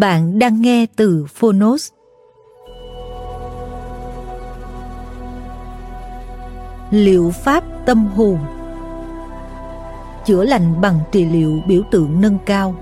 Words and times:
Bạn 0.00 0.38
đang 0.38 0.60
nghe 0.60 0.86
từ 0.96 1.26
Phonos. 1.28 1.90
Liệu 6.90 7.30
pháp 7.30 7.64
tâm 7.86 8.06
hồn 8.06 8.38
Chữa 10.24 10.44
lành 10.44 10.80
bằng 10.80 11.00
trị 11.12 11.24
liệu 11.24 11.60
biểu 11.66 11.82
tượng 11.90 12.20
nâng 12.20 12.38
cao. 12.46 12.74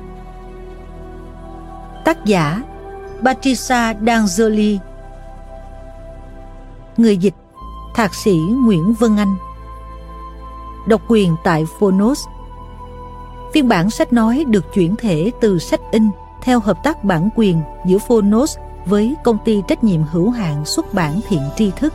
Tác 2.05 2.25
giả 2.25 2.63
Patricia 3.25 3.95
D'Angeli. 4.07 4.79
Người 6.97 7.17
dịch 7.17 7.35
Thạc 7.95 8.15
sĩ 8.15 8.37
Nguyễn 8.65 8.95
Vân 8.95 9.17
Anh. 9.17 9.37
Độc 10.89 11.03
quyền 11.09 11.37
tại 11.45 11.65
Phonos. 11.79 12.27
Phiên 13.55 13.69
bản 13.69 13.91
sách 13.91 14.13
nói 14.13 14.45
được 14.49 14.65
chuyển 14.75 14.97
thể 14.97 15.31
từ 15.41 15.59
sách 15.59 15.81
in 15.93 16.11
theo 16.47 16.61
hợp 16.61 16.83
tác 16.83 17.05
bản 17.05 17.29
quyền 17.35 17.63
giữa 17.85 17.99
Phonos 17.99 18.59
với 18.85 19.15
công 19.25 19.39
ty 19.45 19.63
trách 19.69 19.85
nhiệm 19.85 20.03
hữu 20.03 20.31
hạn 20.31 20.65
xuất 20.65 20.95
bản 20.95 21.21
thiện 21.29 21.41
tri 21.57 21.71
thức. 21.71 21.95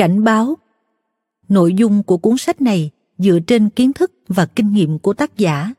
Cảnh 0.00 0.24
báo 0.24 0.56
Nội 1.48 1.74
dung 1.74 2.02
của 2.02 2.16
cuốn 2.16 2.38
sách 2.38 2.60
này 2.60 2.90
dựa 3.18 3.38
trên 3.46 3.70
kiến 3.70 3.92
thức 3.92 4.12
và 4.28 4.46
kinh 4.46 4.72
nghiệm 4.72 4.98
của 4.98 5.12
tác 5.12 5.36
giả. 5.36 5.74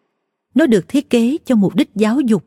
Nó 0.53 0.65
được 0.65 0.87
thiết 0.87 1.09
kế 1.09 1.37
cho 1.45 1.55
mục 1.55 1.75
đích 1.75 1.89
giáo 1.95 2.19
dục. 2.19 2.43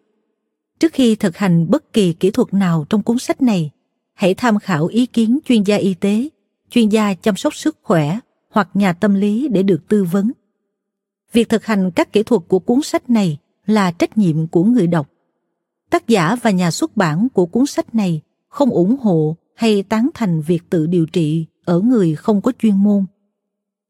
Trước 0.80 0.92
khi 0.92 1.14
thực 1.14 1.36
hành 1.36 1.70
bất 1.70 1.92
kỳ 1.92 2.12
kỹ 2.12 2.30
thuật 2.30 2.54
nào 2.54 2.86
trong 2.88 3.02
cuốn 3.02 3.18
sách 3.18 3.42
này, 3.42 3.70
hãy 4.14 4.34
tham 4.34 4.58
khảo 4.58 4.86
ý 4.86 5.06
kiến 5.06 5.38
chuyên 5.44 5.62
gia 5.62 5.76
y 5.76 5.94
tế, 5.94 6.28
chuyên 6.70 6.88
gia 6.88 7.14
chăm 7.14 7.36
sóc 7.36 7.54
sức 7.54 7.78
khỏe 7.82 8.18
hoặc 8.50 8.68
nhà 8.74 8.92
tâm 8.92 9.14
lý 9.14 9.48
để 9.48 9.62
được 9.62 9.88
tư 9.88 10.04
vấn. 10.04 10.32
Việc 11.32 11.48
thực 11.48 11.64
hành 11.66 11.90
các 11.90 12.12
kỹ 12.12 12.22
thuật 12.22 12.42
của 12.48 12.58
cuốn 12.58 12.82
sách 12.82 13.10
này 13.10 13.38
là 13.66 13.90
trách 13.90 14.18
nhiệm 14.18 14.46
của 14.46 14.64
người 14.64 14.86
đọc. 14.86 15.10
Tác 15.90 16.08
giả 16.08 16.36
và 16.42 16.50
nhà 16.50 16.70
xuất 16.70 16.96
bản 16.96 17.28
của 17.34 17.46
cuốn 17.46 17.66
sách 17.66 17.94
này 17.94 18.20
không 18.48 18.70
ủng 18.70 18.96
hộ 18.96 19.36
hay 19.54 19.82
tán 19.82 20.10
thành 20.14 20.40
việc 20.40 20.62
tự 20.70 20.86
điều 20.86 21.06
trị 21.06 21.46
ở 21.64 21.80
người 21.80 22.14
không 22.14 22.40
có 22.40 22.52
chuyên 22.58 22.76
môn. 22.76 23.04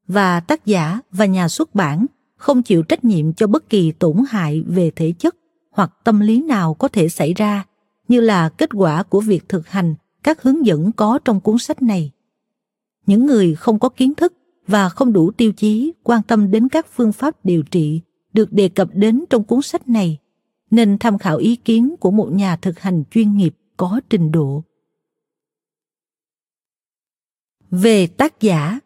Và 0.07 0.41
tác 0.41 0.67
giả 0.67 1.01
và 1.11 1.27
nhà 1.27 1.49
xuất 1.49 1.75
bản 1.75 2.07
không 2.37 2.63
chịu 2.63 2.83
trách 2.83 3.05
nhiệm 3.05 3.33
cho 3.33 3.47
bất 3.47 3.69
kỳ 3.69 3.93
tổn 3.93 4.17
hại 4.29 4.63
về 4.67 4.91
thể 4.91 5.13
chất 5.19 5.37
hoặc 5.71 5.93
tâm 6.05 6.21
lý 6.21 6.43
nào 6.43 6.75
có 6.75 6.89
thể 6.89 7.09
xảy 7.09 7.35
ra, 7.35 7.65
như 8.09 8.21
là 8.21 8.49
kết 8.49 8.71
quả 8.75 9.03
của 9.03 9.21
việc 9.21 9.49
thực 9.49 9.69
hành 9.69 9.95
các 10.23 10.43
hướng 10.43 10.67
dẫn 10.67 10.93
có 10.93 11.19
trong 11.25 11.41
cuốn 11.41 11.59
sách 11.59 11.83
này. 11.83 12.11
Những 13.07 13.27
người 13.27 13.55
không 13.55 13.79
có 13.79 13.89
kiến 13.89 14.15
thức 14.15 14.33
và 14.67 14.89
không 14.89 15.13
đủ 15.13 15.31
tiêu 15.31 15.53
chí 15.53 15.93
quan 16.03 16.23
tâm 16.23 16.51
đến 16.51 16.69
các 16.69 16.87
phương 16.93 17.13
pháp 17.13 17.45
điều 17.45 17.63
trị 17.63 18.01
được 18.33 18.53
đề 18.53 18.69
cập 18.69 18.89
đến 18.93 19.25
trong 19.31 19.45
cuốn 19.45 19.63
sách 19.63 19.89
này, 19.89 20.19
nên 20.71 20.99
tham 20.99 21.19
khảo 21.19 21.37
ý 21.37 21.57
kiến 21.57 21.95
của 22.01 22.11
một 22.11 22.33
nhà 22.33 22.57
thực 22.57 22.81
hành 22.81 23.05
chuyên 23.11 23.37
nghiệp 23.37 23.55
có 23.77 24.01
trình 24.11 24.33
độ 24.33 24.65
về 27.83 28.07
tác 28.07 28.41
giả. 28.41 28.79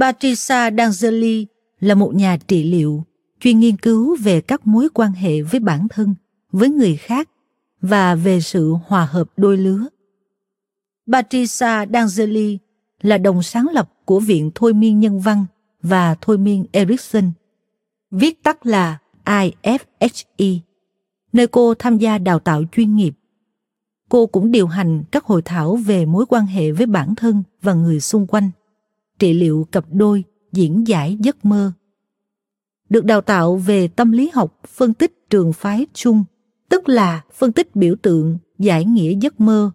Patricia 0.00 0.70
D'Angeli 0.70 1.46
là 1.80 1.94
một 1.94 2.14
nhà 2.14 2.36
trị 2.48 2.64
liệu 2.64 3.04
chuyên 3.40 3.60
nghiên 3.60 3.76
cứu 3.76 4.16
về 4.16 4.40
các 4.40 4.66
mối 4.66 4.88
quan 4.94 5.12
hệ 5.12 5.42
với 5.42 5.60
bản 5.60 5.86
thân, 5.90 6.14
với 6.52 6.68
người 6.68 6.96
khác 6.96 7.28
và 7.80 8.14
về 8.14 8.40
sự 8.40 8.74
hòa 8.86 9.04
hợp 9.04 9.30
đôi 9.36 9.56
lứa. 9.56 9.86
Patricia 11.12 11.86
D'Angeli 11.86 12.58
là 13.02 13.18
đồng 13.18 13.42
sáng 13.42 13.68
lập 13.72 13.92
của 14.04 14.20
Viện 14.20 14.50
Thôi 14.54 14.74
miên 14.74 15.00
Nhân 15.00 15.20
văn 15.20 15.44
và 15.82 16.16
Thôi 16.20 16.38
miên 16.38 16.66
Erickson, 16.72 17.32
viết 18.10 18.42
tắt 18.42 18.66
là 18.66 18.98
IFHE, 19.24 20.58
nơi 21.32 21.46
cô 21.46 21.74
tham 21.74 21.98
gia 21.98 22.18
đào 22.18 22.38
tạo 22.38 22.62
chuyên 22.72 22.96
nghiệp. 22.96 23.14
Cô 24.08 24.26
cũng 24.26 24.50
điều 24.50 24.66
hành 24.66 25.04
các 25.10 25.24
hội 25.24 25.42
thảo 25.42 25.76
về 25.76 26.06
mối 26.06 26.26
quan 26.28 26.46
hệ 26.46 26.72
với 26.72 26.86
bản 26.86 27.14
thân 27.14 27.42
và 27.62 27.74
người 27.74 28.00
xung 28.00 28.26
quanh, 28.26 28.50
trị 29.18 29.32
liệu 29.32 29.68
cặp 29.72 29.84
đôi, 29.92 30.24
diễn 30.52 30.86
giải 30.86 31.16
giấc 31.20 31.44
mơ. 31.44 31.72
Được 32.88 33.04
đào 33.04 33.20
tạo 33.20 33.56
về 33.56 33.88
tâm 33.88 34.12
lý 34.12 34.30
học 34.34 34.60
phân 34.68 34.94
tích 34.94 35.30
trường 35.30 35.52
phái 35.52 35.86
chung 35.94 36.24
tức 36.70 36.88
là 36.88 37.22
phân 37.32 37.52
tích 37.52 37.76
biểu 37.76 37.94
tượng 38.02 38.38
giải 38.58 38.84
nghĩa 38.84 39.14
giấc 39.20 39.40
mơ 39.40 39.70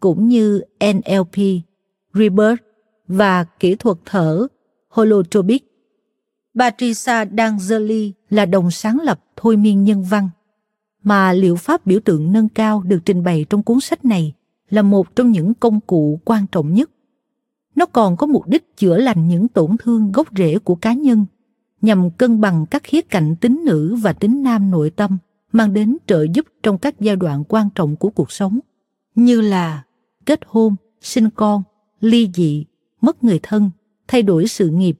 cũng 0.00 0.28
như 0.28 0.62
NLP, 0.80 1.36
Rebirth 2.14 2.62
và 3.08 3.44
kỹ 3.44 3.74
thuật 3.74 3.96
thở 4.04 4.46
Holotropic. 4.88 5.66
Patricia 6.58 7.24
D'Angeli 7.24 8.12
là 8.30 8.46
đồng 8.46 8.70
sáng 8.70 9.00
lập 9.00 9.20
thôi 9.36 9.56
miên 9.56 9.84
nhân 9.84 10.02
văn, 10.02 10.28
mà 11.02 11.32
liệu 11.32 11.56
pháp 11.56 11.86
biểu 11.86 12.00
tượng 12.04 12.32
nâng 12.32 12.48
cao 12.48 12.82
được 12.82 12.98
trình 13.04 13.22
bày 13.22 13.46
trong 13.50 13.62
cuốn 13.62 13.80
sách 13.80 14.04
này 14.04 14.32
là 14.70 14.82
một 14.82 15.16
trong 15.16 15.30
những 15.30 15.54
công 15.54 15.80
cụ 15.80 16.20
quan 16.24 16.46
trọng 16.52 16.74
nhất. 16.74 16.90
Nó 17.74 17.86
còn 17.86 18.16
có 18.16 18.26
mục 18.26 18.46
đích 18.46 18.76
chữa 18.76 18.96
lành 18.96 19.28
những 19.28 19.48
tổn 19.48 19.76
thương 19.78 20.12
gốc 20.12 20.28
rễ 20.36 20.58
của 20.58 20.74
cá 20.74 20.92
nhân, 20.92 21.26
nhằm 21.80 22.10
cân 22.10 22.40
bằng 22.40 22.66
các 22.66 22.82
khía 22.84 23.02
cạnh 23.02 23.36
tính 23.36 23.62
nữ 23.64 23.94
và 23.94 24.12
tính 24.12 24.42
nam 24.42 24.70
nội 24.70 24.90
tâm– 24.90 25.18
mang 25.52 25.72
đến 25.72 25.96
trợ 26.06 26.26
giúp 26.34 26.46
trong 26.62 26.78
các 26.78 27.00
giai 27.00 27.16
đoạn 27.16 27.44
quan 27.48 27.68
trọng 27.74 27.96
của 27.96 28.10
cuộc 28.10 28.32
sống 28.32 28.60
như 29.14 29.40
là 29.40 29.84
kết 30.26 30.40
hôn, 30.46 30.76
sinh 31.00 31.30
con, 31.30 31.62
ly 32.00 32.30
dị, 32.34 32.64
mất 33.00 33.24
người 33.24 33.40
thân, 33.42 33.70
thay 34.08 34.22
đổi 34.22 34.46
sự 34.46 34.68
nghiệp, 34.68 34.98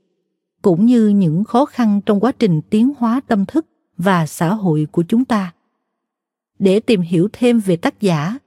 cũng 0.62 0.86
như 0.86 1.08
những 1.08 1.44
khó 1.44 1.64
khăn 1.64 2.00
trong 2.06 2.20
quá 2.20 2.32
trình 2.32 2.60
tiến 2.70 2.92
hóa 2.98 3.20
tâm 3.26 3.46
thức 3.46 3.66
và 3.96 4.26
xã 4.26 4.54
hội 4.54 4.86
của 4.92 5.04
chúng 5.08 5.24
ta. 5.24 5.54
Để 6.58 6.80
tìm 6.80 7.00
hiểu 7.00 7.28
thêm 7.32 7.60
về 7.60 7.76
tác 7.76 8.00
giả, 8.00 8.38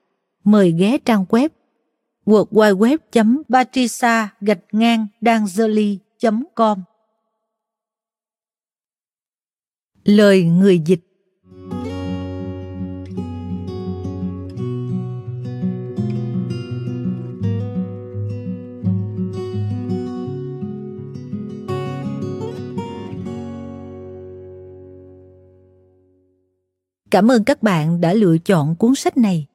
mời 0.44 0.72
ghé 0.72 0.98
trang 0.98 1.26
web 1.30 1.50
www.patricia 2.26 4.28
gạch 4.42 4.60
ngang 4.72 5.08
com 6.56 6.84
Lời 10.04 10.44
người 10.44 10.80
dịch 10.80 11.13
Cảm 27.14 27.32
ơn 27.32 27.44
các 27.44 27.64
bạn 27.64 28.02
đã 28.02 28.14
lựa 28.14 28.38
chọn 28.38 28.76
cuốn 28.76 28.96
sách 28.96 29.18
này. 29.18 29.48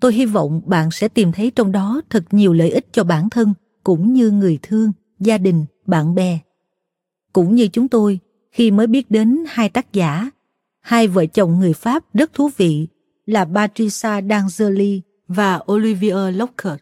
Tôi 0.00 0.12
hy 0.14 0.26
vọng 0.26 0.62
bạn 0.66 0.90
sẽ 0.90 1.08
tìm 1.08 1.32
thấy 1.32 1.50
trong 1.50 1.72
đó 1.72 2.00
thật 2.10 2.24
nhiều 2.30 2.52
lợi 2.52 2.70
ích 2.70 2.86
cho 2.92 3.04
bản 3.04 3.30
thân 3.30 3.54
cũng 3.84 4.12
như 4.12 4.30
người 4.30 4.58
thương, 4.62 4.92
gia 5.20 5.38
đình, 5.38 5.64
bạn 5.86 6.14
bè. 6.14 6.38
Cũng 7.32 7.54
như 7.54 7.68
chúng 7.68 7.88
tôi, 7.88 8.18
khi 8.52 8.70
mới 8.70 8.86
biết 8.86 9.10
đến 9.10 9.44
hai 9.48 9.68
tác 9.68 9.92
giả, 9.92 10.30
hai 10.80 11.08
vợ 11.08 11.26
chồng 11.26 11.58
người 11.58 11.72
Pháp 11.72 12.14
rất 12.14 12.32
thú 12.32 12.50
vị 12.56 12.88
là 13.26 13.44
Patricia 13.44 14.20
D'Angeli 14.20 15.00
và 15.28 15.60
Olivier 15.72 16.36
Lockhart. 16.36 16.80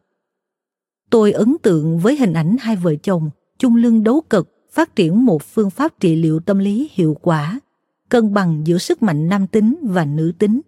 Tôi 1.10 1.32
ấn 1.32 1.56
tượng 1.62 1.98
với 1.98 2.16
hình 2.16 2.32
ảnh 2.32 2.56
hai 2.60 2.76
vợ 2.76 2.94
chồng 3.02 3.30
chung 3.58 3.76
lưng 3.76 4.04
đấu 4.04 4.22
cực 4.30 4.48
phát 4.72 4.96
triển 4.96 5.24
một 5.24 5.42
phương 5.42 5.70
pháp 5.70 6.00
trị 6.00 6.16
liệu 6.16 6.40
tâm 6.40 6.58
lý 6.58 6.90
hiệu 6.92 7.16
quả 7.22 7.60
cân 8.08 8.34
bằng 8.34 8.66
giữa 8.66 8.78
sức 8.78 9.02
mạnh 9.02 9.28
nam 9.28 9.46
tính 9.46 9.76
và 9.82 10.04
nữ 10.04 10.32
tính, 10.38 10.60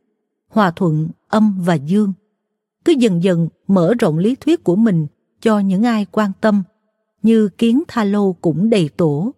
hòa 0.48 0.70
thuận 0.70 1.08
âm 1.28 1.60
và 1.62 1.74
dương. 1.74 2.12
Cứ 2.84 2.92
dần 2.98 3.22
dần 3.22 3.48
mở 3.68 3.94
rộng 3.98 4.18
lý 4.18 4.34
thuyết 4.34 4.64
của 4.64 4.76
mình 4.76 5.06
cho 5.40 5.58
những 5.58 5.82
ai 5.82 6.06
quan 6.12 6.32
tâm, 6.40 6.62
như 7.22 7.48
Kiến 7.48 7.82
Tha 7.88 8.04
Lô 8.04 8.32
cũng 8.32 8.70
đầy 8.70 8.88
tổ, 8.88 9.30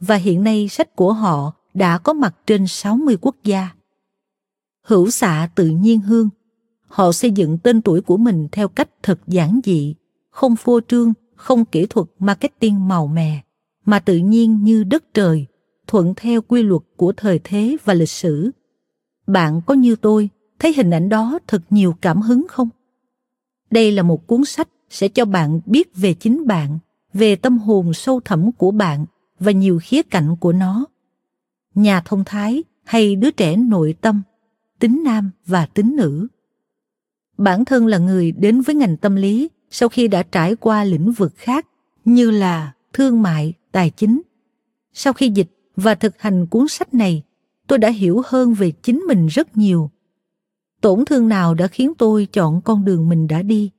và 0.00 0.16
hiện 0.16 0.44
nay 0.44 0.68
sách 0.68 0.96
của 0.96 1.12
họ 1.12 1.52
đã 1.74 1.98
có 1.98 2.12
mặt 2.12 2.36
trên 2.46 2.66
60 2.66 3.16
quốc 3.20 3.36
gia. 3.44 3.68
Hữu 4.82 5.10
xạ 5.10 5.48
tự 5.54 5.68
nhiên 5.68 6.00
hương, 6.00 6.28
họ 6.86 7.12
xây 7.12 7.30
dựng 7.30 7.58
tên 7.58 7.82
tuổi 7.82 8.00
của 8.00 8.16
mình 8.16 8.48
theo 8.52 8.68
cách 8.68 8.88
thật 9.02 9.20
giản 9.26 9.60
dị, 9.64 9.94
không 10.30 10.56
phô 10.56 10.80
trương, 10.88 11.12
không 11.36 11.64
kỹ 11.64 11.86
thuật 11.86 12.06
marketing 12.18 12.88
màu 12.88 13.06
mè, 13.06 13.40
mà 13.84 13.98
tự 13.98 14.16
nhiên 14.16 14.64
như 14.64 14.84
đất 14.84 15.14
trời, 15.14 15.46
thuận 15.90 16.14
theo 16.16 16.42
quy 16.42 16.62
luật 16.62 16.82
của 16.96 17.12
thời 17.16 17.40
thế 17.44 17.76
và 17.84 17.94
lịch 17.94 18.08
sử. 18.08 18.50
Bạn 19.26 19.60
có 19.66 19.74
như 19.74 19.96
tôi 19.96 20.28
thấy 20.58 20.72
hình 20.76 20.90
ảnh 20.90 21.08
đó 21.08 21.38
thật 21.46 21.62
nhiều 21.70 21.96
cảm 22.00 22.22
hứng 22.22 22.46
không? 22.48 22.68
Đây 23.70 23.92
là 23.92 24.02
một 24.02 24.26
cuốn 24.26 24.44
sách 24.44 24.68
sẽ 24.90 25.08
cho 25.08 25.24
bạn 25.24 25.60
biết 25.66 25.96
về 25.96 26.14
chính 26.14 26.46
bạn, 26.46 26.78
về 27.12 27.36
tâm 27.36 27.58
hồn 27.58 27.94
sâu 27.94 28.20
thẳm 28.24 28.52
của 28.52 28.70
bạn 28.70 29.06
và 29.40 29.52
nhiều 29.52 29.80
khía 29.82 30.02
cạnh 30.02 30.36
của 30.40 30.52
nó. 30.52 30.86
Nhà 31.74 32.02
thông 32.04 32.24
thái 32.24 32.64
hay 32.84 33.16
đứa 33.16 33.30
trẻ 33.30 33.56
nội 33.56 33.94
tâm, 34.00 34.22
tính 34.78 35.02
nam 35.04 35.30
và 35.46 35.66
tính 35.66 35.96
nữ. 35.96 36.26
Bản 37.38 37.64
thân 37.64 37.86
là 37.86 37.98
người 37.98 38.32
đến 38.32 38.60
với 38.60 38.74
ngành 38.74 38.96
tâm 38.96 39.16
lý 39.16 39.48
sau 39.70 39.88
khi 39.88 40.08
đã 40.08 40.22
trải 40.22 40.56
qua 40.56 40.84
lĩnh 40.84 41.12
vực 41.12 41.32
khác 41.36 41.66
như 42.04 42.30
là 42.30 42.72
thương 42.92 43.22
mại, 43.22 43.54
tài 43.72 43.90
chính. 43.90 44.22
Sau 44.92 45.12
khi 45.12 45.28
dịch 45.28 45.48
và 45.82 45.94
thực 45.94 46.20
hành 46.20 46.46
cuốn 46.46 46.68
sách 46.68 46.94
này, 46.94 47.22
tôi 47.66 47.78
đã 47.78 47.88
hiểu 47.88 48.22
hơn 48.26 48.54
về 48.54 48.70
chính 48.70 48.98
mình 48.98 49.26
rất 49.26 49.56
nhiều. 49.56 49.90
Tổn 50.80 51.04
thương 51.04 51.28
nào 51.28 51.54
đã 51.54 51.66
khiến 51.66 51.92
tôi 51.98 52.26
chọn 52.32 52.60
con 52.60 52.84
đường 52.84 53.08
mình 53.08 53.26
đã 53.26 53.42
đi? 53.42 53.70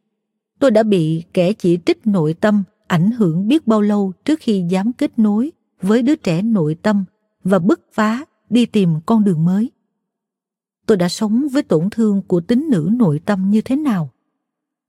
Tôi 0.60 0.72
đã 0.72 0.84
bị 0.84 1.24
kẻ 1.34 1.54
chỉ 1.54 1.78
trích 1.86 2.08
nội 2.08 2.34
tâm 2.34 2.64
ảnh 2.88 3.12
hưởng 3.12 3.48
biết 3.48 3.68
bao 3.68 3.82
lâu 3.82 4.14
trước 4.26 4.40
khi 4.40 4.66
dám 4.70 4.94
kết 4.94 5.20
nối 5.20 5.52
với 5.82 6.02
đứa 6.02 6.16
trẻ 6.16 6.42
nội 6.42 6.76
tâm 6.82 7.06
và 7.44 7.60
bứt 7.60 7.82
phá 7.94 8.26
đi 8.50 8.66
tìm 8.66 8.96
con 9.06 9.24
đường 9.24 9.46
mới. 9.46 9.72
Tôi 10.86 10.98
đã 10.98 11.10
sống 11.10 11.48
với 11.52 11.64
tổn 11.64 11.90
thương 11.90 12.22
của 12.22 12.42
tính 12.42 12.68
nữ 12.70 12.90
nội 12.94 13.22
tâm 13.26 13.50
như 13.50 13.62
thế 13.62 13.76
nào? 13.76 14.10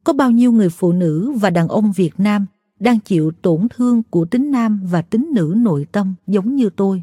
Có 0.04 0.12
bao 0.12 0.30
nhiêu 0.30 0.52
người 0.52 0.68
phụ 0.68 0.92
nữ 0.92 1.32
và 1.32 1.50
đàn 1.50 1.68
ông 1.68 1.92
Việt 1.92 2.12
Nam 2.18 2.46
đang 2.82 3.00
chịu 3.00 3.30
tổn 3.42 3.68
thương 3.70 4.02
của 4.10 4.24
tính 4.24 4.50
nam 4.50 4.80
và 4.90 5.02
tính 5.02 5.30
nữ 5.34 5.54
nội 5.56 5.86
tâm 5.92 6.14
giống 6.26 6.56
như 6.56 6.70
tôi 6.70 7.02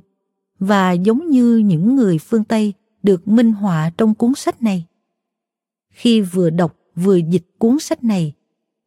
và 0.60 0.92
giống 0.92 1.30
như 1.30 1.58
những 1.58 1.96
người 1.96 2.18
phương 2.18 2.44
Tây 2.44 2.74
được 3.04 3.28
minh 3.28 3.52
họa 3.52 3.92
trong 3.98 4.16
cuốn 4.16 4.36
sách 4.36 4.62
này. 4.64 4.86
Khi 5.90 6.22
vừa 6.22 6.50
đọc 6.50 6.76
vừa 6.96 7.16
dịch 7.16 7.46
cuốn 7.58 7.80
sách 7.80 8.04
này, 8.04 8.34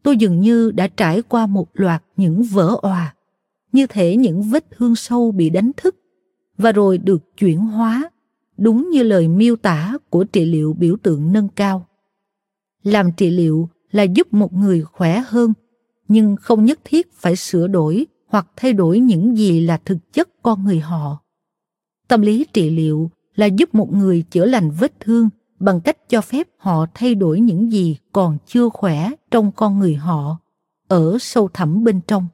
tôi 0.02 0.16
dường 0.16 0.40
như 0.40 0.70
đã 0.70 0.88
trải 0.88 1.22
qua 1.22 1.46
một 1.46 1.68
loạt 1.74 2.04
những 2.16 2.42
vỡ 2.42 2.76
òa, 2.82 3.14
như 3.72 3.86
thể 3.86 4.16
những 4.16 4.42
vết 4.42 4.64
thương 4.70 4.96
sâu 4.96 5.32
bị 5.32 5.50
đánh 5.50 5.70
thức 5.76 5.96
và 6.58 6.72
rồi 6.72 6.98
được 6.98 7.36
chuyển 7.38 7.58
hóa, 7.58 8.10
đúng 8.58 8.90
như 8.90 9.02
lời 9.02 9.28
miêu 9.28 9.56
tả 9.56 9.98
của 10.10 10.24
trị 10.24 10.44
liệu 10.44 10.72
biểu 10.72 10.96
tượng 11.02 11.32
nâng 11.32 11.48
cao. 11.48 11.86
Làm 12.82 13.12
trị 13.12 13.30
liệu 13.30 13.68
là 13.90 14.02
giúp 14.02 14.32
một 14.32 14.52
người 14.52 14.82
khỏe 14.82 15.22
hơn 15.26 15.52
nhưng 16.08 16.36
không 16.36 16.64
nhất 16.64 16.80
thiết 16.84 17.12
phải 17.12 17.36
sửa 17.36 17.66
đổi 17.66 18.06
hoặc 18.26 18.46
thay 18.56 18.72
đổi 18.72 19.00
những 19.00 19.36
gì 19.36 19.60
là 19.60 19.80
thực 19.84 20.12
chất 20.12 20.28
con 20.42 20.64
người 20.64 20.80
họ. 20.80 21.18
Tâm 22.08 22.20
lý 22.20 22.46
trị 22.52 22.70
liệu 22.70 23.10
là 23.34 23.46
giúp 23.46 23.74
một 23.74 23.92
người 23.92 24.24
chữa 24.30 24.44
lành 24.44 24.70
vết 24.70 25.00
thương 25.00 25.28
bằng 25.58 25.80
cách 25.80 26.08
cho 26.08 26.20
phép 26.20 26.48
họ 26.56 26.86
thay 26.94 27.14
đổi 27.14 27.40
những 27.40 27.72
gì 27.72 27.96
còn 28.12 28.38
chưa 28.46 28.68
khỏe 28.68 29.10
trong 29.30 29.52
con 29.52 29.78
người 29.78 29.94
họ 29.94 30.38
ở 30.88 31.16
sâu 31.20 31.48
thẳm 31.54 31.84
bên 31.84 32.00
trong. 32.06 32.26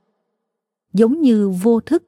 Giống 0.92 1.20
như 1.20 1.48
vô 1.48 1.80
thức, 1.80 2.02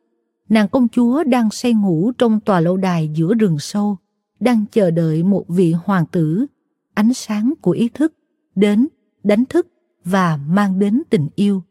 nàng 0.49 0.69
công 0.69 0.89
chúa 0.89 1.25
đang 1.25 1.51
say 1.51 1.73
ngủ 1.73 2.13
trong 2.19 2.41
tòa 2.41 2.61
lâu 2.61 2.77
đài 2.77 3.11
giữa 3.15 3.35
rừng 3.35 3.59
sâu, 3.59 3.97
đang 4.41 4.65
chờ 4.73 4.91
đợi 4.91 5.23
một 5.23 5.45
vị 5.49 5.75
hoàng 5.85 6.07
tử, 6.07 6.47
ánh 6.95 7.15
sáng 7.15 7.55
của 7.63 7.71
ý 7.71 7.89
thức, 7.89 8.15
đến, 8.55 8.89
đánh 9.23 9.45
thức 9.45 9.67
và 10.05 10.37
mang 10.37 10.79
đến 10.79 11.03
tình 11.11 11.29
yêu, 11.35 11.63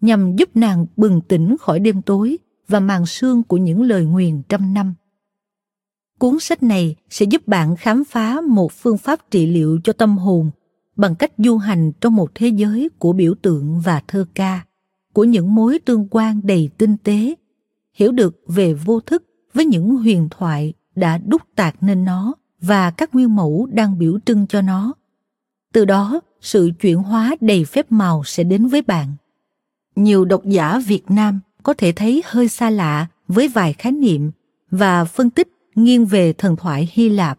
nhằm 0.00 0.36
giúp 0.36 0.56
nàng 0.56 0.86
bừng 0.96 1.20
tỉnh 1.20 1.56
khỏi 1.60 1.80
đêm 1.80 2.02
tối 2.02 2.38
và 2.68 2.80
màn 2.80 3.06
sương 3.06 3.42
của 3.42 3.56
những 3.56 3.82
lời 3.82 4.04
nguyền 4.04 4.42
trăm 4.48 4.74
năm. 4.74 4.94
Cuốn 6.18 6.40
sách 6.40 6.62
này 6.62 6.96
sẽ 7.10 7.26
giúp 7.26 7.48
bạn 7.48 7.76
khám 7.76 8.04
phá 8.04 8.40
một 8.40 8.72
phương 8.72 8.98
pháp 8.98 9.30
trị 9.30 9.46
liệu 9.46 9.80
cho 9.84 9.92
tâm 9.92 10.18
hồn 10.18 10.50
bằng 10.96 11.14
cách 11.14 11.32
du 11.38 11.56
hành 11.56 11.92
trong 12.00 12.16
một 12.16 12.30
thế 12.34 12.48
giới 12.48 12.88
của 12.98 13.12
biểu 13.12 13.34
tượng 13.42 13.80
và 13.80 14.02
thơ 14.08 14.26
ca, 14.34 14.64
của 15.12 15.24
những 15.24 15.54
mối 15.54 15.78
tương 15.78 16.08
quan 16.10 16.40
đầy 16.44 16.70
tinh 16.78 16.96
tế, 16.96 17.34
hiểu 17.94 18.12
được 18.12 18.40
về 18.46 18.74
vô 18.74 19.00
thức 19.00 19.24
với 19.54 19.64
những 19.64 19.96
huyền 19.96 20.28
thoại 20.30 20.72
đã 20.94 21.18
đúc 21.18 21.42
tạc 21.56 21.82
nên 21.82 22.04
nó 22.04 22.34
và 22.60 22.90
các 22.90 23.14
nguyên 23.14 23.36
mẫu 23.36 23.68
đang 23.72 23.98
biểu 23.98 24.18
trưng 24.26 24.46
cho 24.46 24.62
nó. 24.62 24.92
Từ 25.72 25.84
đó, 25.84 26.20
sự 26.40 26.70
chuyển 26.80 26.98
hóa 26.98 27.36
đầy 27.40 27.64
phép 27.64 27.92
màu 27.92 28.22
sẽ 28.24 28.44
đến 28.44 28.66
với 28.66 28.82
bạn. 28.82 29.12
Nhiều 29.96 30.24
độc 30.24 30.44
giả 30.44 30.78
Việt 30.86 31.10
Nam 31.10 31.40
có 31.62 31.74
thể 31.74 31.92
thấy 31.92 32.22
hơi 32.26 32.48
xa 32.48 32.70
lạ 32.70 33.06
với 33.28 33.48
vài 33.48 33.72
khái 33.72 33.92
niệm 33.92 34.30
và 34.70 35.04
phân 35.04 35.30
tích 35.30 35.48
nghiêng 35.74 36.06
về 36.06 36.32
thần 36.32 36.56
thoại 36.56 36.88
Hy 36.92 37.08
Lạp, 37.08 37.38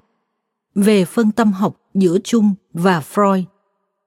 về 0.76 1.06
phân 1.06 1.32
tâm 1.32 1.52
học 1.52 1.82
giữa 1.94 2.18
Chung 2.24 2.54
và 2.74 3.00
Freud, 3.14 3.44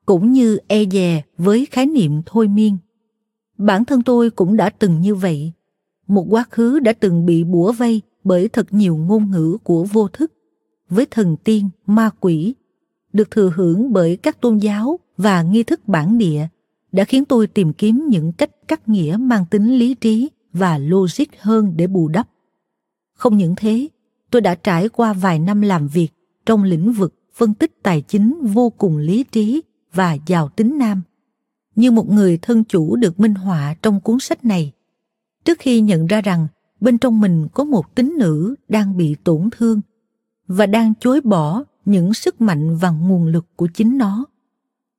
cũng 0.06 0.32
như 0.32 0.58
e 0.68 0.84
dè 0.90 1.22
với 1.38 1.66
khái 1.70 1.86
niệm 1.86 2.22
thôi 2.26 2.48
miên. 2.48 2.76
Bản 3.58 3.84
thân 3.84 4.02
tôi 4.02 4.30
cũng 4.30 4.56
đã 4.56 4.70
từng 4.70 5.00
như 5.00 5.14
vậy. 5.14 5.52
Một 6.06 6.26
quá 6.30 6.44
khứ 6.50 6.80
đã 6.80 6.92
từng 6.92 7.26
bị 7.26 7.44
bủa 7.44 7.72
vây 7.72 8.02
bởi 8.24 8.48
thật 8.48 8.66
nhiều 8.70 8.96
ngôn 8.96 9.30
ngữ 9.30 9.56
của 9.64 9.84
vô 9.84 10.08
thức, 10.08 10.32
với 10.88 11.06
thần 11.10 11.36
tiên, 11.36 11.70
ma 11.86 12.10
quỷ, 12.20 12.54
được 13.12 13.30
thừa 13.30 13.52
hưởng 13.56 13.92
bởi 13.92 14.16
các 14.16 14.40
tôn 14.40 14.58
giáo 14.58 14.98
và 15.16 15.42
nghi 15.42 15.62
thức 15.62 15.88
bản 15.88 16.18
địa 16.18 16.48
đã 16.92 17.04
khiến 17.04 17.24
tôi 17.24 17.46
tìm 17.46 17.72
kiếm 17.72 18.06
những 18.08 18.32
cách 18.32 18.50
cắt 18.68 18.88
nghĩa 18.88 19.16
mang 19.20 19.44
tính 19.50 19.78
lý 19.78 19.94
trí 19.94 20.30
và 20.52 20.78
logic 20.78 21.24
hơn 21.38 21.72
để 21.76 21.86
bù 21.86 22.08
đắp. 22.08 22.28
Không 23.14 23.36
những 23.36 23.54
thế, 23.56 23.88
tôi 24.30 24.42
đã 24.42 24.54
trải 24.54 24.88
qua 24.88 25.12
vài 25.12 25.38
năm 25.38 25.60
làm 25.60 25.88
việc 25.88 26.08
trong 26.46 26.62
lĩnh 26.62 26.92
vực 26.92 27.14
phân 27.34 27.54
tích 27.54 27.82
tài 27.82 28.00
chính 28.00 28.46
vô 28.46 28.70
cùng 28.70 28.98
lý 28.98 29.24
trí 29.24 29.62
và 29.92 30.16
giàu 30.26 30.48
tính 30.48 30.78
nam. 30.78 31.02
Như 31.74 31.90
một 31.90 32.10
người 32.10 32.38
thân 32.42 32.64
chủ 32.64 32.96
được 32.96 33.20
minh 33.20 33.34
họa 33.34 33.74
trong 33.82 34.00
cuốn 34.00 34.18
sách 34.20 34.44
này, 34.44 34.72
trước 35.44 35.58
khi 35.58 35.80
nhận 35.80 36.06
ra 36.06 36.20
rằng 36.20 36.46
bên 36.80 36.98
trong 36.98 37.20
mình 37.20 37.48
có 37.54 37.64
một 37.64 37.94
tính 37.94 38.14
nữ 38.18 38.54
đang 38.68 38.96
bị 38.96 39.16
tổn 39.24 39.48
thương 39.52 39.80
và 40.46 40.66
đang 40.66 40.94
chối 41.00 41.20
bỏ 41.20 41.64
những 41.84 42.14
sức 42.14 42.40
mạnh 42.40 42.76
và 42.76 42.90
nguồn 42.90 43.26
lực 43.26 43.46
của 43.56 43.68
chính 43.74 43.98
nó. 43.98 44.24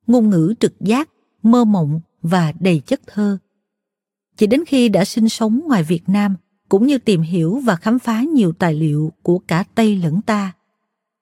Ngôn 0.06 0.30
ngữ 0.30 0.54
trực 0.60 0.80
giác, 0.80 1.10
mơ 1.42 1.64
mộng 1.64 2.00
và 2.22 2.52
đầy 2.60 2.80
chất 2.80 3.00
thơ. 3.06 3.38
Chỉ 4.36 4.46
đến 4.46 4.64
khi 4.66 4.88
đã 4.88 5.04
sinh 5.04 5.28
sống 5.28 5.60
ngoài 5.66 5.82
Việt 5.82 6.08
Nam 6.08 6.36
cũng 6.68 6.86
như 6.86 6.98
tìm 6.98 7.22
hiểu 7.22 7.60
và 7.64 7.76
khám 7.76 7.98
phá 7.98 8.22
nhiều 8.22 8.52
tài 8.52 8.74
liệu 8.74 9.12
của 9.22 9.38
cả 9.38 9.64
Tây 9.74 9.96
lẫn 9.96 10.22
ta. 10.22 10.52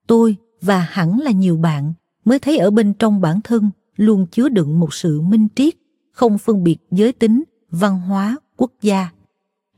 Tôi 0.07 0.35
và 0.61 0.79
hẳn 0.79 1.19
là 1.19 1.31
nhiều 1.31 1.57
bạn 1.57 1.93
mới 2.25 2.39
thấy 2.39 2.57
ở 2.57 2.71
bên 2.71 2.93
trong 2.93 3.21
bản 3.21 3.41
thân 3.41 3.69
luôn 3.95 4.27
chứa 4.31 4.49
đựng 4.49 4.79
một 4.79 4.93
sự 4.93 5.21
minh 5.21 5.47
triết, 5.55 5.73
không 6.11 6.37
phân 6.37 6.63
biệt 6.63 6.77
giới 6.91 7.11
tính, 7.11 7.43
văn 7.71 7.99
hóa, 7.99 8.37
quốc 8.57 8.71
gia. 8.81 9.09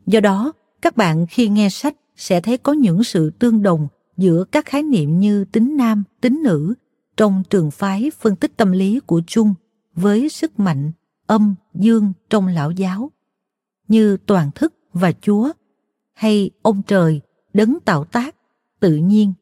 Do 0.05 0.19
đó, 0.19 0.53
các 0.81 0.97
bạn 0.97 1.25
khi 1.29 1.47
nghe 1.49 1.69
sách 1.69 1.95
sẽ 2.15 2.41
thấy 2.41 2.57
có 2.57 2.73
những 2.73 3.03
sự 3.03 3.29
tương 3.29 3.63
đồng 3.63 3.87
giữa 4.17 4.43
các 4.51 4.65
khái 4.65 4.83
niệm 4.83 5.19
như 5.19 5.45
tính 5.45 5.77
nam, 5.77 6.03
tính 6.21 6.41
nữ 6.43 6.73
trong 7.17 7.43
trường 7.49 7.71
phái 7.71 8.11
phân 8.19 8.35
tích 8.35 8.57
tâm 8.57 8.71
lý 8.71 8.99
của 8.99 9.21
Trung 9.27 9.53
với 9.95 10.29
sức 10.29 10.59
mạnh 10.59 10.91
âm, 11.27 11.55
dương 11.73 12.13
trong 12.29 12.47
lão 12.47 12.71
giáo, 12.71 13.11
như 13.87 14.17
toàn 14.17 14.51
thức 14.55 14.73
và 14.93 15.11
Chúa, 15.21 15.51
hay 16.13 16.49
ông 16.61 16.81
trời, 16.87 17.21
đấng 17.53 17.79
tạo 17.85 18.05
tác, 18.05 18.35
tự 18.79 18.95
nhiên. 18.95 19.33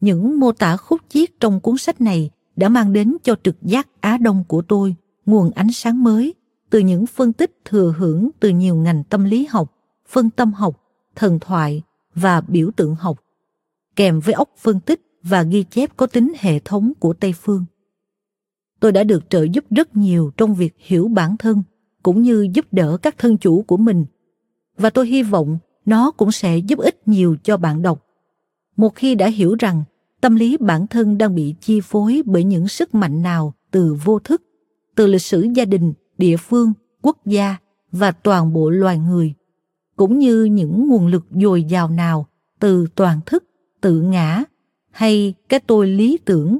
Những 0.00 0.40
mô 0.40 0.52
tả 0.52 0.76
khúc 0.76 1.00
chiết 1.08 1.40
trong 1.40 1.60
cuốn 1.60 1.78
sách 1.78 2.00
này 2.00 2.30
đã 2.56 2.68
mang 2.68 2.92
đến 2.92 3.16
cho 3.22 3.36
trực 3.44 3.62
giác 3.62 3.88
Á 4.00 4.18
Đông 4.18 4.44
của 4.48 4.62
tôi 4.62 4.94
nguồn 5.26 5.50
ánh 5.50 5.72
sáng 5.72 6.04
mới 6.04 6.34
từ 6.70 6.78
những 6.78 7.06
phân 7.06 7.32
tích 7.32 7.60
thừa 7.64 7.94
hưởng 7.98 8.30
từ 8.40 8.48
nhiều 8.48 8.76
ngành 8.76 9.04
tâm 9.04 9.24
lý 9.24 9.46
học, 9.50 9.74
phân 10.08 10.30
tâm 10.30 10.52
học, 10.52 10.80
thần 11.14 11.38
thoại 11.40 11.82
và 12.14 12.40
biểu 12.40 12.70
tượng 12.76 12.94
học, 12.94 13.24
kèm 13.96 14.20
với 14.20 14.34
óc 14.34 14.50
phân 14.58 14.80
tích 14.80 15.00
và 15.22 15.42
ghi 15.42 15.62
chép 15.62 15.96
có 15.96 16.06
tính 16.06 16.32
hệ 16.38 16.58
thống 16.58 16.92
của 16.98 17.12
Tây 17.12 17.32
Phương. 17.32 17.64
Tôi 18.80 18.92
đã 18.92 19.04
được 19.04 19.30
trợ 19.30 19.42
giúp 19.42 19.64
rất 19.70 19.96
nhiều 19.96 20.32
trong 20.36 20.54
việc 20.54 20.74
hiểu 20.78 21.08
bản 21.08 21.36
thân 21.36 21.62
cũng 22.02 22.22
như 22.22 22.48
giúp 22.54 22.66
đỡ 22.72 22.96
các 23.02 23.18
thân 23.18 23.38
chủ 23.38 23.62
của 23.62 23.76
mình 23.76 24.04
và 24.78 24.90
tôi 24.90 25.06
hy 25.06 25.22
vọng 25.22 25.58
nó 25.84 26.10
cũng 26.10 26.32
sẽ 26.32 26.58
giúp 26.58 26.78
ích 26.78 27.08
nhiều 27.08 27.36
cho 27.42 27.56
bạn 27.56 27.82
đọc. 27.82 28.06
Một 28.76 28.94
khi 28.94 29.14
đã 29.14 29.26
hiểu 29.26 29.56
rằng 29.58 29.82
tâm 30.20 30.36
lý 30.36 30.56
bản 30.56 30.86
thân 30.86 31.18
đang 31.18 31.34
bị 31.34 31.54
chi 31.60 31.80
phối 31.80 32.22
bởi 32.26 32.44
những 32.44 32.68
sức 32.68 32.94
mạnh 32.94 33.22
nào 33.22 33.54
từ 33.70 33.96
vô 34.04 34.18
thức, 34.18 34.42
từ 34.94 35.06
lịch 35.06 35.22
sử 35.22 35.46
gia 35.54 35.64
đình, 35.64 35.92
địa 36.18 36.36
phương, 36.36 36.72
quốc 37.02 37.26
gia 37.26 37.56
và 37.92 38.10
toàn 38.10 38.52
bộ 38.52 38.70
loài 38.70 38.98
người, 38.98 39.34
cũng 40.02 40.18
như 40.18 40.44
những 40.44 40.88
nguồn 40.88 41.06
lực 41.06 41.24
dồi 41.30 41.64
dào 41.64 41.88
nào 41.88 42.26
từ 42.58 42.86
toàn 42.94 43.20
thức, 43.26 43.44
tự 43.80 44.00
ngã 44.00 44.44
hay 44.90 45.34
cái 45.48 45.60
tôi 45.60 45.86
lý 45.86 46.18
tưởng. 46.24 46.58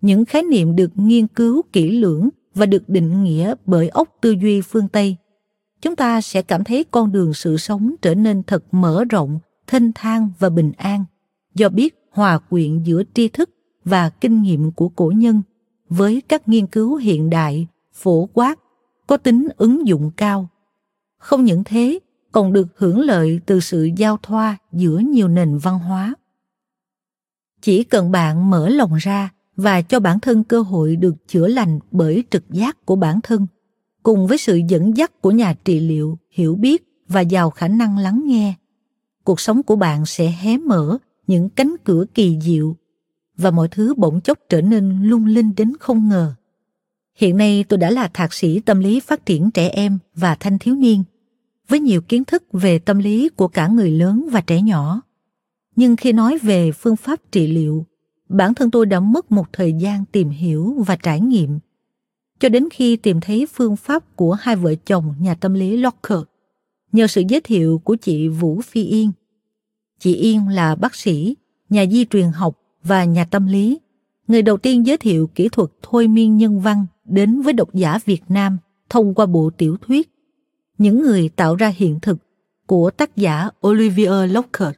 Những 0.00 0.24
khái 0.24 0.42
niệm 0.42 0.76
được 0.76 0.90
nghiên 0.94 1.26
cứu 1.26 1.62
kỹ 1.72 1.90
lưỡng 1.90 2.28
và 2.54 2.66
được 2.66 2.88
định 2.88 3.22
nghĩa 3.24 3.54
bởi 3.66 3.88
óc 3.88 4.16
tư 4.20 4.30
duy 4.30 4.60
phương 4.60 4.88
Tây. 4.88 5.16
Chúng 5.80 5.96
ta 5.96 6.20
sẽ 6.20 6.42
cảm 6.42 6.64
thấy 6.64 6.84
con 6.90 7.12
đường 7.12 7.34
sự 7.34 7.56
sống 7.56 7.94
trở 8.02 8.14
nên 8.14 8.42
thật 8.42 8.64
mở 8.72 9.04
rộng, 9.10 9.38
thanh 9.66 9.92
thang 9.94 10.30
và 10.38 10.48
bình 10.48 10.72
an 10.76 11.04
do 11.54 11.68
biết 11.68 11.94
hòa 12.10 12.38
quyện 12.38 12.82
giữa 12.82 13.02
tri 13.14 13.28
thức 13.28 13.50
và 13.84 14.10
kinh 14.10 14.42
nghiệm 14.42 14.72
của 14.72 14.88
cổ 14.88 15.12
nhân 15.16 15.42
với 15.88 16.22
các 16.28 16.48
nghiên 16.48 16.66
cứu 16.66 16.96
hiện 16.96 17.30
đại, 17.30 17.66
phổ 17.92 18.28
quát, 18.32 18.58
có 19.06 19.16
tính 19.16 19.48
ứng 19.56 19.86
dụng 19.86 20.10
cao. 20.16 20.48
Không 21.18 21.44
những 21.44 21.64
thế, 21.64 21.98
còn 22.32 22.52
được 22.52 22.68
hưởng 22.76 23.00
lợi 23.00 23.40
từ 23.46 23.60
sự 23.60 23.88
giao 23.96 24.18
thoa 24.22 24.56
giữa 24.72 24.98
nhiều 24.98 25.28
nền 25.28 25.58
văn 25.58 25.78
hóa. 25.78 26.14
Chỉ 27.62 27.84
cần 27.84 28.10
bạn 28.10 28.50
mở 28.50 28.68
lòng 28.68 28.96
ra 28.96 29.30
và 29.56 29.82
cho 29.82 30.00
bản 30.00 30.20
thân 30.20 30.44
cơ 30.44 30.60
hội 30.60 30.96
được 30.96 31.14
chữa 31.28 31.48
lành 31.48 31.78
bởi 31.90 32.24
trực 32.30 32.50
giác 32.50 32.86
của 32.86 32.96
bản 32.96 33.20
thân, 33.22 33.46
cùng 34.02 34.26
với 34.26 34.38
sự 34.38 34.60
dẫn 34.68 34.96
dắt 34.96 35.20
của 35.20 35.30
nhà 35.30 35.54
trị 35.64 35.80
liệu, 35.80 36.18
hiểu 36.30 36.54
biết 36.54 36.84
và 37.08 37.20
giàu 37.20 37.50
khả 37.50 37.68
năng 37.68 37.98
lắng 37.98 38.22
nghe, 38.26 38.54
cuộc 39.24 39.40
sống 39.40 39.62
của 39.62 39.76
bạn 39.76 40.06
sẽ 40.06 40.34
hé 40.40 40.58
mở 40.58 40.98
những 41.26 41.48
cánh 41.48 41.76
cửa 41.84 42.04
kỳ 42.14 42.38
diệu 42.40 42.76
và 43.36 43.50
mọi 43.50 43.68
thứ 43.68 43.94
bỗng 43.94 44.20
chốc 44.20 44.38
trở 44.48 44.60
nên 44.60 45.02
lung 45.02 45.26
linh 45.26 45.54
đến 45.56 45.72
không 45.80 46.08
ngờ. 46.08 46.34
Hiện 47.16 47.36
nay 47.36 47.64
tôi 47.68 47.78
đã 47.78 47.90
là 47.90 48.08
thạc 48.14 48.32
sĩ 48.32 48.60
tâm 48.60 48.80
lý 48.80 49.00
phát 49.00 49.26
triển 49.26 49.50
trẻ 49.50 49.68
em 49.68 49.98
và 50.14 50.34
thanh 50.34 50.58
thiếu 50.58 50.74
niên, 50.74 51.04
với 51.72 51.80
nhiều 51.80 52.00
kiến 52.00 52.24
thức 52.24 52.44
về 52.52 52.78
tâm 52.78 52.98
lý 52.98 53.28
của 53.28 53.48
cả 53.48 53.68
người 53.68 53.90
lớn 53.90 54.28
và 54.32 54.40
trẻ 54.40 54.62
nhỏ. 54.62 55.00
Nhưng 55.76 55.96
khi 55.96 56.12
nói 56.12 56.38
về 56.38 56.72
phương 56.72 56.96
pháp 56.96 57.20
trị 57.32 57.46
liệu, 57.46 57.86
bản 58.28 58.54
thân 58.54 58.70
tôi 58.70 58.86
đã 58.86 59.00
mất 59.00 59.32
một 59.32 59.46
thời 59.52 59.72
gian 59.72 60.04
tìm 60.12 60.30
hiểu 60.30 60.84
và 60.86 60.96
trải 60.96 61.20
nghiệm, 61.20 61.58
cho 62.40 62.48
đến 62.48 62.68
khi 62.72 62.96
tìm 62.96 63.20
thấy 63.20 63.46
phương 63.52 63.76
pháp 63.76 64.16
của 64.16 64.32
hai 64.32 64.56
vợ 64.56 64.74
chồng 64.74 65.14
nhà 65.20 65.34
tâm 65.34 65.54
lý 65.54 65.76
Locker, 65.76 66.18
nhờ 66.92 67.06
sự 67.06 67.22
giới 67.28 67.40
thiệu 67.40 67.78
của 67.84 67.96
chị 67.96 68.28
Vũ 68.28 68.60
Phi 68.60 68.84
Yên. 68.84 69.12
Chị 69.98 70.14
Yên 70.14 70.48
là 70.48 70.74
bác 70.74 70.94
sĩ, 70.94 71.36
nhà 71.70 71.86
di 71.86 72.04
truyền 72.04 72.28
học 72.28 72.58
và 72.82 73.04
nhà 73.04 73.24
tâm 73.24 73.46
lý, 73.46 73.78
người 74.28 74.42
đầu 74.42 74.56
tiên 74.56 74.86
giới 74.86 74.96
thiệu 74.96 75.26
kỹ 75.34 75.48
thuật 75.48 75.70
thôi 75.82 76.08
miên 76.08 76.36
nhân 76.36 76.60
văn 76.60 76.86
đến 77.04 77.42
với 77.42 77.52
độc 77.52 77.74
giả 77.74 77.98
Việt 78.04 78.22
Nam 78.28 78.58
thông 78.88 79.14
qua 79.14 79.26
bộ 79.26 79.50
tiểu 79.56 79.76
thuyết 79.76 80.11
những 80.82 81.02
người 81.02 81.28
tạo 81.28 81.56
ra 81.56 81.68
hiện 81.68 82.00
thực 82.02 82.18
của 82.66 82.90
tác 82.90 83.16
giả 83.16 83.48
Olivier 83.66 84.32
Lockhart. 84.32 84.76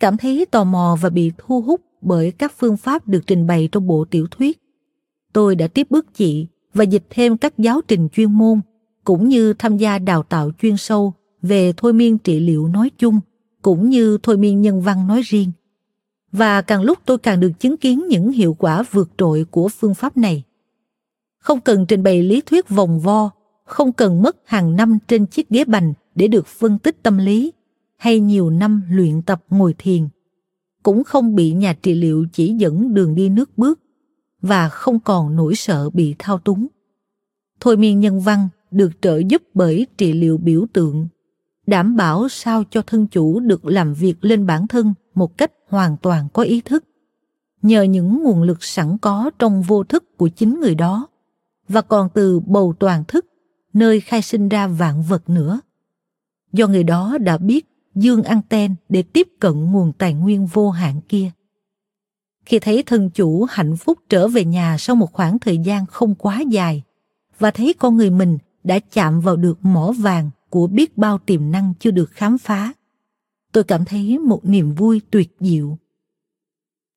Cảm 0.00 0.16
thấy 0.16 0.46
tò 0.50 0.64
mò 0.64 0.96
và 1.00 1.08
bị 1.08 1.32
thu 1.38 1.60
hút 1.62 1.80
bởi 2.00 2.30
các 2.30 2.52
phương 2.58 2.76
pháp 2.76 3.08
được 3.08 3.20
trình 3.26 3.46
bày 3.46 3.68
trong 3.72 3.86
bộ 3.86 4.04
tiểu 4.10 4.26
thuyết. 4.30 4.60
Tôi 5.32 5.54
đã 5.54 5.66
tiếp 5.66 5.86
bước 5.90 6.14
chị 6.14 6.46
và 6.74 6.84
dịch 6.84 7.04
thêm 7.10 7.36
các 7.36 7.58
giáo 7.58 7.80
trình 7.88 8.08
chuyên 8.12 8.32
môn 8.32 8.60
cũng 9.04 9.28
như 9.28 9.52
tham 9.52 9.76
gia 9.76 9.98
đào 9.98 10.22
tạo 10.22 10.50
chuyên 10.62 10.76
sâu 10.76 11.14
về 11.42 11.72
thôi 11.76 11.92
miên 11.92 12.18
trị 12.18 12.40
liệu 12.40 12.68
nói 12.68 12.90
chung 12.98 13.20
cũng 13.62 13.90
như 13.90 14.18
thôi 14.22 14.36
miên 14.36 14.60
nhân 14.60 14.80
văn 14.80 15.06
nói 15.06 15.22
riêng. 15.24 15.52
Và 16.32 16.62
càng 16.62 16.82
lúc 16.82 16.98
tôi 17.04 17.18
càng 17.18 17.40
được 17.40 17.52
chứng 17.58 17.76
kiến 17.76 18.06
những 18.08 18.32
hiệu 18.32 18.56
quả 18.58 18.82
vượt 18.90 19.10
trội 19.18 19.46
của 19.50 19.68
phương 19.68 19.94
pháp 19.94 20.16
này. 20.16 20.42
Không 21.38 21.60
cần 21.60 21.86
trình 21.86 22.02
bày 22.02 22.22
lý 22.22 22.40
thuyết 22.46 22.68
vòng 22.68 23.00
vo, 23.00 23.30
không 23.70 23.92
cần 23.92 24.22
mất 24.22 24.36
hàng 24.44 24.76
năm 24.76 24.98
trên 25.08 25.26
chiếc 25.26 25.48
ghế 25.48 25.64
bành 25.64 25.92
để 26.14 26.28
được 26.28 26.46
phân 26.46 26.78
tích 26.78 27.02
tâm 27.02 27.18
lý, 27.18 27.52
hay 27.96 28.20
nhiều 28.20 28.50
năm 28.50 28.82
luyện 28.90 29.22
tập 29.22 29.42
ngồi 29.50 29.74
thiền. 29.78 30.08
Cũng 30.82 31.04
không 31.04 31.34
bị 31.34 31.52
nhà 31.52 31.76
trị 31.82 31.94
liệu 31.94 32.26
chỉ 32.32 32.54
dẫn 32.54 32.94
đường 32.94 33.14
đi 33.14 33.28
nước 33.28 33.58
bước, 33.58 33.80
và 34.42 34.68
không 34.68 35.00
còn 35.00 35.36
nỗi 35.36 35.54
sợ 35.54 35.90
bị 35.90 36.14
thao 36.18 36.38
túng. 36.38 36.66
Thôi 37.60 37.76
miên 37.76 38.00
nhân 38.00 38.20
văn 38.20 38.48
được 38.70 38.90
trợ 39.00 39.18
giúp 39.18 39.42
bởi 39.54 39.86
trị 39.98 40.12
liệu 40.12 40.38
biểu 40.38 40.66
tượng, 40.72 41.08
đảm 41.66 41.96
bảo 41.96 42.28
sao 42.28 42.64
cho 42.70 42.82
thân 42.82 43.06
chủ 43.06 43.40
được 43.40 43.66
làm 43.66 43.94
việc 43.94 44.24
lên 44.24 44.46
bản 44.46 44.66
thân 44.66 44.94
một 45.14 45.38
cách 45.38 45.52
hoàn 45.68 45.96
toàn 46.02 46.28
có 46.32 46.42
ý 46.42 46.60
thức, 46.60 46.84
nhờ 47.62 47.82
những 47.82 48.22
nguồn 48.22 48.42
lực 48.42 48.64
sẵn 48.64 48.98
có 48.98 49.30
trong 49.38 49.62
vô 49.62 49.84
thức 49.84 50.16
của 50.16 50.28
chính 50.28 50.60
người 50.60 50.74
đó, 50.74 51.06
và 51.68 51.82
còn 51.82 52.08
từ 52.14 52.40
bầu 52.40 52.74
toàn 52.78 53.04
thức, 53.08 53.26
nơi 53.72 54.00
khai 54.00 54.22
sinh 54.22 54.48
ra 54.48 54.66
vạn 54.66 55.02
vật 55.02 55.30
nữa. 55.30 55.60
Do 56.52 56.66
người 56.66 56.84
đó 56.84 57.18
đã 57.18 57.38
biết 57.38 57.66
dương 57.94 58.22
anten 58.22 58.74
để 58.88 59.02
tiếp 59.02 59.28
cận 59.40 59.72
nguồn 59.72 59.92
tài 59.92 60.14
nguyên 60.14 60.46
vô 60.46 60.70
hạn 60.70 61.00
kia. 61.08 61.30
Khi 62.44 62.58
thấy 62.58 62.82
thân 62.82 63.10
chủ 63.10 63.44
hạnh 63.50 63.76
phúc 63.76 63.98
trở 64.08 64.28
về 64.28 64.44
nhà 64.44 64.76
sau 64.78 64.96
một 64.96 65.12
khoảng 65.12 65.38
thời 65.38 65.58
gian 65.58 65.86
không 65.86 66.14
quá 66.14 66.40
dài 66.40 66.82
và 67.38 67.50
thấy 67.50 67.74
con 67.78 67.96
người 67.96 68.10
mình 68.10 68.38
đã 68.64 68.78
chạm 68.78 69.20
vào 69.20 69.36
được 69.36 69.64
mỏ 69.64 69.92
vàng 69.98 70.30
của 70.50 70.66
biết 70.66 70.98
bao 70.98 71.18
tiềm 71.18 71.50
năng 71.50 71.74
chưa 71.80 71.90
được 71.90 72.10
khám 72.10 72.38
phá, 72.38 72.72
tôi 73.52 73.64
cảm 73.64 73.84
thấy 73.84 74.18
một 74.18 74.40
niềm 74.44 74.74
vui 74.74 75.00
tuyệt 75.10 75.36
diệu. 75.40 75.78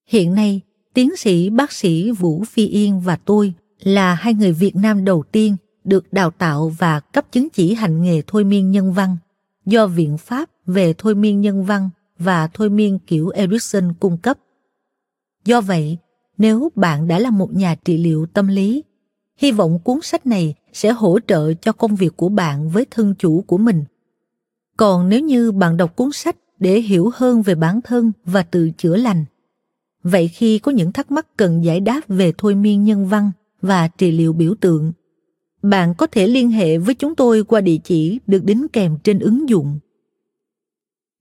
Hiện 0.08 0.36
nay, 0.36 0.62
tiến 0.94 1.15
sĩ 1.15 1.50
bác 1.50 1.72
sĩ 1.72 2.12
Vũ 2.12 2.44
Phi 2.44 2.68
Yên 2.68 3.00
và 3.00 3.15
tôi 3.15 3.53
là 3.80 4.15
hai 4.15 4.34
người 4.34 4.51
Việt 4.51 4.75
Nam 4.75 5.06
đầu 5.06 5.24
tiên 5.32 5.56
được 5.86 6.13
đào 6.13 6.32
tạo 6.32 6.70
và 6.78 7.00
cấp 7.00 7.32
chứng 7.32 7.50
chỉ 7.50 7.74
hành 7.74 8.02
nghề 8.02 8.22
thôi 8.28 8.44
miên 8.44 8.72
nhân 8.72 8.94
văn 8.94 9.18
do 9.66 9.88
Viện 9.88 10.18
Pháp 10.18 10.50
về 10.66 10.94
thôi 10.98 11.16
miên 11.16 11.42
nhân 11.42 11.63
văn 11.63 11.90
và 12.20 12.48
thôi 12.48 12.70
miên 12.70 13.00
kiểu 13.00 13.30
Erickson 13.30 13.94
cung 14.00 14.18
cấp. 14.18 14.38
Do 15.46 15.62
vậy, 15.62 15.98
nếu 16.38 16.72
bạn 16.75 17.08
đã 17.08 17.20
là 17.20 17.30
một 17.30 17.54
nhà 17.54 17.75
trị 17.75 17.98
liệu 17.98 18.25
tâm 18.25 18.48
lý, 18.48 18.84
hy 19.38 19.52
vọng 19.52 19.80
cuốn 19.84 20.00
sách 20.04 20.25
này 20.25 20.56
sẽ 20.74 20.92
hỗ 20.92 21.20
trợ 21.28 21.54
cho 21.54 21.72
công 21.72 21.96
việc 21.96 22.18
của 22.18 22.30
bạn 22.30 22.70
với 22.70 22.86
thân 22.92 23.16
chủ 23.20 23.44
của 23.48 23.58
mình. 23.58 23.84
Còn 24.78 25.10
nếu 25.10 25.20
như 25.20 25.52
bạn 25.52 25.78
đọc 25.78 25.96
cuốn 25.96 26.12
sách 26.12 26.36
để 26.60 26.80
hiểu 26.80 27.12
hơn 27.16 27.42
về 27.42 27.56
bản 27.56 27.82
thân 27.82 28.12
và 28.25 28.44
tự 28.44 28.70
chữa 28.78 28.96
lành, 28.96 29.25
vậy 30.04 30.28
khi 30.28 30.60
có 30.60 30.72
những 30.72 30.92
thắc 30.92 31.12
mắc 31.12 31.28
cần 31.38 31.63
giải 31.63 31.80
đáp 31.80 32.02
về 32.08 32.34
thôi 32.38 32.56
miên 32.56 32.84
nhân 32.84 33.08
văn 33.08 33.32
và 33.62 33.88
trị 33.88 34.12
liệu 34.12 34.34
biểu 34.34 34.56
tượng, 34.62 34.92
bạn 35.63 35.93
có 35.98 36.08
thể 36.08 36.27
liên 36.27 36.51
hệ 36.51 36.77
với 36.77 36.96
chúng 36.96 37.15
tôi 37.15 37.43
qua 37.43 37.62
địa 37.62 37.77
chỉ 37.84 38.20
được 38.27 38.43
đính 38.43 38.67
kèm 38.74 38.98
trên 39.03 39.20
ứng 39.20 39.50
dụng. 39.50 39.79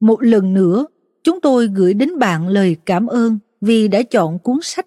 Một 0.00 0.22
lần 0.22 0.54
nữa, 0.54 0.86
chúng 1.24 1.40
tôi 1.40 1.68
gửi 1.68 1.94
đến 1.94 2.18
bạn 2.18 2.48
lời 2.48 2.76
cảm 2.86 3.06
ơn 3.06 3.38
vì 3.60 3.88
đã 3.88 4.02
chọn 4.02 4.38
cuốn 4.38 4.58
sách. 4.62 4.86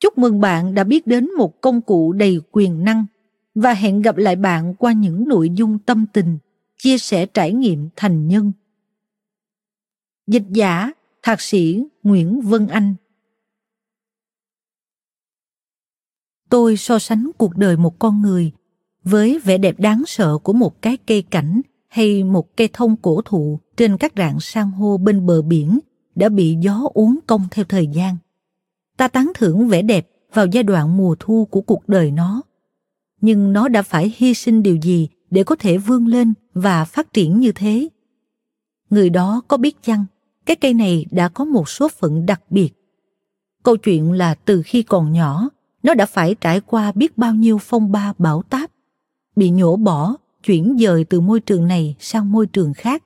Chúc 0.00 0.18
mừng 0.18 0.40
bạn 0.40 0.74
đã 0.74 0.84
biết 0.84 1.06
đến 1.06 1.30
một 1.36 1.60
công 1.60 1.80
cụ 1.80 2.12
đầy 2.12 2.40
quyền 2.50 2.84
năng 2.84 3.06
và 3.54 3.74
hẹn 3.74 4.02
gặp 4.02 4.16
lại 4.16 4.36
bạn 4.36 4.74
qua 4.74 4.92
những 4.92 5.28
nội 5.28 5.50
dung 5.50 5.78
tâm 5.78 6.06
tình, 6.12 6.38
chia 6.78 6.98
sẻ 6.98 7.26
trải 7.26 7.52
nghiệm 7.52 7.88
thành 7.96 8.28
nhân. 8.28 8.52
Dịch 10.26 10.46
giả, 10.50 10.92
thạc 11.22 11.40
sĩ 11.40 11.84
Nguyễn 12.02 12.40
Vân 12.40 12.66
Anh 12.66 12.94
tôi 16.50 16.76
so 16.76 16.98
sánh 16.98 17.30
cuộc 17.38 17.56
đời 17.56 17.76
một 17.76 17.98
con 17.98 18.22
người 18.22 18.52
với 19.04 19.38
vẻ 19.44 19.58
đẹp 19.58 19.80
đáng 19.80 20.02
sợ 20.06 20.38
của 20.38 20.52
một 20.52 20.82
cái 20.82 20.96
cây 20.96 21.22
cảnh 21.22 21.60
hay 21.88 22.24
một 22.24 22.56
cây 22.56 22.68
thông 22.72 22.96
cổ 22.96 23.22
thụ 23.24 23.60
trên 23.76 23.96
các 23.96 24.12
rạn 24.16 24.36
san 24.40 24.70
hô 24.70 24.98
bên 24.98 25.26
bờ 25.26 25.42
biển 25.42 25.78
đã 26.14 26.28
bị 26.28 26.56
gió 26.60 26.82
uốn 26.94 27.18
cong 27.26 27.46
theo 27.50 27.64
thời 27.64 27.86
gian. 27.86 28.16
Ta 28.96 29.08
tán 29.08 29.32
thưởng 29.34 29.68
vẻ 29.68 29.82
đẹp 29.82 30.08
vào 30.34 30.46
giai 30.46 30.62
đoạn 30.62 30.96
mùa 30.96 31.16
thu 31.18 31.44
của 31.50 31.60
cuộc 31.60 31.88
đời 31.88 32.10
nó. 32.10 32.42
Nhưng 33.20 33.52
nó 33.52 33.68
đã 33.68 33.82
phải 33.82 34.14
hy 34.16 34.34
sinh 34.34 34.62
điều 34.62 34.76
gì 34.76 35.08
để 35.30 35.44
có 35.44 35.56
thể 35.56 35.78
vươn 35.78 36.06
lên 36.06 36.34
và 36.54 36.84
phát 36.84 37.12
triển 37.12 37.40
như 37.40 37.52
thế? 37.52 37.88
Người 38.90 39.10
đó 39.10 39.42
có 39.48 39.56
biết 39.56 39.82
chăng, 39.82 40.04
cái 40.46 40.56
cây 40.56 40.74
này 40.74 41.06
đã 41.10 41.28
có 41.28 41.44
một 41.44 41.68
số 41.68 41.88
phận 41.88 42.26
đặc 42.26 42.42
biệt. 42.50 42.70
Câu 43.62 43.76
chuyện 43.76 44.12
là 44.12 44.34
từ 44.34 44.62
khi 44.62 44.82
còn 44.82 45.12
nhỏ, 45.12 45.48
nó 45.82 45.94
đã 45.94 46.06
phải 46.06 46.34
trải 46.34 46.60
qua 46.60 46.92
biết 46.92 47.18
bao 47.18 47.34
nhiêu 47.34 47.58
phong 47.58 47.92
ba 47.92 48.12
bão 48.18 48.42
táp, 48.42 48.70
bị 49.40 49.50
nhổ 49.50 49.76
bỏ, 49.76 50.16
chuyển 50.44 50.76
dời 50.78 51.04
từ 51.04 51.20
môi 51.20 51.40
trường 51.40 51.68
này 51.68 51.96
sang 52.00 52.32
môi 52.32 52.46
trường 52.46 52.74
khác, 52.74 53.04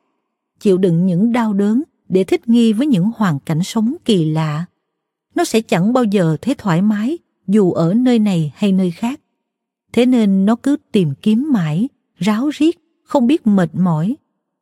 chịu 0.60 0.78
đựng 0.78 1.06
những 1.06 1.32
đau 1.32 1.52
đớn 1.52 1.82
để 2.08 2.24
thích 2.24 2.48
nghi 2.48 2.72
với 2.72 2.86
những 2.86 3.10
hoàn 3.16 3.38
cảnh 3.40 3.62
sống 3.62 3.94
kỳ 4.04 4.24
lạ. 4.30 4.64
Nó 5.34 5.44
sẽ 5.44 5.60
chẳng 5.60 5.92
bao 5.92 6.04
giờ 6.04 6.36
thấy 6.42 6.54
thoải 6.54 6.82
mái 6.82 7.18
dù 7.46 7.72
ở 7.72 7.94
nơi 7.94 8.18
này 8.18 8.52
hay 8.56 8.72
nơi 8.72 8.90
khác. 8.90 9.20
Thế 9.92 10.06
nên 10.06 10.46
nó 10.46 10.56
cứ 10.56 10.76
tìm 10.92 11.14
kiếm 11.22 11.48
mãi, 11.52 11.88
ráo 12.16 12.48
riết, 12.48 12.78
không 13.04 13.26
biết 13.26 13.46
mệt 13.46 13.70
mỏi, 13.74 14.16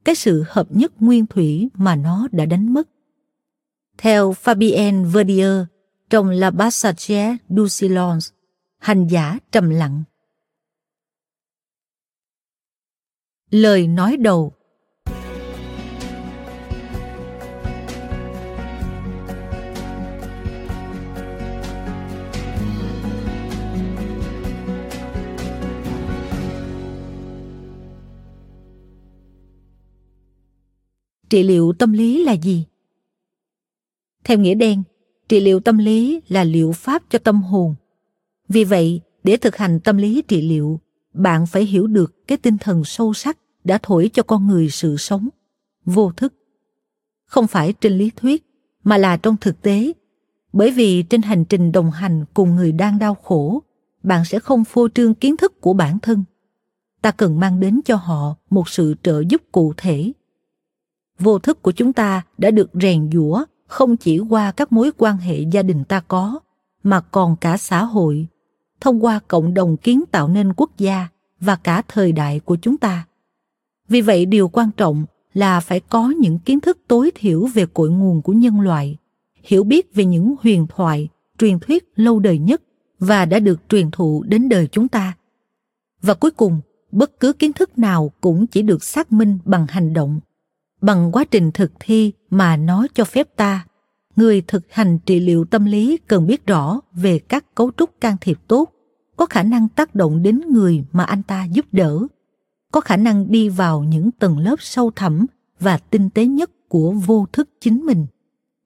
cái 0.05 0.15
sự 0.15 0.45
hợp 0.49 0.67
nhất 0.71 0.93
nguyên 1.01 1.27
thủy 1.27 1.69
mà 1.75 1.97
nó 1.97 2.29
đã 2.33 2.47
đánh 2.47 2.75
mất. 2.75 2.89
Theo 3.99 4.35
Fabien 4.45 5.05
Verdier, 5.05 5.65
trong 6.11 6.29
La 6.31 6.51
Passage 6.51 7.37
du 7.49 7.69
Silence, 7.69 8.27
hành 8.79 9.07
giả 9.07 9.39
trầm 9.53 9.71
lặng. 9.71 10.03
Lời 13.53 13.87
nói 13.87 14.17
đầu. 14.17 14.53
Trị 31.31 31.43
liệu 31.43 31.73
tâm 31.79 31.93
lý 31.93 32.25
là 32.25 32.33
gì? 32.33 32.65
Theo 34.25 34.39
nghĩa 34.39 34.55
đen, 34.55 34.83
trị 35.29 35.41
liệu 35.41 35.61
tâm 35.61 35.79
lý 35.79 36.21
là 36.29 36.45
liệu 36.45 36.73
pháp 36.73 37.03
cho 37.11 37.19
tâm 37.19 37.43
hồn. 37.43 37.75
Vì 38.49 38.65
vậy, 38.65 39.01
để 39.25 39.37
thực 39.37 39.57
hành 39.57 39.81
tâm 39.81 39.97
lý 39.97 40.23
trị 40.29 40.43
liệu, 40.43 40.81
bạn 41.15 41.47
phải 41.47 41.65
hiểu 41.65 41.87
được 41.87 42.27
cái 42.27 42.39
tinh 42.39 42.59
thần 42.59 42.85
sâu 42.85 43.15
sắc 43.15 43.39
đã 43.65 43.79
thổi 43.83 44.11
cho 44.13 44.23
con 44.23 44.47
người 44.47 44.71
sự 44.71 44.97
sống. 44.97 45.29
Vô 45.85 46.13
thức. 46.17 46.35
Không 47.27 47.47
phải 47.47 47.73
trên 47.73 47.93
lý 47.93 48.11
thuyết, 48.17 48.47
mà 48.85 48.97
là 48.99 49.17
trong 49.17 49.37
thực 49.37 49.63
tế. 49.63 49.93
Bởi 50.53 50.71
vì 50.71 51.03
trên 51.03 51.23
hành 51.23 51.45
trình 51.45 51.73
đồng 51.73 51.91
hành 51.91 52.25
cùng 52.35 52.57
người 52.57 52.73
đang 52.73 52.99
đau 52.99 53.15
khổ, 53.15 53.63
bạn 54.03 54.25
sẽ 54.25 54.39
không 54.39 54.65
phô 54.65 54.89
trương 54.89 55.15
kiến 55.15 55.37
thức 55.37 55.61
của 55.61 55.73
bản 55.73 55.99
thân. 55.99 56.25
Ta 57.03 57.11
cần 57.11 57.41
mang 57.41 57.61
đến 57.61 57.81
cho 57.85 57.97
họ 57.97 58.35
một 58.51 58.69
sự 58.69 58.95
trợ 59.03 59.23
giúp 59.29 59.43
cụ 59.53 59.75
thể. 59.77 60.13
Vô 61.19 61.39
thức 61.39 61.63
của 61.63 61.73
chúng 61.73 61.93
ta 61.93 62.23
đã 62.39 62.51
được 62.51 62.71
rèn 62.73 63.11
giũa 63.13 63.45
không 63.67 63.97
chỉ 63.97 64.19
qua 64.19 64.53
các 64.53 64.73
mối 64.73 64.91
quan 64.99 65.17
hệ 65.17 65.41
gia 65.41 65.63
đình 65.63 65.85
ta 65.85 66.01
có, 66.01 66.41
mà 66.83 67.01
còn 67.01 67.37
cả 67.37 67.57
xã 67.57 67.85
hội. 67.85 68.27
Thông 68.81 69.05
qua 69.05 69.21
cộng 69.29 69.55
đồng 69.55 69.77
kiến 69.77 70.05
tạo 70.11 70.29
nên 70.29 70.53
quốc 70.53 70.71
gia 70.79 71.09
và 71.41 71.57
cả 71.57 71.83
thời 71.89 72.13
đại 72.13 72.41
của 72.41 72.57
chúng 72.63 72.77
ta 72.77 73.07
vì 73.93 74.01
vậy 74.01 74.27
điều 74.27 74.49
quan 74.49 74.71
trọng 74.77 75.05
là 75.35 75.61
phải 75.61 75.81
có 75.81 76.09
những 76.21 76.39
kiến 76.39 76.61
thức 76.61 76.79
tối 76.89 77.11
thiểu 77.15 77.47
về 77.47 77.67
cội 77.67 77.91
nguồn 77.91 78.23
của 78.23 78.33
nhân 78.33 78.61
loại, 78.61 78.97
hiểu 79.43 79.65
biết 79.65 79.95
về 79.95 80.05
những 80.05 80.35
huyền 80.41 80.67
thoại, 80.75 81.09
truyền 81.39 81.59
thuyết 81.59 81.93
lâu 81.97 82.19
đời 82.19 82.39
nhất 82.39 82.63
và 82.99 83.25
đã 83.25 83.39
được 83.39 83.61
truyền 83.69 83.91
thụ 83.91 84.23
đến 84.29 84.49
đời 84.49 84.69
chúng 84.73 84.89
ta. 84.89 85.17
Và 86.03 86.15
cuối 86.15 86.31
cùng, 86.31 86.61
bất 86.93 87.21
cứ 87.21 87.33
kiến 87.33 87.53
thức 87.53 87.79
nào 87.79 88.13
cũng 88.21 88.47
chỉ 88.47 88.63
được 88.63 88.85
xác 88.85 89.13
minh 89.13 89.39
bằng 89.45 89.67
hành 89.69 89.93
động, 89.93 90.21
bằng 90.81 91.13
quá 91.13 91.25
trình 91.25 91.51
thực 91.53 91.73
thi 91.81 92.13
mà 92.31 92.57
nó 92.57 92.87
cho 92.95 93.05
phép 93.05 93.37
ta. 93.37 93.67
Người 94.17 94.43
thực 94.47 94.73
hành 94.73 94.99
trị 94.99 95.21
liệu 95.21 95.45
tâm 95.45 95.65
lý 95.65 95.99
cần 96.07 96.27
biết 96.27 96.47
rõ 96.47 96.81
về 96.93 97.19
các 97.19 97.55
cấu 97.55 97.71
trúc 97.77 98.01
can 98.01 98.17
thiệp 98.21 98.39
tốt 98.49 98.73
có 99.17 99.27
khả 99.27 99.43
năng 99.43 99.69
tác 99.69 99.95
động 99.95 100.23
đến 100.23 100.41
người 100.51 100.85
mà 100.93 101.05
anh 101.05 101.23
ta 101.23 101.45
giúp 101.45 101.67
đỡ 101.73 102.07
có 102.73 102.81
khả 102.81 102.97
năng 102.97 103.31
đi 103.31 103.49
vào 103.49 103.83
những 103.83 104.11
tầng 104.11 104.39
lớp 104.39 104.57
sâu 104.59 104.91
thẳm 104.97 105.27
và 105.61 105.79
tinh 105.79 106.11
tế 106.11 106.27
nhất 106.27 106.51
của 106.69 106.91
vô 106.91 107.27
thức 107.33 107.49
chính 107.61 107.87
mình. 107.87 108.07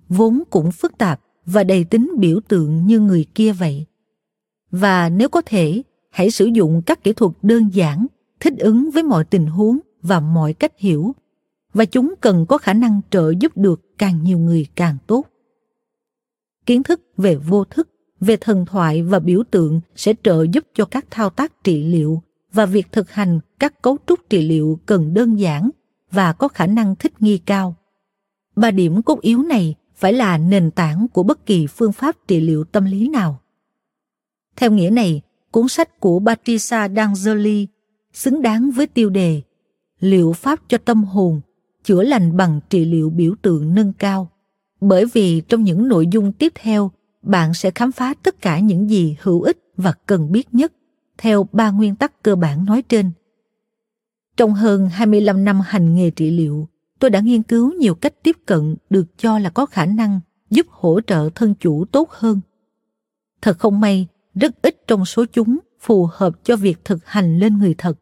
Vốn 0.09 0.43
cũng 0.51 0.73
phức 0.73 0.99
tạp 0.99 1.21
và 1.47 1.65
đầy 1.65 1.85
tính 1.85 2.13
biểu 2.19 2.41
tượng 2.49 2.87
như 2.87 3.01
người 3.01 3.27
kia 3.35 3.53
vậy. 3.53 3.87
Và 4.71 5.09
nếu 5.09 5.29
có 5.29 5.43
thể 5.47 5.83
hãy 6.11 6.31
sử 6.31 6.45
dụng 6.45 6.83
các 6.87 7.05
kỹ 7.05 7.13
thuật 7.13 7.33
đơn 7.43 7.69
giản 7.73 8.07
thích 8.41 8.55
ứng 8.59 8.91
với 8.91 9.03
mọi 9.03 9.25
tình 9.25 9.47
huống 9.47 9.79
và 10.03 10.21
mọi 10.21 10.53
cách 10.53 10.73
hiểu. 10.79 11.15
Và 11.75 11.85
chúng 11.85 12.15
cần 12.21 12.47
có 12.47 12.59
khả 12.59 12.73
năng 12.73 13.01
trợ 13.11 13.33
giúp 13.41 13.57
được 13.57 13.99
càng 13.99 14.23
nhiều 14.23 14.39
người 14.39 14.67
càng 14.77 14.97
tốt. 15.07 15.25
Kiến 16.67 16.83
thức 16.83 17.01
về 17.17 17.37
vô 17.37 17.65
thức, 17.65 17.89
về 18.21 18.37
thần 18.37 18.67
thoại 18.67 19.03
và 19.03 19.19
biểu 19.19 19.43
tượng 19.51 19.81
sẽ 19.97 20.15
trợ 20.23 20.47
giúp 20.53 20.65
cho 20.75 20.85
các 20.85 21.07
thao 21.11 21.31
tác 21.31 21.65
trị 21.65 21.85
liệu 21.85 22.23
và 22.57 22.67
việc 22.67 22.93
thực 22.93 23.11
hành 23.11 23.41
các 23.59 23.83
cấu 23.83 23.99
trúc 24.07 24.31
trị 24.31 24.49
liệu 24.49 24.81
cần 24.87 25.15
đơn 25.15 25.41
giản 25.41 25.71
và 26.11 26.33
có 26.33 26.49
khả 26.49 26.67
năng 26.67 26.97
thích 26.97 27.23
nghi 27.23 27.39
cao. 27.39 27.75
Ba 28.57 28.71
điểm 28.71 29.03
cốt 29.03 29.21
yếu 29.21 29.43
này 29.43 29.75
phải 29.95 30.13
là 30.13 30.39
nền 30.39 30.71
tảng 30.71 31.07
của 31.09 31.23
bất 31.23 31.47
kỳ 31.47 31.67
phương 31.67 31.93
pháp 31.93 32.17
trị 32.29 32.41
liệu 32.41 32.65
tâm 32.65 32.85
lý 32.85 33.09
nào. 33.09 33.41
Theo 34.57 34.71
nghĩa 34.71 34.91
này, 34.91 35.23
cuốn 35.51 35.69
sách 35.69 36.01
của 36.01 36.21
Patricia 36.27 36.89
D'Angeli 36.89 37.67
xứng 38.13 38.43
đáng 38.43 38.71
với 38.71 38.87
tiêu 38.87 39.11
đề 39.11 39.43
Liệu 40.01 40.33
pháp 40.33 40.61
cho 40.69 40.79
tâm 40.79 41.05
hồn 41.05 41.41
chữa 41.85 42.03
lành 42.03 42.37
bằng 42.37 42.61
trị 42.71 42.85
liệu 42.85 43.11
biểu 43.11 43.35
tượng 43.43 43.75
nâng 43.75 43.93
cao 43.93 44.31
bởi 44.81 45.05
vì 45.13 45.41
trong 45.41 45.65
những 45.65 45.89
nội 45.89 46.07
dung 46.07 46.33
tiếp 46.33 46.53
theo 46.55 46.91
bạn 47.23 47.55
sẽ 47.55 47.71
khám 47.71 47.93
phá 47.93 48.15
tất 48.23 48.43
cả 48.43 48.59
những 48.59 48.91
gì 48.91 49.17
hữu 49.21 49.43
ích 49.43 49.59
và 49.77 49.93
cần 50.07 50.33
biết 50.33 50.55
nhất 50.55 50.73
theo 51.19 51.49
ba 51.53 51.71
nguyên 51.71 51.97
tắc 51.97 52.23
cơ 52.23 52.37
bản 52.37 52.65
nói 52.65 52.83
trên. 52.83 53.11
Trong 54.37 54.55
hơn 54.55 54.89
25 54.89 55.45
năm 55.45 55.61
hành 55.61 55.95
nghề 55.95 56.11
trị 56.11 56.31
liệu, 56.31 56.69
tôi 56.99 57.11
đã 57.11 57.21
nghiên 57.21 57.43
cứu 57.43 57.73
nhiều 57.73 57.95
cách 57.95 58.15
tiếp 58.23 58.37
cận 58.47 58.77
được 58.91 59.19
cho 59.19 59.39
là 59.39 59.51
có 59.51 59.67
khả 59.67 59.87
năng 59.87 60.21
giúp 60.51 60.67
hỗ 60.71 61.01
trợ 61.01 61.31
thân 61.35 61.55
chủ 61.61 61.85
tốt 61.85 62.11
hơn. 62.11 62.41
Thật 63.43 63.59
không 63.59 63.81
may, 63.81 64.07
rất 64.35 64.63
ít 64.63 64.83
trong 64.87 65.05
số 65.05 65.25
chúng 65.33 65.59
phù 65.81 66.09
hợp 66.13 66.45
cho 66.45 66.57
việc 66.57 66.85
thực 66.85 67.07
hành 67.07 67.39
lên 67.39 67.59
người 67.59 67.75
thật. 67.79 67.99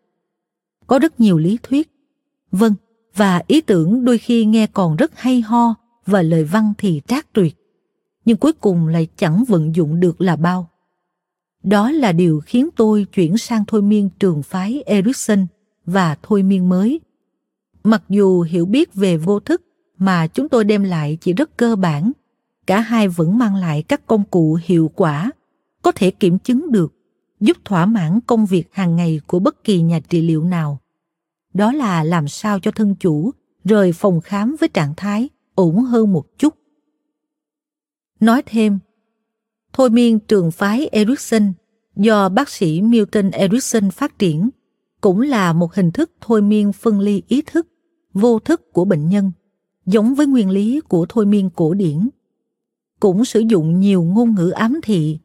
Có 0.87 0.99
rất 0.99 1.21
nhiều 1.21 1.39
lý 1.39 1.59
thuyết. 1.63 1.91
Vâng, 2.53 2.75
và 3.15 3.43
ý 3.47 3.61
tưởng 3.61 4.05
đôi 4.05 4.19
khi 4.19 4.45
nghe 4.45 4.67
còn 4.67 4.97
rất 4.97 5.13
hay 5.15 5.41
ho 5.41 5.75
và 6.07 6.23
lời 6.23 6.45
văn 6.45 6.73
thì 6.79 7.01
trác 7.07 7.33
tuyệt 7.33 7.57
nhưng 8.25 8.37
cuối 8.37 8.53
cùng 8.53 8.87
lại 8.87 9.09
chẳng 9.17 9.45
vận 9.49 9.75
dụng 9.75 10.01
được 10.01 10.21
là 10.21 10.37
bao 10.37 10.71
đó 11.65 11.91
là 11.91 12.13
điều 12.13 12.41
khiến 12.47 12.69
tôi 12.77 13.07
chuyển 13.13 13.39
sang 13.39 13.65
thôi 13.67 13.83
miên 13.83 14.09
trường 14.19 14.43
phái 14.43 14.83
Erickson 14.87 15.47
và 15.87 16.17
thôi 16.23 16.43
miên 16.43 16.69
mới. 16.69 17.01
Mặc 17.85 18.03
dù 18.09 18.43
hiểu 18.43 18.67
biết 18.67 18.95
về 18.95 19.17
vô 19.17 19.41
thức 19.41 19.63
mà 19.99 20.27
chúng 20.27 20.49
tôi 20.49 20.65
đem 20.65 20.85
lại 20.85 21.19
chỉ 21.21 21.33
rất 21.33 21.57
cơ 21.57 21.77
bản, 21.77 22.13
cả 22.67 22.81
hai 22.81 23.09
vẫn 23.09 23.39
mang 23.39 23.55
lại 23.55 23.83
các 23.83 24.07
công 24.07 24.25
cụ 24.25 24.59
hiệu 24.65 24.91
quả, 24.95 25.31
có 25.83 25.93
thể 25.93 26.11
kiểm 26.11 26.39
chứng 26.39 26.73
được, 26.73 26.95
giúp 27.41 27.57
thỏa 27.65 27.87
mãn 27.87 28.21
công 28.27 28.47
việc 28.47 28.69
hàng 28.73 28.97
ngày 28.97 29.21
của 29.27 29.39
bất 29.39 29.65
kỳ 29.65 29.83
nhà 29.83 30.01
trị 30.09 30.23
liệu 30.23 30.45
nào 30.45 30.81
đó 31.55 31.73
là 31.73 32.05
làm 32.05 32.29
sao 32.29 32.61
cho 32.61 32.71
thân 32.71 32.95
chủ 32.95 33.31
rời 33.65 33.93
phòng 33.93 34.21
khám 34.21 34.57
với 34.61 34.69
trạng 34.69 34.95
thái 34.97 35.29
ổn 35.55 35.81
hơn 35.81 36.13
một 36.13 36.39
chút. 36.39 36.55
Nói 38.21 38.43
thêm, 38.47 38.79
thôi 39.75 39.91
miên 39.91 40.19
trường 40.19 40.51
phái 40.51 40.87
Erickson 40.87 41.53
do 41.97 42.29
bác 42.29 42.49
sĩ 42.49 42.83
Milton 42.83 43.31
Erickson 43.31 43.91
phát 43.91 44.19
triển 44.19 44.51
cũng 45.01 45.21
là 45.21 45.53
một 45.53 45.75
hình 45.75 45.91
thức 45.91 46.11
thôi 46.21 46.43
miên 46.43 46.73
phân 46.73 47.01
ly 47.01 47.23
ý 47.29 47.43
thức, 47.47 47.69
vô 48.15 48.39
thức 48.39 48.73
của 48.73 48.85
bệnh 48.85 49.09
nhân, 49.09 49.33
giống 49.87 50.15
với 50.15 50.27
nguyên 50.27 50.51
lý 50.51 50.81
của 50.81 51.07
thôi 51.09 51.27
miên 51.27 51.51
cổ 51.51 51.75
điển. 51.75 52.09
Cũng 53.01 53.25
sử 53.25 53.41
dụng 53.41 53.81
nhiều 53.81 54.03
ngôn 54.03 54.35
ngữ 54.35 54.51
ám 54.51 54.81
thị 54.83 55.19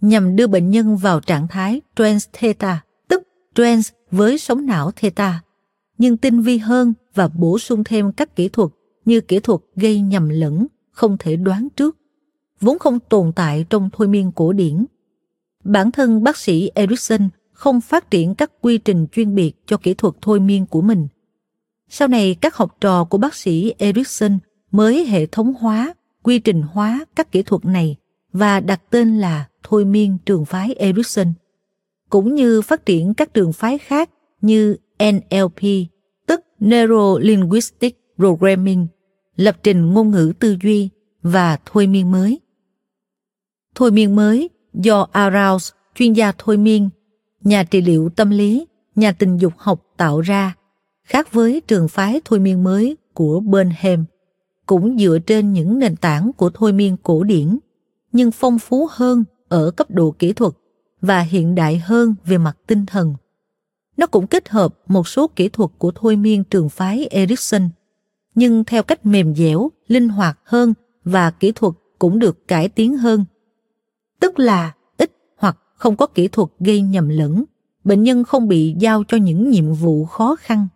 nhằm 0.00 0.36
đưa 0.36 0.46
bệnh 0.46 0.70
nhân 0.70 0.96
vào 0.96 1.20
trạng 1.20 1.48
thái 1.48 1.80
trance 1.96 2.26
theta, 2.32 2.84
tức 3.08 3.22
trance 3.54 3.90
với 4.10 4.38
sóng 4.38 4.66
não 4.66 4.90
theta 4.96 5.42
nhưng 5.98 6.16
tinh 6.16 6.40
vi 6.40 6.58
hơn 6.58 6.94
và 7.14 7.28
bổ 7.28 7.58
sung 7.58 7.84
thêm 7.84 8.12
các 8.12 8.36
kỹ 8.36 8.48
thuật 8.48 8.70
như 9.04 9.20
kỹ 9.20 9.40
thuật 9.40 9.60
gây 9.76 10.00
nhầm 10.00 10.28
lẫn, 10.28 10.66
không 10.90 11.16
thể 11.18 11.36
đoán 11.36 11.68
trước, 11.76 11.96
vốn 12.62 12.78
không 12.78 13.00
tồn 13.00 13.32
tại 13.32 13.64
trong 13.70 13.90
thôi 13.92 14.08
miên 14.08 14.32
cổ 14.32 14.52
điển. 14.52 14.84
Bản 15.64 15.90
thân 15.90 16.22
bác 16.22 16.36
sĩ 16.36 16.70
Erickson 16.74 17.28
không 17.52 17.80
phát 17.80 18.10
triển 18.10 18.34
các 18.34 18.52
quy 18.60 18.78
trình 18.78 19.06
chuyên 19.12 19.34
biệt 19.34 19.52
cho 19.66 19.76
kỹ 19.76 19.94
thuật 19.94 20.14
thôi 20.20 20.40
miên 20.40 20.66
của 20.66 20.80
mình. 20.82 21.08
Sau 21.88 22.08
này 22.08 22.36
các 22.40 22.56
học 22.56 22.76
trò 22.80 23.04
của 23.04 23.18
bác 23.18 23.34
sĩ 23.34 23.74
Erickson 23.78 24.38
mới 24.70 25.06
hệ 25.06 25.26
thống 25.26 25.54
hóa, 25.54 25.94
quy 26.22 26.38
trình 26.38 26.62
hóa 26.62 27.04
các 27.16 27.32
kỹ 27.32 27.42
thuật 27.42 27.64
này 27.64 27.96
và 28.32 28.60
đặt 28.60 28.82
tên 28.90 29.18
là 29.18 29.48
thôi 29.62 29.84
miên 29.84 30.18
trường 30.26 30.44
phái 30.44 30.74
Erickson, 30.74 31.32
cũng 32.10 32.34
như 32.34 32.62
phát 32.62 32.86
triển 32.86 33.14
các 33.14 33.34
trường 33.34 33.52
phái 33.52 33.78
khác 33.78 34.10
như 34.40 34.76
NLP, 35.12 35.60
tức 36.26 36.40
Neuro 36.60 37.18
Linguistic 37.18 37.98
Programming, 38.16 38.86
lập 39.36 39.56
trình 39.62 39.92
ngôn 39.92 40.10
ngữ 40.10 40.32
tư 40.38 40.56
duy 40.62 40.88
và 41.22 41.58
thôi 41.66 41.86
miên 41.86 42.10
mới. 42.10 42.40
Thôi 43.74 43.90
miên 43.90 44.16
mới 44.16 44.50
do 44.74 45.06
Arouse, 45.12 45.74
chuyên 45.94 46.12
gia 46.12 46.32
thôi 46.38 46.56
miên, 46.56 46.90
nhà 47.40 47.64
trị 47.64 47.80
liệu 47.80 48.08
tâm 48.08 48.30
lý, 48.30 48.66
nhà 48.94 49.12
tình 49.12 49.36
dục 49.36 49.52
học 49.56 49.82
tạo 49.96 50.20
ra, 50.20 50.54
khác 51.04 51.32
với 51.32 51.62
trường 51.66 51.88
phái 51.88 52.20
thôi 52.24 52.38
miên 52.38 52.64
mới 52.64 52.96
của 53.14 53.40
Burnham, 53.40 54.04
cũng 54.66 54.98
dựa 54.98 55.18
trên 55.26 55.52
những 55.52 55.78
nền 55.78 55.96
tảng 55.96 56.32
của 56.32 56.50
thôi 56.54 56.72
miên 56.72 56.96
cổ 57.02 57.22
điển, 57.22 57.58
nhưng 58.12 58.30
phong 58.30 58.58
phú 58.58 58.88
hơn 58.90 59.24
ở 59.48 59.70
cấp 59.70 59.90
độ 59.90 60.10
kỹ 60.18 60.32
thuật 60.32 60.52
và 61.00 61.20
hiện 61.20 61.54
đại 61.54 61.78
hơn 61.78 62.14
về 62.24 62.38
mặt 62.38 62.56
tinh 62.66 62.86
thần. 62.86 63.14
Nó 63.96 64.06
cũng 64.06 64.26
kết 64.26 64.48
hợp 64.48 64.74
một 64.86 65.08
số 65.08 65.30
kỹ 65.36 65.48
thuật 65.48 65.70
của 65.78 65.92
thôi 65.94 66.16
miên 66.16 66.44
trường 66.44 66.68
phái 66.68 67.06
Erickson, 67.06 67.68
nhưng 68.34 68.64
theo 68.64 68.82
cách 68.82 69.06
mềm 69.06 69.34
dẻo, 69.34 69.70
linh 69.88 70.08
hoạt 70.08 70.38
hơn 70.44 70.74
và 71.04 71.30
kỹ 71.30 71.52
thuật 71.52 71.74
cũng 71.98 72.18
được 72.18 72.48
cải 72.48 72.68
tiến 72.68 72.96
hơn. 72.96 73.24
Tức 74.22 74.38
là 74.38 74.72
ít 74.96 75.12
hoặc 75.36 75.56
không 75.74 75.96
có 75.96 76.06
kỹ 76.06 76.28
thuật 76.28 76.48
gây 76.60 76.80
nhầm 76.80 77.08
lẫn, 77.08 77.44
bệnh 77.84 78.02
nhân 78.02 78.24
không 78.24 78.48
bị 78.48 78.74
giao 78.78 79.04
cho 79.08 79.16
những 79.16 79.50
nhiệm 79.50 79.72
vụ 79.72 80.04
khó 80.04 80.36
khăn. 80.36 80.68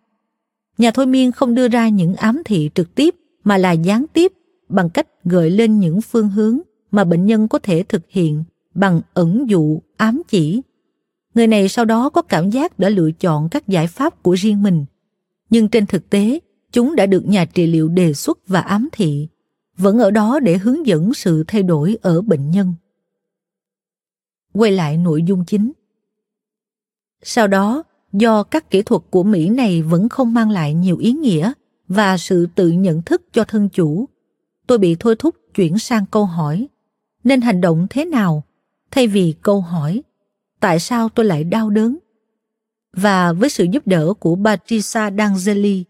Nhà 0.79 0.91
thôi 0.91 1.07
miên 1.07 1.33
không 1.33 1.55
đưa 1.55 1.69
ra 1.69 1.89
những 1.89 2.15
ám 2.15 2.43
thị 2.45 2.71
trực 2.75 2.95
tiếp 2.95 3.15
mà 3.45 3.59
là 3.59 3.73
gián 3.73 4.07
tiếp 4.13 4.33
bằng 4.69 4.91
cách 4.91 5.07
gợi 5.25 5.51
lên 5.51 5.81
những 5.81 6.01
phương 6.01 6.29
hướng 6.29 6.59
mà 6.91 7.05
bệnh 7.05 7.27
nhân 7.27 7.49
có 7.49 7.59
thể 7.59 7.83
thực 7.89 8.03
hiện 8.09 8.45
bằng 8.75 9.01
ẩn 9.15 9.51
dụ, 9.51 9.81
ám 9.97 10.23
chỉ. 10.29 10.63
Người 11.35 11.47
này 11.47 11.69
sau 11.69 11.85
đó 11.85 12.09
có 12.09 12.23
cảm 12.23 12.51
giác 12.51 12.79
đã 12.79 12.89
lựa 12.89 13.11
chọn 13.11 13.49
các 13.49 13.69
giải 13.69 13.87
pháp 13.87 14.23
của 14.23 14.33
riêng 14.33 14.63
mình. 14.63 14.85
Nhưng 15.51 15.69
trên 15.69 15.87
thực 15.87 16.11
tế, 16.11 16.41
chúng 16.73 16.97
đã 16.97 17.07
được 17.07 17.27
nhà 17.27 17.45
trị 17.45 17.67
liệu 17.67 17.89
đề 17.89 18.13
xuất 18.13 18.49
và 18.49 18.61
ám 18.61 18.89
thị, 18.93 19.29
vẫn 19.79 19.99
ở 19.99 20.11
đó 20.11 20.41
để 20.41 20.59
hướng 20.59 20.87
dẫn 20.87 21.15
sự 21.15 21.45
thay 21.47 21.63
đổi 21.63 21.99
ở 22.03 22.23
bệnh 22.23 22.51
nhân. 22.51 22.75
Quay 24.57 24.73
lại 24.73 24.97
nội 24.97 25.23
dung 25.23 25.45
chính. 25.45 25.73
Sau 27.23 27.47
đó, 27.47 27.83
do 28.13 28.43
các 28.43 28.71
kỹ 28.71 28.83
thuật 28.83 29.03
của 29.11 29.23
Mỹ 29.23 29.49
này 29.49 29.83
vẫn 29.83 30.09
không 30.09 30.35
mang 30.35 30.51
lại 30.51 30.75
nhiều 30.75 30.97
ý 30.97 31.13
nghĩa 31.13 31.53
và 31.89 32.17
sự 32.19 32.47
tự 32.55 32.69
nhận 32.69 33.03
thức 33.03 33.23
cho 33.33 33.45
thân 33.45 33.69
chủ, 33.69 34.09
tôi 34.67 34.79
bị 34.79 34.97
thôi 35.01 35.17
thúc 35.19 35.37
chuyển 35.55 35.79
sang 35.79 36.07
câu 36.11 36.25
hỏi 36.25 36.69
nên 37.25 37.41
hành 37.41 37.61
động 37.61 37.87
thế 37.91 38.05
nào? 38.05 38.43
Thay 38.91 39.07
vì 39.07 39.35
câu 39.43 39.61
hỏi 39.61 40.03
tại 40.61 40.79
sao 40.79 41.09
tôi 41.09 41.27
lại 41.27 41.45
đau 41.45 41.71
đớn? 41.71 41.99
Và 42.93 43.33
với 43.33 43.49
sự 43.49 43.65
giúp 43.65 43.87
đỡ 43.87 44.13
của 44.21 44.37
Patricia 44.45 45.11
D'Angeli 45.11 45.85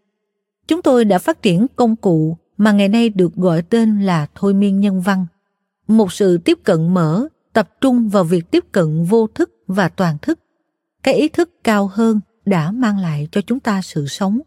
chúng 0.68 0.83
tôi 0.83 1.05
đã 1.05 1.18
phát 1.18 1.42
triển 1.42 1.66
công 1.76 1.96
cụ 1.96 2.37
mà 2.57 2.72
ngày 2.72 2.88
nay 2.88 3.09
được 3.09 3.35
gọi 3.35 3.62
tên 3.62 4.00
là 4.00 4.26
thôi 4.35 4.55
miên 4.55 4.81
nhân 4.81 5.00
văn. 5.00 5.26
Một 5.88 6.12
sự 6.12 6.38
tiếp 6.38 6.59
cận 6.64 6.94
mở 6.94 7.29
tập 7.57 7.81
trung 7.81 8.09
vào 8.09 8.25
việc 8.25 8.51
tiếp 8.51 8.64
cận 8.73 9.05
vô 9.05 9.27
thức 9.27 9.51
và 9.66 9.88
toàn 9.88 10.19
thức 10.23 10.40
cái 11.03 11.14
ý 11.14 11.29
thức 11.29 11.51
cao 11.64 11.90
hơn 11.92 12.21
đã 12.45 12.71
mang 12.71 12.99
lại 12.99 13.29
cho 13.33 13.40
chúng 13.40 13.61
ta 13.61 13.83
sự 13.83 14.07
sống 14.07 14.40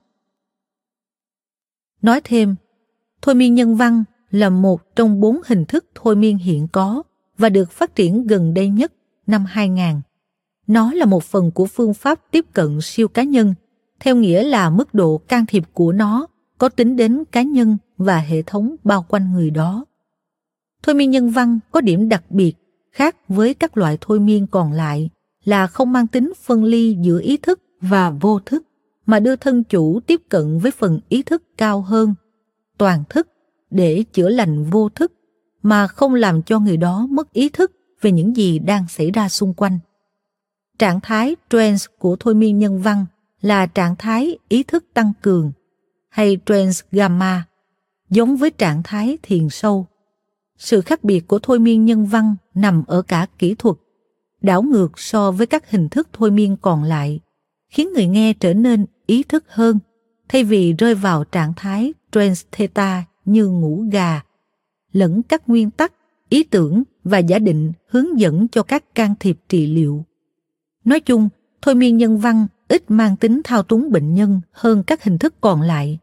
nói 2.01 2.21
thêm 2.23 2.55
thôi 3.21 3.35
miên 3.35 3.55
nhân 3.55 3.75
văn 3.75 4.03
là 4.31 4.49
một 4.49 4.95
trong 4.95 5.19
bốn 5.19 5.41
hình 5.45 5.65
thức 5.65 5.85
thôi 5.95 6.15
miên 6.15 6.37
hiện 6.37 6.67
có 6.71 7.03
và 7.37 7.49
được 7.49 7.71
phát 7.71 7.95
triển 7.95 8.27
gần 8.27 8.53
đây 8.53 8.69
nhất 8.69 8.93
năm 9.27 9.45
2000. 9.45 10.01
Nó 10.67 10.93
là 10.93 11.05
một 11.05 11.23
phần 11.23 11.51
của 11.51 11.65
phương 11.65 11.93
pháp 11.93 12.19
tiếp 12.31 12.45
cận 12.53 12.79
siêu 12.81 13.07
cá 13.07 13.23
nhân, 13.23 13.53
theo 13.99 14.15
nghĩa 14.15 14.43
là 14.43 14.69
mức 14.69 14.93
độ 14.93 15.17
can 15.17 15.45
thiệp 15.45 15.63
của 15.73 15.91
nó 15.91 16.27
có 16.57 16.69
tính 16.69 16.95
đến 16.95 17.23
cá 17.31 17.41
nhân 17.41 17.77
và 17.97 18.17
hệ 18.17 18.41
thống 18.41 18.75
bao 18.83 19.05
quanh 19.09 19.33
người 19.33 19.49
đó. 19.49 19.85
Thôi 20.83 20.95
miên 20.95 21.11
nhân 21.11 21.29
văn 21.29 21.59
có 21.71 21.81
điểm 21.81 22.09
đặc 22.09 22.23
biệt 22.31 22.53
khác 22.91 23.15
với 23.27 23.53
các 23.53 23.77
loại 23.77 23.97
thôi 24.01 24.19
miên 24.19 24.47
còn 24.47 24.71
lại 24.71 25.09
là 25.43 25.67
không 25.67 25.91
mang 25.91 26.07
tính 26.07 26.33
phân 26.43 26.63
ly 26.63 26.97
giữa 27.01 27.21
ý 27.21 27.37
thức 27.37 27.61
và 27.81 28.09
vô 28.09 28.39
thức 28.45 28.63
mà 29.05 29.19
đưa 29.19 29.35
thân 29.35 29.63
chủ 29.63 29.99
tiếp 29.99 30.21
cận 30.29 30.59
với 30.59 30.71
phần 30.71 30.99
ý 31.09 31.23
thức 31.23 31.43
cao 31.57 31.81
hơn, 31.81 32.15
toàn 32.77 33.03
thức 33.09 33.27
để 33.69 34.03
chữa 34.13 34.29
lành 34.29 34.63
vô 34.63 34.89
thức 34.89 35.13
mà 35.61 35.87
không 35.87 36.15
làm 36.15 36.41
cho 36.43 36.59
người 36.59 36.77
đó 36.77 37.07
mất 37.09 37.33
ý 37.33 37.49
thức 37.49 37.71
về 38.01 38.11
những 38.11 38.35
gì 38.35 38.59
đang 38.59 38.87
xảy 38.87 39.11
ra 39.11 39.29
xung 39.29 39.53
quanh. 39.53 39.79
Trạng 40.79 40.99
thái 41.01 41.35
trance 41.49 41.85
của 41.99 42.15
thôi 42.19 42.35
miên 42.35 42.59
nhân 42.59 42.81
văn 42.81 43.05
là 43.41 43.65
trạng 43.65 43.95
thái 43.95 44.37
ý 44.49 44.63
thức 44.63 44.85
tăng 44.93 45.13
cường 45.21 45.51
hay 46.09 46.37
trance 46.45 46.77
gamma, 46.91 47.45
giống 48.09 48.37
với 48.37 48.51
trạng 48.51 48.83
thái 48.83 49.17
thiền 49.23 49.49
sâu. 49.49 49.87
Sự 50.59 50.81
khác 50.81 51.03
biệt 51.03 51.27
của 51.27 51.39
thôi 51.39 51.59
miên 51.59 51.85
nhân 51.85 52.05
văn 52.05 52.35
nằm 52.53 52.83
ở 52.87 53.01
cả 53.01 53.25
kỹ 53.37 53.55
thuật, 53.55 53.75
đảo 54.41 54.61
ngược 54.61 54.99
so 54.99 55.31
với 55.31 55.47
các 55.47 55.71
hình 55.71 55.89
thức 55.89 56.07
thôi 56.13 56.31
miên 56.31 56.57
còn 56.61 56.83
lại, 56.83 57.19
khiến 57.69 57.93
người 57.93 58.07
nghe 58.07 58.33
trở 58.33 58.53
nên 58.53 58.85
ý 59.05 59.23
thức 59.23 59.43
hơn 59.47 59.79
thay 60.27 60.43
vì 60.43 60.73
rơi 60.73 60.95
vào 60.95 61.23
trạng 61.23 61.53
thái 61.55 61.93
trance 62.11 62.41
theta 62.51 63.03
như 63.25 63.47
ngủ 63.47 63.85
gà 63.91 64.21
lẫn 64.91 65.23
các 65.23 65.49
nguyên 65.49 65.71
tắc, 65.71 65.93
ý 66.29 66.43
tưởng 66.43 66.83
và 67.03 67.17
giả 67.17 67.39
định 67.39 67.71
hướng 67.87 68.19
dẫn 68.19 68.47
cho 68.47 68.63
các 68.63 68.95
can 68.95 69.13
thiệp 69.19 69.37
trị 69.49 69.67
liệu. 69.67 70.05
Nói 70.85 70.99
chung, 70.99 71.29
thôi 71.61 71.75
miên 71.75 71.97
nhân 71.97 72.17
văn 72.17 72.47
ít 72.67 72.91
mang 72.91 73.15
tính 73.15 73.41
thao 73.43 73.63
túng 73.63 73.91
bệnh 73.91 74.13
nhân 74.13 74.41
hơn 74.51 74.83
các 74.83 75.03
hình 75.03 75.17
thức 75.17 75.35
còn 75.41 75.61
lại. 75.61 75.99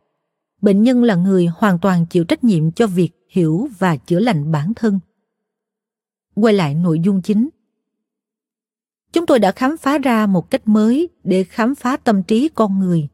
Bệnh 0.62 0.82
nhân 0.82 1.02
là 1.02 1.14
người 1.14 1.46
hoàn 1.46 1.78
toàn 1.78 2.06
chịu 2.06 2.24
trách 2.24 2.44
nhiệm 2.44 2.70
cho 2.70 2.86
việc 2.86 3.10
hiểu 3.36 3.68
và 3.78 3.96
chữa 3.96 4.20
lành 4.20 4.52
bản 4.52 4.72
thân. 4.76 5.00
Quay 6.34 6.54
lại 6.54 6.74
nội 6.74 7.00
dung 7.00 7.22
chính. 7.22 7.48
Chúng 9.12 9.26
tôi 9.26 9.38
đã 9.38 9.52
khám 9.52 9.76
phá 9.76 9.98
ra 9.98 10.26
một 10.26 10.50
cách 10.50 10.68
mới 10.68 11.08
để 11.24 11.44
khám 11.44 11.74
phá 11.74 11.96
tâm 11.96 12.22
trí 12.22 12.48
con 12.48 12.78
người. 12.78 13.08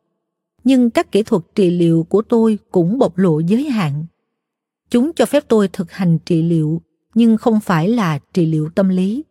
Nhưng 0.64 0.90
các 0.90 1.12
kỹ 1.12 1.22
thuật 1.22 1.42
trị 1.54 1.70
liệu 1.70 2.06
của 2.08 2.22
tôi 2.22 2.58
cũng 2.70 2.98
bộc 2.98 3.18
lộ 3.18 3.38
giới 3.38 3.64
hạn. 3.64 4.06
Chúng 4.90 5.12
cho 5.12 5.26
phép 5.26 5.44
tôi 5.48 5.68
thực 5.68 5.92
hành 5.92 6.18
trị 6.18 6.42
liệu, 6.42 6.82
nhưng 7.14 7.36
không 7.36 7.60
phải 7.60 7.88
là 7.88 8.18
trị 8.32 8.46
liệu 8.46 8.70
tâm 8.74 8.88
lý. 8.88 9.24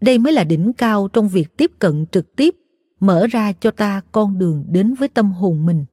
Đây 0.00 0.18
mới 0.18 0.32
là 0.32 0.44
đỉnh 0.44 0.72
cao 0.72 1.08
trong 1.12 1.28
việc 1.28 1.56
tiếp 1.56 1.72
cận 1.78 2.06
trực 2.12 2.36
tiếp, 2.36 2.54
mở 3.00 3.26
ra 3.26 3.52
cho 3.52 3.70
ta 3.70 4.00
con 4.12 4.38
đường 4.38 4.64
đến 4.68 4.94
với 4.94 5.08
tâm 5.08 5.32
hồn 5.32 5.66
mình. 5.66 5.84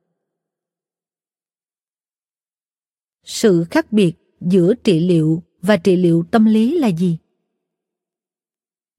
Sự 3.24 3.66
khác 3.72 3.92
biệt 3.92 4.14
giữa 4.42 4.74
trị 4.74 5.00
liệu 5.00 5.44
và 5.62 5.78
trị 5.78 5.96
liệu 5.96 6.24
tâm 6.32 6.46
lý 6.46 6.80
là 6.80 6.88
gì? 6.88 7.18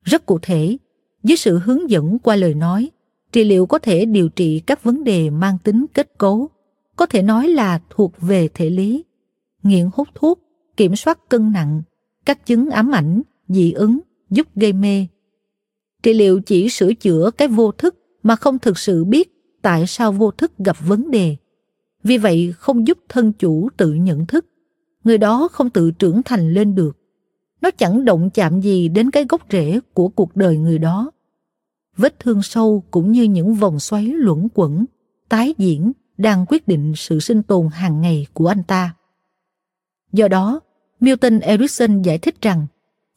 Rất 0.05 0.27
cụ 0.27 0.39
thể, 0.43 0.77
dưới 1.23 1.37
sự 1.37 1.59
hướng 1.59 1.91
dẫn 1.91 2.19
qua 2.19 2.37
lời 2.37 2.55
nói, 2.55 2.91
trị 3.33 3.45
liệu 3.45 3.67
có 3.67 3.79
thể 3.79 4.05
điều 4.05 4.29
trị 4.29 4.61
các 4.67 4.83
vấn 4.83 5.05
đề 5.05 5.31
mang 5.31 5.59
tính 5.65 5.87
kết 5.95 6.19
cấu, 6.19 6.49
có 6.97 7.07
thể 7.07 7.23
nói 7.23 7.49
là 7.49 7.81
thuộc 7.91 8.13
về 8.21 8.49
thể 8.49 8.71
lý 8.71 9.05
nghiện 9.65 9.91
hút 9.95 10.09
thuốc, 10.15 10.41
kiểm 10.77 10.97
soát 10.97 11.19
cân 11.29 11.53
nặng, 11.53 11.83
các 12.25 12.47
chứng 12.47 12.71
ám 12.71 12.95
ảnh, 12.95 13.23
dị 13.49 13.73
ứng, 13.73 14.01
giúp 14.31 14.47
gây 14.55 14.73
mê. 14.73 15.07
Trị 16.03 16.15
liệu 16.15 16.41
chỉ 16.41 16.69
sửa 16.69 16.95
chữa 16.95 17.31
cái 17.37 17.49
vô 17.49 17.73
thức 17.73 17.97
mà 18.23 18.37
không 18.37 18.59
thực 18.59 18.79
sự 18.79 19.05
biết 19.05 19.33
tại 19.63 19.87
sao 19.87 20.13
vô 20.13 20.31
thức 20.31 20.53
gặp 20.59 20.77
vấn 20.87 21.11
đề. 21.11 21.37
Vì 22.05 22.19
vậy 22.19 22.55
không 22.59 22.87
giúp 22.87 22.99
thân 23.09 23.33
chủ 23.33 23.69
tự 23.77 23.93
nhận 23.93 24.27
thức. 24.27 24.47
Người 25.05 25.19
đó 25.19 25.49
không 25.53 25.71
tự 25.71 25.91
trưởng 25.91 26.23
thành 26.23 26.53
lên 26.53 26.75
được. 26.75 26.97
Nó 27.61 27.71
chẳng 27.71 28.05
động 28.05 28.31
chạm 28.31 28.61
gì 28.61 28.89
đến 28.89 29.11
cái 29.11 29.27
gốc 29.29 29.43
rễ 29.51 29.81
của 29.95 30.09
cuộc 30.09 30.37
đời 30.37 30.57
người 30.57 30.79
đó. 30.79 31.11
Vết 31.97 32.19
thương 32.19 32.43
sâu 32.43 32.85
cũng 32.91 33.13
như 33.13 33.23
những 33.23 33.55
vòng 33.55 33.81
xoáy 33.81 34.05
luẩn 34.05 34.49
quẩn, 34.55 34.85
tái 35.29 35.55
diễn 35.59 35.93
đang 36.19 36.47
quyết 36.49 36.69
định 36.69 36.93
sự 36.97 37.21
sinh 37.21 37.43
tồn 37.43 37.69
hàng 37.73 38.01
ngày 38.01 38.27
của 38.33 38.47
anh 38.47 38.63
ta. 38.63 38.95
Do 40.13 40.29
đó, 40.29 40.61
Milton 41.01 41.41
Erickson 41.41 42.03
giải 42.03 42.19
thích 42.19 42.43
rằng 42.43 42.67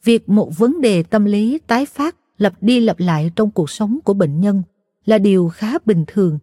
việc 0.04 0.28
một 0.28 0.58
vấn 0.58 0.80
đề 0.80 1.02
tâm 1.02 1.24
lý 1.24 1.58
tái 1.66 1.86
phát 1.86 2.16
lặp 2.38 2.62
đi 2.62 2.80
lặp 2.80 3.00
lại 3.00 3.30
trong 3.36 3.50
cuộc 3.50 3.70
sống 3.70 3.98
của 4.04 4.14
bệnh 4.14 4.40
nhân 4.40 4.62
là 5.04 5.18
điều 5.18 5.48
khá 5.48 5.78
bình 5.84 6.04
thường. 6.06 6.38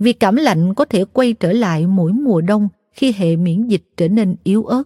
Vì 0.00 0.12
cảm 0.12 0.36
lạnh 0.36 0.74
có 0.74 0.84
thể 0.84 1.04
quay 1.04 1.32
trở 1.32 1.52
lại 1.52 1.86
mỗi 1.86 2.12
mùa 2.12 2.40
đông 2.40 2.68
khi 2.92 3.12
hệ 3.12 3.36
miễn 3.36 3.66
dịch 3.66 3.82
trở 3.96 4.08
nên 4.08 4.36
yếu 4.44 4.64
ớt. 4.64 4.82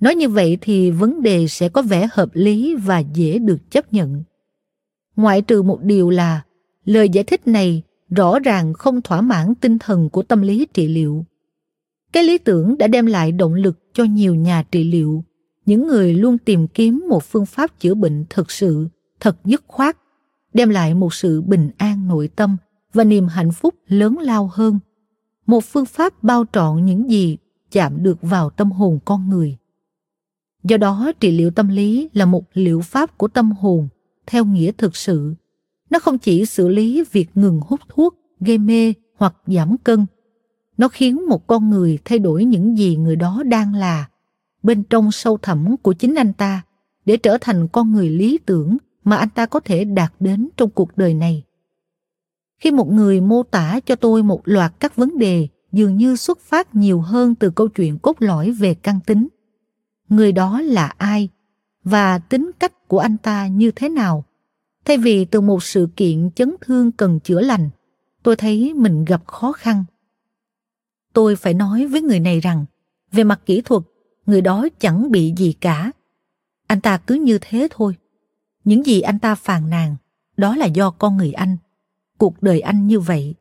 Nói 0.00 0.14
như 0.14 0.28
vậy 0.28 0.58
thì 0.60 0.90
vấn 0.90 1.22
đề 1.22 1.46
sẽ 1.48 1.68
có 1.68 1.82
vẻ 1.82 2.08
hợp 2.12 2.28
lý 2.32 2.74
và 2.74 2.98
dễ 2.98 3.38
được 3.38 3.70
chấp 3.70 3.92
nhận. 3.92 4.22
Ngoại 5.16 5.42
trừ 5.42 5.62
một 5.62 5.82
điều 5.82 6.10
là 6.10 6.42
lời 6.84 7.08
giải 7.08 7.24
thích 7.24 7.46
này 7.46 7.82
rõ 8.10 8.38
ràng 8.38 8.72
không 8.72 9.02
thỏa 9.02 9.20
mãn 9.20 9.54
tinh 9.54 9.78
thần 9.78 10.10
của 10.10 10.22
tâm 10.22 10.42
lý 10.42 10.66
trị 10.74 10.88
liệu. 10.88 11.24
Cái 12.12 12.24
lý 12.24 12.38
tưởng 12.38 12.78
đã 12.78 12.86
đem 12.86 13.06
lại 13.06 13.32
động 13.32 13.54
lực 13.54 13.78
cho 13.92 14.04
nhiều 14.04 14.34
nhà 14.34 14.64
trị 14.70 14.84
liệu, 14.84 15.24
những 15.66 15.86
người 15.86 16.14
luôn 16.14 16.38
tìm 16.38 16.68
kiếm 16.68 17.04
một 17.08 17.24
phương 17.24 17.46
pháp 17.46 17.80
chữa 17.80 17.94
bệnh 17.94 18.24
thực 18.30 18.50
sự, 18.50 18.88
thật 19.20 19.36
dứt 19.44 19.64
khoát, 19.66 19.96
đem 20.54 20.68
lại 20.68 20.94
một 20.94 21.14
sự 21.14 21.42
bình 21.42 21.70
an 21.78 22.08
nội 22.08 22.28
tâm 22.36 22.56
và 22.92 23.04
niềm 23.04 23.26
hạnh 23.26 23.52
phúc 23.52 23.74
lớn 23.88 24.18
lao 24.18 24.50
hơn. 24.52 24.78
Một 25.46 25.64
phương 25.64 25.86
pháp 25.86 26.22
bao 26.22 26.44
trọn 26.52 26.84
những 26.84 27.10
gì 27.10 27.36
chạm 27.70 28.02
được 28.02 28.18
vào 28.22 28.50
tâm 28.50 28.70
hồn 28.70 28.98
con 29.04 29.28
người. 29.28 29.56
Do 30.64 30.76
đó, 30.76 31.12
trị 31.20 31.30
liệu 31.32 31.50
tâm 31.50 31.68
lý 31.68 32.08
là 32.12 32.24
một 32.24 32.44
liệu 32.52 32.80
pháp 32.80 33.18
của 33.18 33.28
tâm 33.28 33.52
hồn 33.52 33.88
theo 34.26 34.44
nghĩa 34.44 34.72
thực 34.72 34.96
sự. 34.96 35.34
Nó 35.90 35.98
không 35.98 36.18
chỉ 36.18 36.46
xử 36.46 36.68
lý 36.68 37.04
việc 37.12 37.26
ngừng 37.34 37.60
hút 37.66 37.80
thuốc, 37.88 38.14
gây 38.40 38.58
mê 38.58 38.94
hoặc 39.16 39.34
giảm 39.46 39.76
cân. 39.78 40.06
Nó 40.78 40.88
khiến 40.88 41.28
một 41.28 41.46
con 41.46 41.70
người 41.70 41.98
thay 42.04 42.18
đổi 42.18 42.44
những 42.44 42.78
gì 42.78 42.96
người 42.96 43.16
đó 43.16 43.42
đang 43.46 43.74
là 43.74 44.08
bên 44.62 44.82
trong 44.82 45.12
sâu 45.12 45.38
thẳm 45.42 45.76
của 45.76 45.92
chính 45.92 46.14
anh 46.14 46.32
ta 46.32 46.62
để 47.04 47.16
trở 47.16 47.38
thành 47.40 47.68
con 47.68 47.92
người 47.92 48.10
lý 48.10 48.38
tưởng 48.46 48.76
mà 49.04 49.16
anh 49.16 49.28
ta 49.28 49.46
có 49.46 49.60
thể 49.60 49.84
đạt 49.84 50.12
đến 50.20 50.48
trong 50.56 50.70
cuộc 50.70 50.96
đời 50.96 51.14
này. 51.14 51.44
Khi 52.58 52.70
một 52.70 52.88
người 52.92 53.20
mô 53.20 53.42
tả 53.42 53.80
cho 53.86 53.96
tôi 53.96 54.22
một 54.22 54.40
loạt 54.44 54.72
các 54.80 54.96
vấn 54.96 55.18
đề 55.18 55.48
dường 55.72 55.96
như 55.96 56.16
xuất 56.16 56.40
phát 56.40 56.74
nhiều 56.74 57.00
hơn 57.00 57.34
từ 57.34 57.50
câu 57.50 57.68
chuyện 57.68 57.98
cốt 57.98 58.16
lõi 58.18 58.50
về 58.50 58.74
căn 58.74 59.00
tính. 59.06 59.28
Người 60.08 60.32
đó 60.32 60.60
là 60.60 60.86
ai 60.86 61.28
và 61.84 62.18
tính 62.18 62.50
cách 62.58 62.88
của 62.88 62.98
anh 62.98 63.16
ta 63.16 63.46
như 63.46 63.70
thế 63.70 63.88
nào? 63.88 64.24
Thay 64.84 64.98
vì 64.98 65.24
từ 65.24 65.40
một 65.40 65.62
sự 65.62 65.88
kiện 65.96 66.30
chấn 66.30 66.54
thương 66.60 66.92
cần 66.92 67.20
chữa 67.20 67.40
lành, 67.40 67.70
tôi 68.22 68.36
thấy 68.36 68.74
mình 68.74 69.04
gặp 69.04 69.26
khó 69.26 69.52
khăn. 69.52 69.84
Tôi 71.12 71.36
phải 71.36 71.54
nói 71.54 71.86
với 71.86 72.02
người 72.02 72.20
này 72.20 72.40
rằng, 72.40 72.64
về 73.12 73.24
mặt 73.24 73.40
kỹ 73.46 73.60
thuật, 73.60 73.82
người 74.26 74.40
đó 74.40 74.68
chẳng 74.80 75.10
bị 75.10 75.34
gì 75.36 75.52
cả. 75.52 75.92
Anh 76.66 76.80
ta 76.80 76.98
cứ 76.98 77.14
như 77.14 77.38
thế 77.40 77.68
thôi. 77.70 77.96
Những 78.64 78.86
gì 78.86 79.00
anh 79.00 79.18
ta 79.18 79.34
phàn 79.34 79.70
nàn, 79.70 79.96
đó 80.36 80.56
là 80.56 80.66
do 80.66 80.90
con 80.90 81.16
người 81.16 81.32
anh. 81.32 81.56
Cuộc 82.18 82.42
đời 82.42 82.60
anh 82.60 82.86
như 82.86 83.00
vậy. 83.00 83.34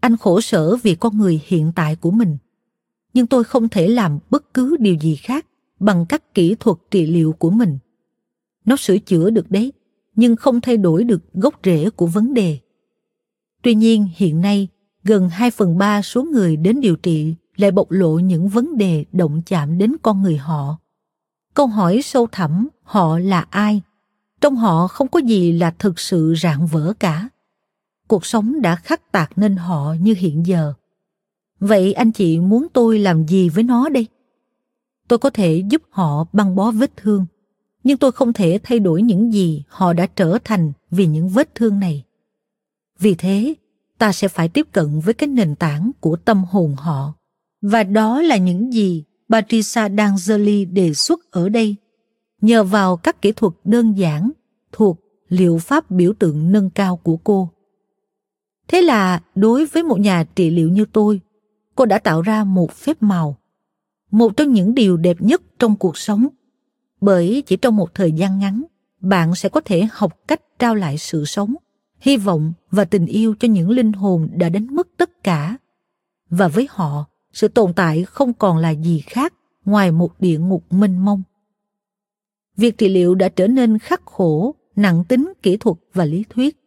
Anh 0.00 0.16
khổ 0.16 0.40
sở 0.40 0.76
vì 0.76 0.94
con 0.94 1.18
người 1.18 1.42
hiện 1.46 1.72
tại 1.74 1.96
của 1.96 2.10
mình. 2.10 2.36
Nhưng 3.14 3.26
tôi 3.26 3.44
không 3.44 3.68
thể 3.68 3.88
làm 3.88 4.18
bất 4.30 4.54
cứ 4.54 4.76
điều 4.80 4.94
gì 4.94 5.16
khác 5.16 5.46
bằng 5.80 6.06
các 6.08 6.34
kỹ 6.34 6.56
thuật 6.60 6.76
trị 6.90 7.06
liệu 7.06 7.32
của 7.32 7.50
mình. 7.50 7.78
Nó 8.64 8.76
sửa 8.76 8.98
chữa 8.98 9.30
được 9.30 9.50
đấy, 9.50 9.72
nhưng 10.16 10.36
không 10.36 10.60
thay 10.60 10.76
đổi 10.76 11.04
được 11.04 11.32
gốc 11.34 11.54
rễ 11.64 11.90
của 11.90 12.06
vấn 12.06 12.34
đề. 12.34 12.58
Tuy 13.62 13.74
nhiên 13.74 14.08
hiện 14.16 14.40
nay, 14.40 14.68
gần 15.04 15.28
2 15.28 15.50
phần 15.50 15.78
3 15.78 16.02
số 16.02 16.22
người 16.22 16.56
đến 16.56 16.80
điều 16.80 16.96
trị 16.96 17.34
lại 17.56 17.70
bộc 17.70 17.90
lộ 17.90 18.18
những 18.18 18.48
vấn 18.48 18.78
đề 18.78 19.04
động 19.12 19.42
chạm 19.46 19.78
đến 19.78 19.96
con 20.02 20.22
người 20.22 20.36
họ. 20.36 20.78
Câu 21.54 21.66
hỏi 21.66 22.00
sâu 22.02 22.26
thẳm 22.32 22.68
họ 22.82 23.18
là 23.18 23.46
ai? 23.50 23.82
Trong 24.40 24.56
họ 24.56 24.88
không 24.88 25.08
có 25.08 25.18
gì 25.18 25.52
là 25.52 25.74
thực 25.78 26.00
sự 26.00 26.34
rạng 26.42 26.66
vỡ 26.66 26.92
cả. 27.00 27.28
Cuộc 28.12 28.26
sống 28.26 28.62
đã 28.62 28.76
khắc 28.76 29.12
tạc 29.12 29.38
nên 29.38 29.56
họ 29.56 29.94
như 30.00 30.14
hiện 30.18 30.46
giờ. 30.46 30.74
Vậy 31.60 31.92
anh 31.92 32.12
chị 32.12 32.40
muốn 32.40 32.66
tôi 32.72 32.98
làm 32.98 33.26
gì 33.26 33.48
với 33.48 33.64
nó 33.64 33.88
đây? 33.88 34.06
Tôi 35.08 35.18
có 35.18 35.30
thể 35.30 35.62
giúp 35.70 35.82
họ 35.90 36.24
băng 36.32 36.56
bó 36.56 36.70
vết 36.70 36.96
thương, 36.96 37.26
nhưng 37.84 37.98
tôi 37.98 38.12
không 38.12 38.32
thể 38.32 38.58
thay 38.62 38.78
đổi 38.78 39.02
những 39.02 39.32
gì 39.32 39.64
họ 39.68 39.92
đã 39.92 40.06
trở 40.06 40.38
thành 40.44 40.72
vì 40.90 41.06
những 41.06 41.28
vết 41.28 41.54
thương 41.54 41.80
này. 41.80 42.04
Vì 42.98 43.14
thế, 43.14 43.54
ta 43.98 44.12
sẽ 44.12 44.28
phải 44.28 44.48
tiếp 44.48 44.66
cận 44.72 45.00
với 45.00 45.14
cái 45.14 45.26
nền 45.26 45.54
tảng 45.54 45.90
của 46.00 46.16
tâm 46.16 46.44
hồn 46.44 46.74
họ. 46.78 47.14
Và 47.62 47.84
đó 47.84 48.22
là 48.22 48.36
những 48.36 48.72
gì 48.72 49.04
Patricia 49.30 49.88
D'Angeli 49.88 50.72
đề 50.72 50.94
xuất 50.94 51.30
ở 51.30 51.48
đây. 51.48 51.76
Nhờ 52.40 52.64
vào 52.64 52.96
các 52.96 53.22
kỹ 53.22 53.32
thuật 53.32 53.52
đơn 53.64 53.98
giản 53.98 54.30
thuộc 54.72 54.98
liệu 55.28 55.58
pháp 55.58 55.90
biểu 55.90 56.12
tượng 56.18 56.52
nâng 56.52 56.70
cao 56.70 56.96
của 56.96 57.16
cô. 57.16 57.50
Thế 58.72 58.82
là 58.82 59.20
đối 59.34 59.66
với 59.66 59.82
một 59.82 60.00
nhà 60.00 60.24
trị 60.34 60.50
liệu 60.50 60.68
như 60.68 60.84
tôi, 60.92 61.20
cô 61.74 61.86
đã 61.86 61.98
tạo 61.98 62.22
ra 62.22 62.44
một 62.44 62.72
phép 62.72 62.96
màu 63.00 63.36
một 64.10 64.36
trong 64.36 64.52
những 64.52 64.74
điều 64.74 64.96
đẹp 64.96 65.16
nhất 65.20 65.42
trong 65.58 65.76
cuộc 65.76 65.96
sống. 65.96 66.28
Bởi 67.00 67.42
chỉ 67.46 67.56
trong 67.56 67.76
một 67.76 67.94
thời 67.94 68.12
gian 68.12 68.38
ngắn 68.38 68.62
bạn 69.00 69.34
sẽ 69.34 69.48
có 69.48 69.60
thể 69.64 69.88
học 69.92 70.18
cách 70.28 70.40
trao 70.58 70.74
lại 70.74 70.98
sự 70.98 71.24
sống 71.24 71.54
hy 72.00 72.16
vọng 72.16 72.52
và 72.70 72.84
tình 72.84 73.06
yêu 73.06 73.34
cho 73.40 73.48
những 73.48 73.70
linh 73.70 73.92
hồn 73.92 74.28
đã 74.34 74.48
đánh 74.48 74.66
mất 74.70 74.88
tất 74.96 75.24
cả. 75.24 75.56
Và 76.30 76.48
với 76.48 76.68
họ 76.70 77.04
sự 77.32 77.48
tồn 77.48 77.72
tại 77.72 78.04
không 78.04 78.34
còn 78.34 78.58
là 78.58 78.70
gì 78.70 79.02
khác 79.06 79.34
ngoài 79.64 79.92
một 79.92 80.20
địa 80.20 80.38
ngục 80.38 80.64
mênh 80.70 81.04
mông. 81.04 81.22
Việc 82.56 82.78
trị 82.78 82.88
liệu 82.88 83.14
đã 83.14 83.28
trở 83.28 83.46
nên 83.46 83.78
khắc 83.78 84.02
khổ 84.06 84.54
nặng 84.76 85.04
tính 85.08 85.32
kỹ 85.42 85.56
thuật 85.56 85.76
và 85.94 86.04
lý 86.04 86.24
thuyết 86.30 86.61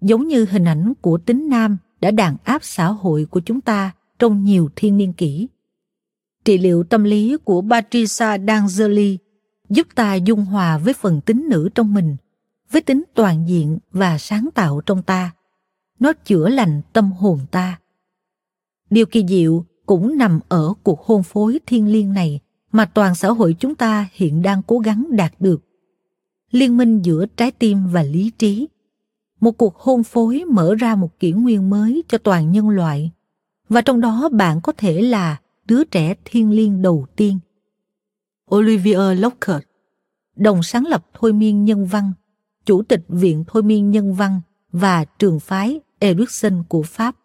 giống 0.00 0.28
như 0.28 0.44
hình 0.44 0.64
ảnh 0.64 0.92
của 1.00 1.18
tính 1.18 1.48
nam 1.48 1.76
đã 2.00 2.10
đàn 2.10 2.36
áp 2.44 2.64
xã 2.64 2.86
hội 2.86 3.26
của 3.30 3.40
chúng 3.40 3.60
ta 3.60 3.90
trong 4.18 4.44
nhiều 4.44 4.68
thiên 4.76 4.96
niên 4.96 5.12
kỷ 5.12 5.48
trị 6.46 6.58
liệu 6.58 6.84
tâm 6.84 7.04
lý 7.04 7.36
của 7.44 7.62
Patricia 7.70 8.38
D'Angeli 8.38 9.16
giúp 9.68 9.86
ta 9.94 10.14
dung 10.14 10.44
hòa 10.44 10.78
với 10.78 10.94
phần 10.94 11.20
tính 11.20 11.46
nữ 11.50 11.68
trong 11.74 11.94
mình, 11.94 12.16
với 12.70 12.82
tính 12.82 13.02
toàn 13.14 13.48
diện 13.48 13.78
và 13.92 14.18
sáng 14.18 14.48
tạo 14.54 14.80
trong 14.86 15.02
ta. 15.02 15.30
Nó 15.98 16.12
chữa 16.12 16.48
lành 16.48 16.82
tâm 16.92 17.12
hồn 17.12 17.38
ta. 17.50 17.80
Điều 18.90 19.06
kỳ 19.06 19.26
diệu 19.28 19.64
cũng 19.86 20.18
nằm 20.18 20.40
ở 20.48 20.72
cuộc 20.82 21.00
hôn 21.00 21.22
phối 21.22 21.60
thiên 21.66 21.86
liêng 21.92 22.12
này 22.12 22.40
mà 22.72 22.84
toàn 22.84 23.14
xã 23.14 23.28
hội 23.28 23.56
chúng 23.58 23.74
ta 23.74 24.08
hiện 24.12 24.42
đang 24.42 24.62
cố 24.62 24.78
gắng 24.78 25.06
đạt 25.10 25.32
được. 25.38 25.62
Liên 26.50 26.76
minh 26.76 27.02
giữa 27.02 27.26
trái 27.26 27.50
tim 27.50 27.86
và 27.86 28.02
lý 28.02 28.30
trí. 28.38 28.68
Một 29.40 29.52
cuộc 29.52 29.76
hôn 29.76 30.02
phối 30.02 30.44
mở 30.44 30.74
ra 30.74 30.94
một 30.94 31.18
kỷ 31.18 31.32
nguyên 31.32 31.70
mới 31.70 32.02
cho 32.08 32.18
toàn 32.18 32.52
nhân 32.52 32.68
loại. 32.68 33.10
Và 33.68 33.80
trong 33.80 34.00
đó 34.00 34.28
bạn 34.32 34.60
có 34.62 34.72
thể 34.72 35.02
là 35.02 35.40
đứa 35.64 35.84
trẻ 35.84 36.14
thiên 36.24 36.50
liêng 36.50 36.82
đầu 36.82 37.06
tiên. 37.16 37.38
Olivier 38.54 39.20
Lockhart, 39.20 39.64
đồng 40.36 40.62
sáng 40.62 40.86
lập 40.86 41.06
Thôi 41.14 41.32
miên 41.32 41.64
nhân 41.64 41.86
văn, 41.86 42.12
chủ 42.64 42.82
tịch 42.82 43.04
Viện 43.08 43.44
Thôi 43.48 43.62
miên 43.62 43.90
nhân 43.90 44.14
văn 44.14 44.40
và 44.72 45.04
trường 45.04 45.40
phái 45.40 45.80
Erickson 45.98 46.62
của 46.68 46.82
Pháp. 46.82 47.16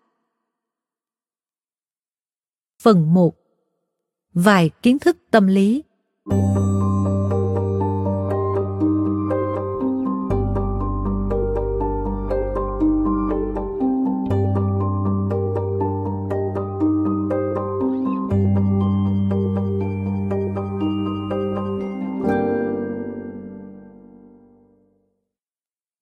Phần 2.82 3.13
1 3.13 3.36
Vài 4.34 4.69
kiến 4.82 5.00
thức 5.00 5.17
tâm 5.32 5.47
lý 5.47 5.84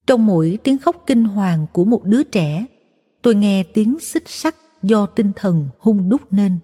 Trong 0.10 0.26
mỗi 0.26 0.60
tiếng 0.64 0.78
khóc 0.78 1.04
kinh 1.08 1.24
hoàng 1.24 1.66
của 1.74 1.86
một 1.86 2.04
đứa 2.04 2.24
trẻ, 2.24 2.66
tôi 3.22 3.36
nghe 3.36 3.64
tiếng 3.64 4.00
xích 4.00 4.30
sắt 4.30 4.56
do 4.84 5.06
tinh 5.06 5.32
thần 5.36 5.70
hung 5.80 6.10
đúc 6.10 6.34
nên. 6.34 6.60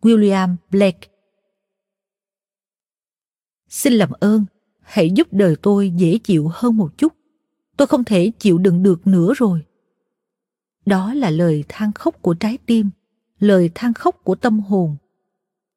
William 0.00 0.56
Blake 0.70 1.08
Xin 3.68 3.92
làm 3.92 4.10
ơn, 4.20 4.44
hãy 4.80 5.10
giúp 5.10 5.28
đời 5.30 5.56
tôi 5.62 5.90
dễ 5.96 6.18
chịu 6.18 6.50
hơn 6.52 6.76
một 6.76 6.98
chút. 6.98 7.12
Tôi 7.76 7.86
không 7.86 8.04
thể 8.04 8.32
chịu 8.38 8.58
đựng 8.58 8.82
được 8.82 9.06
nữa 9.06 9.32
rồi. 9.36 9.64
Đó 10.86 11.14
là 11.14 11.30
lời 11.30 11.64
than 11.68 11.92
khóc 11.92 12.22
của 12.22 12.34
trái 12.34 12.58
tim, 12.66 12.90
lời 13.38 13.70
than 13.74 13.94
khóc 13.94 14.20
của 14.24 14.34
tâm 14.34 14.60
hồn. 14.60 14.96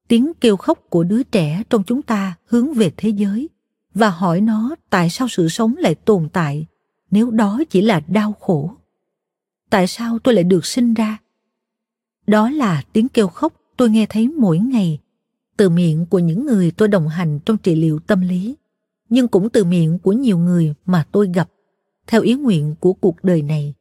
Tiếng 0.07 0.31
kêu 0.41 0.57
khóc 0.57 0.79
của 0.89 1.03
đứa 1.03 1.23
trẻ 1.23 1.63
trong 1.69 1.83
chúng 1.83 2.01
ta 2.01 2.35
hướng 2.45 2.73
về 2.73 2.91
thế 2.97 3.09
giới 3.09 3.49
và 3.95 4.09
hỏi 4.09 4.41
nó 4.41 4.75
tại 4.89 5.09
sao 5.09 5.27
sự 5.27 5.49
sống 5.49 5.75
lại 5.77 5.95
tồn 5.95 6.29
tại 6.33 6.65
nếu 7.11 7.31
đó 7.31 7.63
chỉ 7.69 7.81
là 7.81 7.99
đau 7.99 8.33
khổ? 8.33 8.71
Tại 9.69 9.87
sao 9.87 10.19
tôi 10.19 10.33
lại 10.33 10.43
được 10.43 10.65
sinh 10.65 10.93
ra? 10.93 11.17
Đó 12.27 12.49
là 12.49 12.83
tiếng 12.93 13.07
kêu 13.07 13.27
khóc 13.27 13.53
tôi 13.77 13.89
nghe 13.89 14.05
thấy 14.09 14.27
mỗi 14.27 14.59
ngày 14.59 14.99
từ 15.57 15.69
miệng 15.69 16.05
của 16.05 16.19
những 16.19 16.45
người 16.45 16.71
tôi 16.71 16.87
đồng 16.87 17.07
hành 17.07 17.39
trong 17.45 17.57
trị 17.57 17.75
liệu 17.75 17.99
tâm 17.99 18.21
lý 18.21 18.55
nhưng 19.09 19.27
cũng 19.27 19.49
từ 19.49 19.63
miệng 19.63 19.99
của 19.99 20.11
nhiều 20.11 20.37
người 20.37 20.73
mà 20.85 21.05
tôi 21.11 21.29
gặp 21.33 21.49
theo 22.07 22.21
ý 22.21 22.33
nguyện 22.33 22.75
của 22.79 22.93
cuộc 22.93 23.23
đời 23.23 23.41
này. 23.41 23.73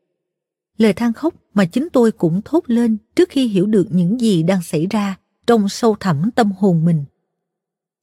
Lời 0.78 0.92
than 0.92 1.12
khóc 1.12 1.34
mà 1.54 1.64
chính 1.64 1.88
tôi 1.92 2.12
cũng 2.12 2.40
thốt 2.44 2.64
lên 2.66 2.96
trước 3.16 3.28
khi 3.28 3.48
hiểu 3.48 3.66
được 3.66 3.86
những 3.90 4.20
gì 4.20 4.42
đang 4.42 4.62
xảy 4.62 4.86
ra 4.90 5.16
trong 5.46 5.68
sâu 5.68 5.96
thẳm 6.00 6.30
tâm 6.34 6.52
hồn 6.52 6.84
mình. 6.84 7.04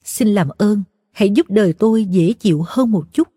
Xin 0.04 0.28
làm 0.28 0.50
ơn, 0.58 0.84
hãy 1.12 1.30
giúp 1.30 1.50
đời 1.50 1.74
tôi 1.74 2.06
dễ 2.06 2.34
chịu 2.34 2.64
hơn 2.68 2.92
một 2.92 3.14
chút. 3.14 3.28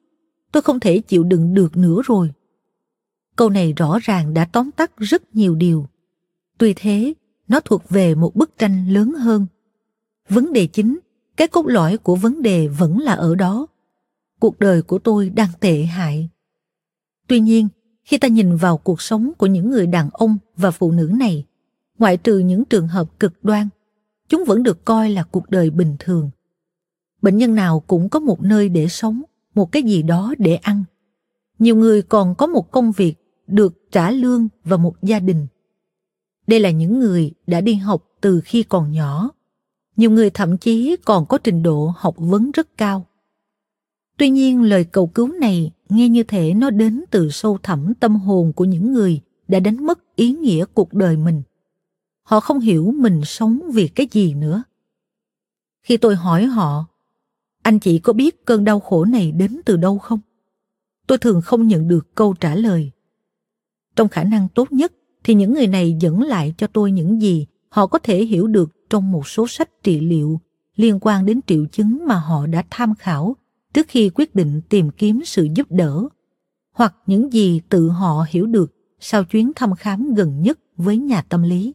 Tôi 0.52 0.62
không 0.62 0.80
thể 0.80 0.98
chịu 0.98 1.24
đựng 1.24 1.54
được 1.54 1.76
nữa 1.76 2.00
rồi. 2.04 2.30
Câu 3.36 3.50
này 3.50 3.72
rõ 3.72 3.98
ràng 4.02 4.34
đã 4.34 4.44
tóm 4.44 4.70
tắt 4.70 4.96
rất 4.96 5.34
nhiều 5.34 5.54
điều. 5.54 5.86
Tuy 6.58 6.74
thế, 6.76 7.14
nó 7.48 7.60
thuộc 7.60 7.82
về 7.88 8.14
một 8.14 8.36
bức 8.36 8.58
tranh 8.58 8.88
lớn 8.88 9.12
hơn. 9.12 9.46
Vấn 10.28 10.52
đề 10.52 10.66
chính, 10.66 10.98
cái 11.36 11.48
cốt 11.48 11.66
lõi 11.66 11.98
của 11.98 12.16
vấn 12.16 12.42
đề 12.42 12.68
vẫn 12.68 12.98
là 12.98 13.12
ở 13.12 13.34
đó. 13.34 13.66
Cuộc 14.40 14.58
đời 14.58 14.82
của 14.82 14.98
tôi 14.98 15.30
đang 15.30 15.48
tệ 15.60 15.82
hại. 15.82 16.28
Tuy 17.26 17.40
nhiên, 17.40 17.68
khi 18.04 18.18
ta 18.18 18.28
nhìn 18.28 18.56
vào 18.56 18.76
cuộc 18.78 19.02
sống 19.02 19.32
của 19.38 19.46
những 19.46 19.70
người 19.70 19.86
đàn 19.86 20.10
ông 20.12 20.36
và 20.56 20.70
phụ 20.70 20.92
nữ 20.92 21.10
này, 21.18 21.44
ngoại 21.98 22.16
trừ 22.16 22.38
những 22.38 22.64
trường 22.64 22.88
hợp 22.88 23.20
cực 23.20 23.44
đoan, 23.44 23.68
chúng 24.28 24.44
vẫn 24.46 24.62
được 24.62 24.84
coi 24.84 25.10
là 25.10 25.22
cuộc 25.22 25.50
đời 25.50 25.70
bình 25.70 25.96
thường. 25.98 26.30
Bệnh 27.24 27.36
nhân 27.36 27.54
nào 27.54 27.80
cũng 27.80 28.08
có 28.08 28.20
một 28.20 28.42
nơi 28.42 28.68
để 28.68 28.88
sống, 28.88 29.22
một 29.54 29.72
cái 29.72 29.82
gì 29.82 30.02
đó 30.02 30.34
để 30.38 30.54
ăn. 30.56 30.84
Nhiều 31.58 31.76
người 31.76 32.02
còn 32.02 32.34
có 32.34 32.46
một 32.46 32.70
công 32.70 32.92
việc, 32.92 33.14
được 33.46 33.92
trả 33.92 34.10
lương 34.10 34.48
và 34.64 34.76
một 34.76 35.02
gia 35.02 35.20
đình. 35.20 35.46
Đây 36.46 36.60
là 36.60 36.70
những 36.70 37.00
người 37.00 37.32
đã 37.46 37.60
đi 37.60 37.74
học 37.74 38.04
từ 38.20 38.40
khi 38.44 38.62
còn 38.62 38.92
nhỏ. 38.92 39.30
Nhiều 39.96 40.10
người 40.10 40.30
thậm 40.30 40.58
chí 40.58 40.96
còn 41.04 41.26
có 41.26 41.38
trình 41.38 41.62
độ 41.62 41.92
học 41.96 42.14
vấn 42.18 42.50
rất 42.50 42.76
cao. 42.76 43.06
Tuy 44.16 44.30
nhiên 44.30 44.62
lời 44.62 44.84
cầu 44.84 45.06
cứu 45.06 45.28
này 45.28 45.72
nghe 45.88 46.08
như 46.08 46.22
thể 46.22 46.54
nó 46.54 46.70
đến 46.70 47.04
từ 47.10 47.30
sâu 47.30 47.58
thẳm 47.62 47.94
tâm 47.94 48.16
hồn 48.16 48.52
của 48.52 48.64
những 48.64 48.92
người 48.92 49.20
đã 49.48 49.60
đánh 49.60 49.86
mất 49.86 50.16
ý 50.16 50.32
nghĩa 50.32 50.64
cuộc 50.74 50.92
đời 50.92 51.16
mình. 51.16 51.42
Họ 52.22 52.40
không 52.40 52.60
hiểu 52.60 52.92
mình 52.96 53.20
sống 53.24 53.60
vì 53.74 53.88
cái 53.88 54.08
gì 54.10 54.34
nữa. 54.34 54.62
Khi 55.82 55.96
tôi 55.96 56.16
hỏi 56.16 56.44
họ, 56.44 56.86
anh 57.64 57.78
chị 57.78 57.98
có 57.98 58.12
biết 58.12 58.44
cơn 58.44 58.64
đau 58.64 58.80
khổ 58.80 59.04
này 59.04 59.32
đến 59.32 59.60
từ 59.64 59.76
đâu 59.76 59.98
không? 59.98 60.20
Tôi 61.06 61.18
thường 61.18 61.40
không 61.40 61.68
nhận 61.68 61.88
được 61.88 62.14
câu 62.14 62.34
trả 62.40 62.54
lời. 62.54 62.90
Trong 63.96 64.08
khả 64.08 64.24
năng 64.24 64.48
tốt 64.48 64.72
nhất, 64.72 64.92
thì 65.24 65.34
những 65.34 65.54
người 65.54 65.66
này 65.66 65.96
dẫn 66.00 66.22
lại 66.22 66.54
cho 66.58 66.66
tôi 66.66 66.92
những 66.92 67.22
gì 67.22 67.46
họ 67.68 67.86
có 67.86 67.98
thể 67.98 68.24
hiểu 68.24 68.46
được 68.46 68.70
trong 68.90 69.12
một 69.12 69.28
số 69.28 69.46
sách 69.48 69.82
trị 69.82 70.00
liệu 70.00 70.40
liên 70.76 70.98
quan 71.00 71.26
đến 71.26 71.40
triệu 71.46 71.66
chứng 71.72 72.06
mà 72.06 72.14
họ 72.14 72.46
đã 72.46 72.64
tham 72.70 72.94
khảo 72.94 73.36
trước 73.74 73.86
khi 73.88 74.10
quyết 74.14 74.34
định 74.34 74.60
tìm 74.68 74.90
kiếm 74.90 75.20
sự 75.24 75.48
giúp 75.54 75.66
đỡ, 75.70 76.08
hoặc 76.72 76.94
những 77.06 77.32
gì 77.32 77.60
tự 77.68 77.88
họ 77.88 78.26
hiểu 78.28 78.46
được 78.46 78.74
sau 79.00 79.24
chuyến 79.24 79.52
thăm 79.56 79.74
khám 79.74 80.14
gần 80.14 80.42
nhất 80.42 80.58
với 80.76 80.98
nhà 80.98 81.22
tâm 81.22 81.42
lý 81.42 81.74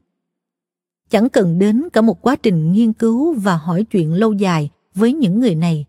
chẳng 1.09 1.29
cần 1.29 1.59
đến 1.59 1.83
cả 1.93 2.01
một 2.01 2.21
quá 2.21 2.35
trình 2.35 2.71
nghiên 2.71 2.93
cứu 2.93 3.33
và 3.33 3.57
hỏi 3.57 3.83
chuyện 3.83 4.13
lâu 4.13 4.33
dài 4.33 4.69
với 4.99 5.13
những 5.13 5.39
người 5.39 5.55
này. 5.55 5.85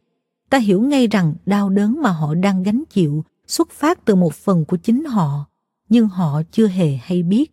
Ta 0.51 0.59
hiểu 0.59 0.83
ngay 0.83 1.07
rằng 1.07 1.35
đau 1.46 1.70
đớn 1.70 2.03
mà 2.03 2.11
họ 2.11 2.35
đang 2.35 2.62
gánh 2.62 2.85
chịu 2.90 3.25
xuất 3.46 3.70
phát 3.70 4.05
từ 4.05 4.14
một 4.14 4.35
phần 4.35 4.64
của 4.64 4.77
chính 4.77 5.05
họ, 5.05 5.46
nhưng 5.88 6.09
họ 6.09 6.42
chưa 6.51 6.66
hề 6.66 6.99
hay 7.03 7.23
biết 7.23 7.53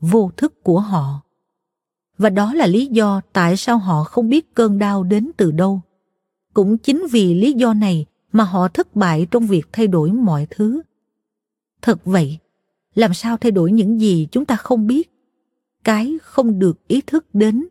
vô 0.00 0.30
thức 0.36 0.62
của 0.62 0.80
họ. 0.80 1.20
Và 2.18 2.30
đó 2.30 2.54
là 2.54 2.66
lý 2.66 2.86
do 2.86 3.20
tại 3.32 3.56
sao 3.56 3.78
họ 3.78 4.04
không 4.04 4.28
biết 4.28 4.54
cơn 4.54 4.78
đau 4.78 5.02
đến 5.02 5.30
từ 5.36 5.50
đâu. 5.50 5.80
Cũng 6.54 6.78
chính 6.78 7.06
vì 7.10 7.34
lý 7.34 7.52
do 7.52 7.74
này 7.74 8.06
mà 8.32 8.44
họ 8.44 8.68
thất 8.68 8.96
bại 8.96 9.26
trong 9.30 9.46
việc 9.46 9.66
thay 9.72 9.86
đổi 9.86 10.12
mọi 10.12 10.46
thứ. 10.50 10.82
Thật 11.82 12.04
vậy, 12.04 12.38
làm 12.94 13.14
sao 13.14 13.36
thay 13.36 13.52
đổi 13.52 13.72
những 13.72 14.00
gì 14.00 14.28
chúng 14.30 14.44
ta 14.44 14.56
không 14.56 14.86
biết? 14.86 15.10
Cái 15.84 16.18
không 16.22 16.58
được 16.58 16.88
ý 16.88 17.00
thức 17.00 17.26
đến 17.32 17.66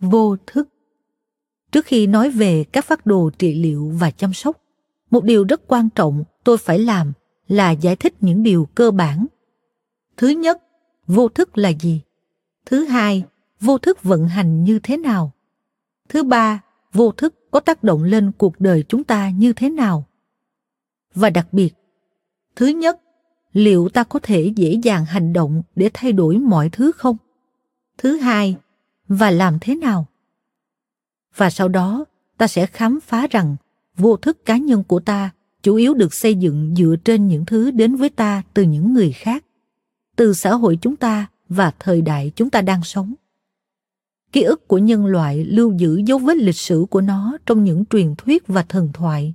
vô 0.00 0.36
thức 0.46 0.68
trước 1.72 1.84
khi 1.84 2.06
nói 2.06 2.30
về 2.30 2.64
các 2.64 2.84
phát 2.84 3.06
đồ 3.06 3.30
trị 3.38 3.54
liệu 3.54 3.92
và 3.98 4.10
chăm 4.10 4.32
sóc, 4.32 4.60
một 5.10 5.24
điều 5.24 5.44
rất 5.44 5.62
quan 5.66 5.90
trọng 5.90 6.24
tôi 6.44 6.58
phải 6.58 6.78
làm 6.78 7.12
là 7.48 7.70
giải 7.70 7.96
thích 7.96 8.14
những 8.20 8.42
điều 8.42 8.68
cơ 8.74 8.90
bản. 8.90 9.26
Thứ 10.16 10.28
nhất, 10.28 10.62
vô 11.06 11.28
thức 11.28 11.58
là 11.58 11.68
gì? 11.68 12.00
Thứ 12.66 12.84
hai, 12.84 13.24
vô 13.60 13.78
thức 13.78 14.02
vận 14.02 14.28
hành 14.28 14.64
như 14.64 14.78
thế 14.78 14.96
nào? 14.96 15.32
Thứ 16.08 16.22
ba, 16.22 16.62
vô 16.92 17.12
thức 17.12 17.34
có 17.50 17.60
tác 17.60 17.84
động 17.84 18.02
lên 18.02 18.32
cuộc 18.38 18.60
đời 18.60 18.84
chúng 18.88 19.04
ta 19.04 19.30
như 19.30 19.52
thế 19.52 19.70
nào? 19.70 20.06
Và 21.14 21.30
đặc 21.30 21.52
biệt, 21.52 21.74
thứ 22.56 22.66
nhất, 22.66 23.00
liệu 23.52 23.88
ta 23.88 24.04
có 24.04 24.18
thể 24.22 24.52
dễ 24.56 24.80
dàng 24.82 25.04
hành 25.04 25.32
động 25.32 25.62
để 25.76 25.90
thay 25.94 26.12
đổi 26.12 26.38
mọi 26.38 26.68
thứ 26.68 26.92
không? 26.92 27.16
Thứ 27.98 28.16
hai, 28.16 28.56
và 29.08 29.30
làm 29.30 29.58
thế 29.60 29.74
nào? 29.74 30.06
Và 31.36 31.50
sau 31.50 31.68
đó, 31.68 32.04
ta 32.38 32.46
sẽ 32.46 32.66
khám 32.66 33.00
phá 33.00 33.26
rằng 33.30 33.56
vô 33.96 34.16
thức 34.16 34.44
cá 34.44 34.56
nhân 34.56 34.84
của 34.84 35.00
ta 35.00 35.30
chủ 35.62 35.74
yếu 35.74 35.94
được 35.94 36.14
xây 36.14 36.34
dựng 36.34 36.74
dựa 36.76 36.96
trên 37.04 37.28
những 37.28 37.44
thứ 37.44 37.70
đến 37.70 37.96
với 37.96 38.10
ta 38.10 38.42
từ 38.54 38.62
những 38.62 38.94
người 38.94 39.12
khác, 39.12 39.44
từ 40.16 40.34
xã 40.34 40.54
hội 40.54 40.78
chúng 40.80 40.96
ta 40.96 41.26
và 41.48 41.72
thời 41.78 42.02
đại 42.02 42.32
chúng 42.36 42.50
ta 42.50 42.60
đang 42.60 42.82
sống. 42.84 43.14
Ký 44.32 44.42
ức 44.42 44.68
của 44.68 44.78
nhân 44.78 45.06
loại 45.06 45.44
lưu 45.44 45.72
giữ 45.72 46.02
dấu 46.06 46.18
vết 46.18 46.36
lịch 46.36 46.56
sử 46.56 46.86
của 46.90 47.00
nó 47.00 47.38
trong 47.46 47.64
những 47.64 47.84
truyền 47.84 48.14
thuyết 48.18 48.46
và 48.46 48.62
thần 48.62 48.90
thoại, 48.92 49.34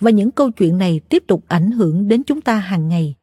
và 0.00 0.10
những 0.10 0.30
câu 0.30 0.50
chuyện 0.50 0.78
này 0.78 1.00
tiếp 1.08 1.24
tục 1.26 1.44
ảnh 1.48 1.70
hưởng 1.70 2.08
đến 2.08 2.22
chúng 2.22 2.40
ta 2.40 2.58
hàng 2.58 2.88
ngày. 2.88 3.14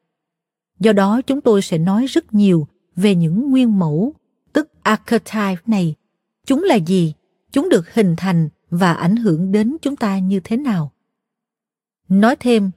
Do 0.80 0.94
đó, 0.94 1.22
chúng 1.22 1.42
tôi 1.42 1.62
sẽ 1.62 1.78
nói 1.78 2.06
rất 2.06 2.34
nhiều 2.34 2.68
về 2.96 3.16
những 3.16 3.52
nguyên 3.52 3.80
mẫu, 3.80 4.14
tức 4.54 4.72
archetype 4.84 5.62
này. 5.66 5.96
Chúng 6.46 6.64
là 6.64 6.76
gì? 6.76 7.14
Chúng 7.52 7.70
được 7.70 7.94
hình 7.94 8.16
thành 8.18 8.50
và 8.70 8.94
ảnh 8.94 9.16
hưởng 9.16 9.52
đến 9.52 9.78
chúng 9.82 9.96
ta 9.96 10.20
như 10.20 10.40
thế 10.44 10.58
nào 10.58 10.92
nói 12.10 12.36
thêm 12.40 12.72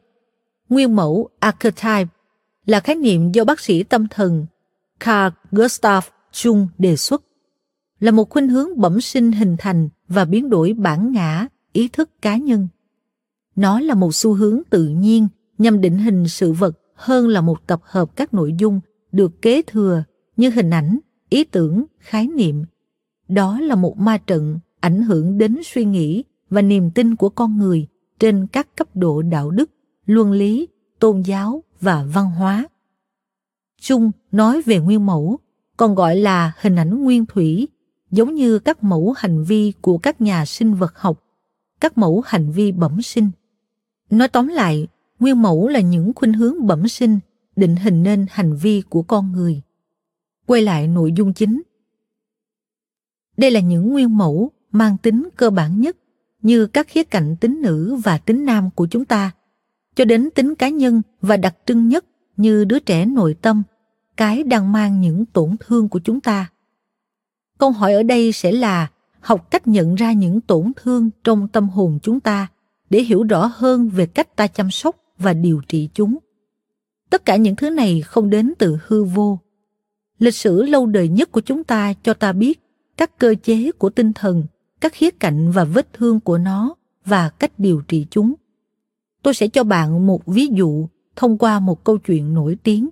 nguyên 0.68 0.96
mẫu 0.96 1.28
archetype 1.38 2.06
là 2.66 2.80
khái 2.80 2.96
niệm 2.96 3.32
do 3.32 3.44
bác 3.44 3.60
sĩ 3.60 3.82
tâm 3.82 4.06
thần 4.08 4.46
Carl 5.00 5.36
Gustav 5.52 6.04
Jung 6.32 6.66
đề 6.78 6.96
xuất 6.96 7.24
là 8.00 8.10
một 8.10 8.30
khuynh 8.30 8.48
hướng 8.48 8.80
bẩm 8.80 9.00
sinh 9.00 9.32
hình 9.32 9.56
thành 9.58 9.88
và 10.08 10.24
biến 10.24 10.50
đổi 10.50 10.72
bản 10.72 11.12
ngã, 11.12 11.46
ý 11.72 11.88
thức 11.88 12.10
cá 12.22 12.36
nhân. 12.36 12.68
Nó 13.56 13.80
là 13.80 13.94
một 13.94 14.14
xu 14.14 14.34
hướng 14.34 14.60
tự 14.70 14.88
nhiên 14.88 15.28
nhằm 15.58 15.80
định 15.80 15.98
hình 15.98 16.28
sự 16.28 16.52
vật 16.52 16.78
hơn 16.94 17.28
là 17.28 17.40
một 17.40 17.66
tập 17.66 17.80
hợp 17.84 18.16
các 18.16 18.34
nội 18.34 18.54
dung 18.58 18.80
được 19.12 19.42
kế 19.42 19.62
thừa 19.62 20.04
như 20.36 20.50
hình 20.50 20.70
ảnh, 20.70 20.98
ý 21.28 21.44
tưởng, 21.44 21.84
khái 21.98 22.26
niệm. 22.26 22.64
Đó 23.28 23.60
là 23.60 23.74
một 23.74 23.98
ma 23.98 24.18
trận 24.18 24.58
ảnh 24.84 25.02
hưởng 25.02 25.38
đến 25.38 25.56
suy 25.64 25.84
nghĩ 25.84 26.24
và 26.50 26.62
niềm 26.62 26.90
tin 26.90 27.16
của 27.16 27.28
con 27.28 27.58
người 27.58 27.86
trên 28.18 28.46
các 28.46 28.76
cấp 28.76 28.88
độ 28.94 29.22
đạo 29.22 29.50
đức, 29.50 29.70
luân 30.06 30.32
lý, 30.32 30.68
tôn 30.98 31.20
giáo 31.20 31.62
và 31.80 32.04
văn 32.04 32.30
hóa. 32.30 32.68
Chung 33.80 34.10
nói 34.32 34.62
về 34.62 34.78
nguyên 34.78 35.06
mẫu, 35.06 35.38
còn 35.76 35.94
gọi 35.94 36.16
là 36.16 36.52
hình 36.60 36.76
ảnh 36.76 37.04
nguyên 37.04 37.26
thủy 37.26 37.68
giống 38.10 38.34
như 38.34 38.58
các 38.58 38.82
mẫu 38.82 39.14
hành 39.16 39.44
vi 39.44 39.72
của 39.80 39.98
các 39.98 40.20
nhà 40.20 40.44
sinh 40.44 40.74
vật 40.74 40.98
học, 40.98 41.22
các 41.80 41.98
mẫu 41.98 42.22
hành 42.26 42.50
vi 42.50 42.72
bẩm 42.72 43.02
sinh. 43.02 43.30
Nói 44.10 44.28
tóm 44.28 44.48
lại, 44.48 44.88
nguyên 45.20 45.42
mẫu 45.42 45.68
là 45.68 45.80
những 45.80 46.12
khuynh 46.14 46.32
hướng 46.32 46.66
bẩm 46.66 46.88
sinh 46.88 47.18
định 47.56 47.76
hình 47.76 48.02
nên 48.02 48.26
hành 48.30 48.56
vi 48.56 48.82
của 48.88 49.02
con 49.02 49.32
người. 49.32 49.62
Quay 50.46 50.62
lại 50.62 50.88
nội 50.88 51.12
dung 51.16 51.32
chính. 51.32 51.62
Đây 53.36 53.50
là 53.50 53.60
những 53.60 53.88
nguyên 53.88 54.16
mẫu 54.16 54.50
mang 54.74 54.96
tính 54.98 55.28
cơ 55.36 55.50
bản 55.50 55.80
nhất 55.80 55.96
như 56.42 56.66
các 56.66 56.88
khía 56.88 57.04
cạnh 57.04 57.36
tính 57.36 57.62
nữ 57.62 57.96
và 58.04 58.18
tính 58.18 58.44
nam 58.44 58.70
của 58.70 58.86
chúng 58.86 59.04
ta, 59.04 59.30
cho 59.96 60.04
đến 60.04 60.30
tính 60.34 60.54
cá 60.54 60.68
nhân 60.68 61.02
và 61.20 61.36
đặc 61.36 61.56
trưng 61.66 61.88
nhất 61.88 62.04
như 62.36 62.64
đứa 62.64 62.78
trẻ 62.78 63.06
nội 63.06 63.36
tâm, 63.42 63.62
cái 64.16 64.42
đang 64.42 64.72
mang 64.72 65.00
những 65.00 65.26
tổn 65.26 65.56
thương 65.60 65.88
của 65.88 66.00
chúng 66.04 66.20
ta. 66.20 66.50
Câu 67.58 67.70
hỏi 67.70 67.94
ở 67.94 68.02
đây 68.02 68.32
sẽ 68.32 68.52
là 68.52 68.90
học 69.20 69.50
cách 69.50 69.66
nhận 69.66 69.94
ra 69.94 70.12
những 70.12 70.40
tổn 70.40 70.72
thương 70.76 71.10
trong 71.24 71.48
tâm 71.48 71.68
hồn 71.68 71.98
chúng 72.02 72.20
ta 72.20 72.46
để 72.90 73.02
hiểu 73.02 73.22
rõ 73.22 73.52
hơn 73.54 73.88
về 73.88 74.06
cách 74.06 74.36
ta 74.36 74.46
chăm 74.46 74.70
sóc 74.70 74.96
và 75.18 75.32
điều 75.32 75.60
trị 75.68 75.88
chúng. 75.94 76.18
Tất 77.10 77.24
cả 77.24 77.36
những 77.36 77.56
thứ 77.56 77.70
này 77.70 78.00
không 78.00 78.30
đến 78.30 78.52
từ 78.58 78.78
hư 78.86 79.04
vô. 79.04 79.38
Lịch 80.18 80.34
sử 80.34 80.62
lâu 80.62 80.86
đời 80.86 81.08
nhất 81.08 81.32
của 81.32 81.40
chúng 81.40 81.64
ta 81.64 81.94
cho 82.02 82.14
ta 82.14 82.32
biết 82.32 82.60
các 82.96 83.18
cơ 83.18 83.34
chế 83.42 83.72
của 83.72 83.90
tinh 83.90 84.12
thần 84.12 84.44
các 84.84 84.92
khía 84.92 85.10
cạnh 85.10 85.50
và 85.50 85.64
vết 85.64 85.92
thương 85.92 86.20
của 86.20 86.38
nó 86.38 86.74
và 87.04 87.28
cách 87.28 87.52
điều 87.58 87.82
trị 87.88 88.06
chúng. 88.10 88.34
Tôi 89.22 89.34
sẽ 89.34 89.48
cho 89.48 89.64
bạn 89.64 90.06
một 90.06 90.26
ví 90.26 90.46
dụ 90.46 90.88
thông 91.16 91.38
qua 91.38 91.60
một 91.60 91.84
câu 91.84 91.98
chuyện 91.98 92.34
nổi 92.34 92.58
tiếng. 92.62 92.88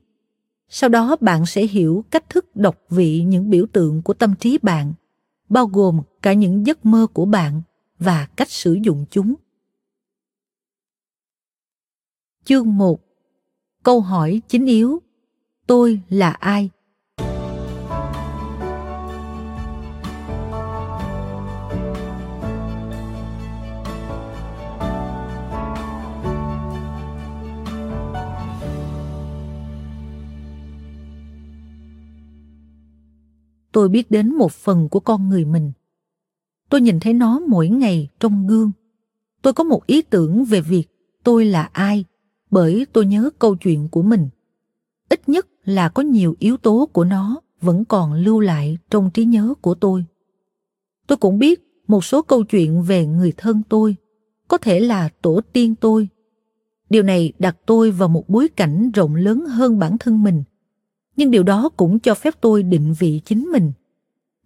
Sau 0.68 0.90
đó 0.90 1.16
bạn 1.20 1.46
sẽ 1.46 1.66
hiểu 1.66 2.04
cách 2.10 2.28
thức 2.28 2.56
đọc 2.56 2.76
vị 2.90 3.22
những 3.22 3.50
biểu 3.50 3.66
tượng 3.72 4.02
của 4.02 4.14
tâm 4.14 4.34
trí 4.40 4.58
bạn, 4.62 4.92
bao 5.48 5.66
gồm 5.66 6.02
cả 6.22 6.32
những 6.32 6.66
giấc 6.66 6.86
mơ 6.86 7.06
của 7.12 7.24
bạn 7.24 7.62
và 7.98 8.28
cách 8.36 8.50
sử 8.50 8.72
dụng 8.72 9.04
chúng. 9.10 9.34
Chương 12.44 12.76
1 12.78 13.00
câu 13.82 14.00
hỏi 14.00 14.42
chính 14.48 14.66
yếu. 14.66 15.02
Tôi 15.66 16.00
là 16.08 16.30
ai? 16.30 16.70
Tôi 33.72 33.88
biết 33.88 34.10
đến 34.10 34.34
một 34.34 34.52
phần 34.52 34.88
của 34.88 35.00
con 35.00 35.28
người 35.28 35.44
mình. 35.44 35.72
Tôi 36.68 36.80
nhìn 36.80 37.00
thấy 37.00 37.14
nó 37.14 37.40
mỗi 37.48 37.68
ngày 37.68 38.08
trong 38.20 38.46
gương. 38.46 38.72
Tôi 39.42 39.52
có 39.52 39.64
một 39.64 39.86
ý 39.86 40.02
tưởng 40.02 40.44
về 40.44 40.60
việc 40.60 40.84
tôi 41.24 41.44
là 41.44 41.62
ai 41.62 42.04
bởi 42.50 42.86
tôi 42.92 43.06
nhớ 43.06 43.30
câu 43.38 43.54
chuyện 43.54 43.88
của 43.88 44.02
mình. 44.02 44.28
Ít 45.08 45.28
nhất 45.28 45.46
là 45.64 45.88
có 45.88 46.02
nhiều 46.02 46.36
yếu 46.38 46.56
tố 46.56 46.88
của 46.92 47.04
nó 47.04 47.40
vẫn 47.60 47.84
còn 47.84 48.12
lưu 48.12 48.40
lại 48.40 48.78
trong 48.90 49.10
trí 49.10 49.24
nhớ 49.24 49.54
của 49.60 49.74
tôi. 49.74 50.04
Tôi 51.06 51.16
cũng 51.16 51.38
biết 51.38 51.82
một 51.86 52.04
số 52.04 52.22
câu 52.22 52.44
chuyện 52.44 52.82
về 52.82 53.06
người 53.06 53.32
thân 53.36 53.62
tôi, 53.68 53.96
có 54.48 54.58
thể 54.58 54.80
là 54.80 55.08
tổ 55.22 55.40
tiên 55.52 55.74
tôi. 55.74 56.08
Điều 56.90 57.02
này 57.02 57.32
đặt 57.38 57.56
tôi 57.66 57.90
vào 57.90 58.08
một 58.08 58.28
bối 58.28 58.48
cảnh 58.48 58.90
rộng 58.90 59.14
lớn 59.14 59.46
hơn 59.46 59.78
bản 59.78 59.98
thân 59.98 60.22
mình. 60.22 60.42
Nhưng 61.16 61.30
điều 61.30 61.42
đó 61.42 61.68
cũng 61.76 61.98
cho 61.98 62.14
phép 62.14 62.34
tôi 62.40 62.62
định 62.62 62.94
vị 62.98 63.20
chính 63.24 63.44
mình. 63.52 63.72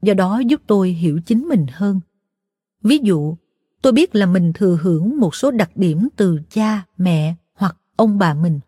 Do 0.02 0.14
đó 0.14 0.38
giúp 0.38 0.62
tôi 0.66 0.88
hiểu 0.88 1.20
chính 1.26 1.48
mình 1.48 1.66
hơn. 1.72 2.00
Ví 2.82 2.98
dụ, 3.02 3.36
tôi 3.82 3.92
biết 3.92 4.14
là 4.14 4.26
mình 4.26 4.52
thừa 4.52 4.78
hưởng 4.82 5.20
một 5.20 5.34
số 5.34 5.50
đặc 5.50 5.70
điểm 5.74 6.08
từ 6.16 6.38
cha, 6.50 6.86
mẹ 6.98 7.34
hoặc 7.54 7.76
ông 7.96 8.18
bà 8.18 8.34
mình. 8.34 8.60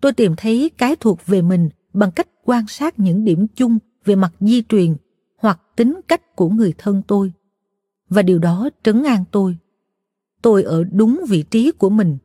Tôi 0.00 0.12
tìm 0.12 0.34
thấy 0.36 0.70
cái 0.78 0.96
thuộc 0.96 1.26
về 1.26 1.42
mình 1.42 1.68
bằng 1.92 2.10
cách 2.10 2.28
quan 2.44 2.66
sát 2.66 2.98
những 2.98 3.24
điểm 3.24 3.46
chung 3.56 3.78
về 4.04 4.16
mặt 4.16 4.32
di 4.40 4.62
truyền 4.62 4.96
hoặc 5.38 5.60
tính 5.76 6.00
cách 6.08 6.36
của 6.36 6.48
người 6.48 6.74
thân 6.78 7.02
tôi. 7.06 7.32
Và 8.08 8.22
điều 8.22 8.38
đó 8.38 8.70
trấn 8.82 9.02
an 9.02 9.24
tôi. 9.30 9.56
Tôi 10.42 10.62
ở 10.62 10.84
đúng 10.84 11.20
vị 11.28 11.42
trí 11.42 11.72
của 11.72 11.90
mình. 11.90 12.18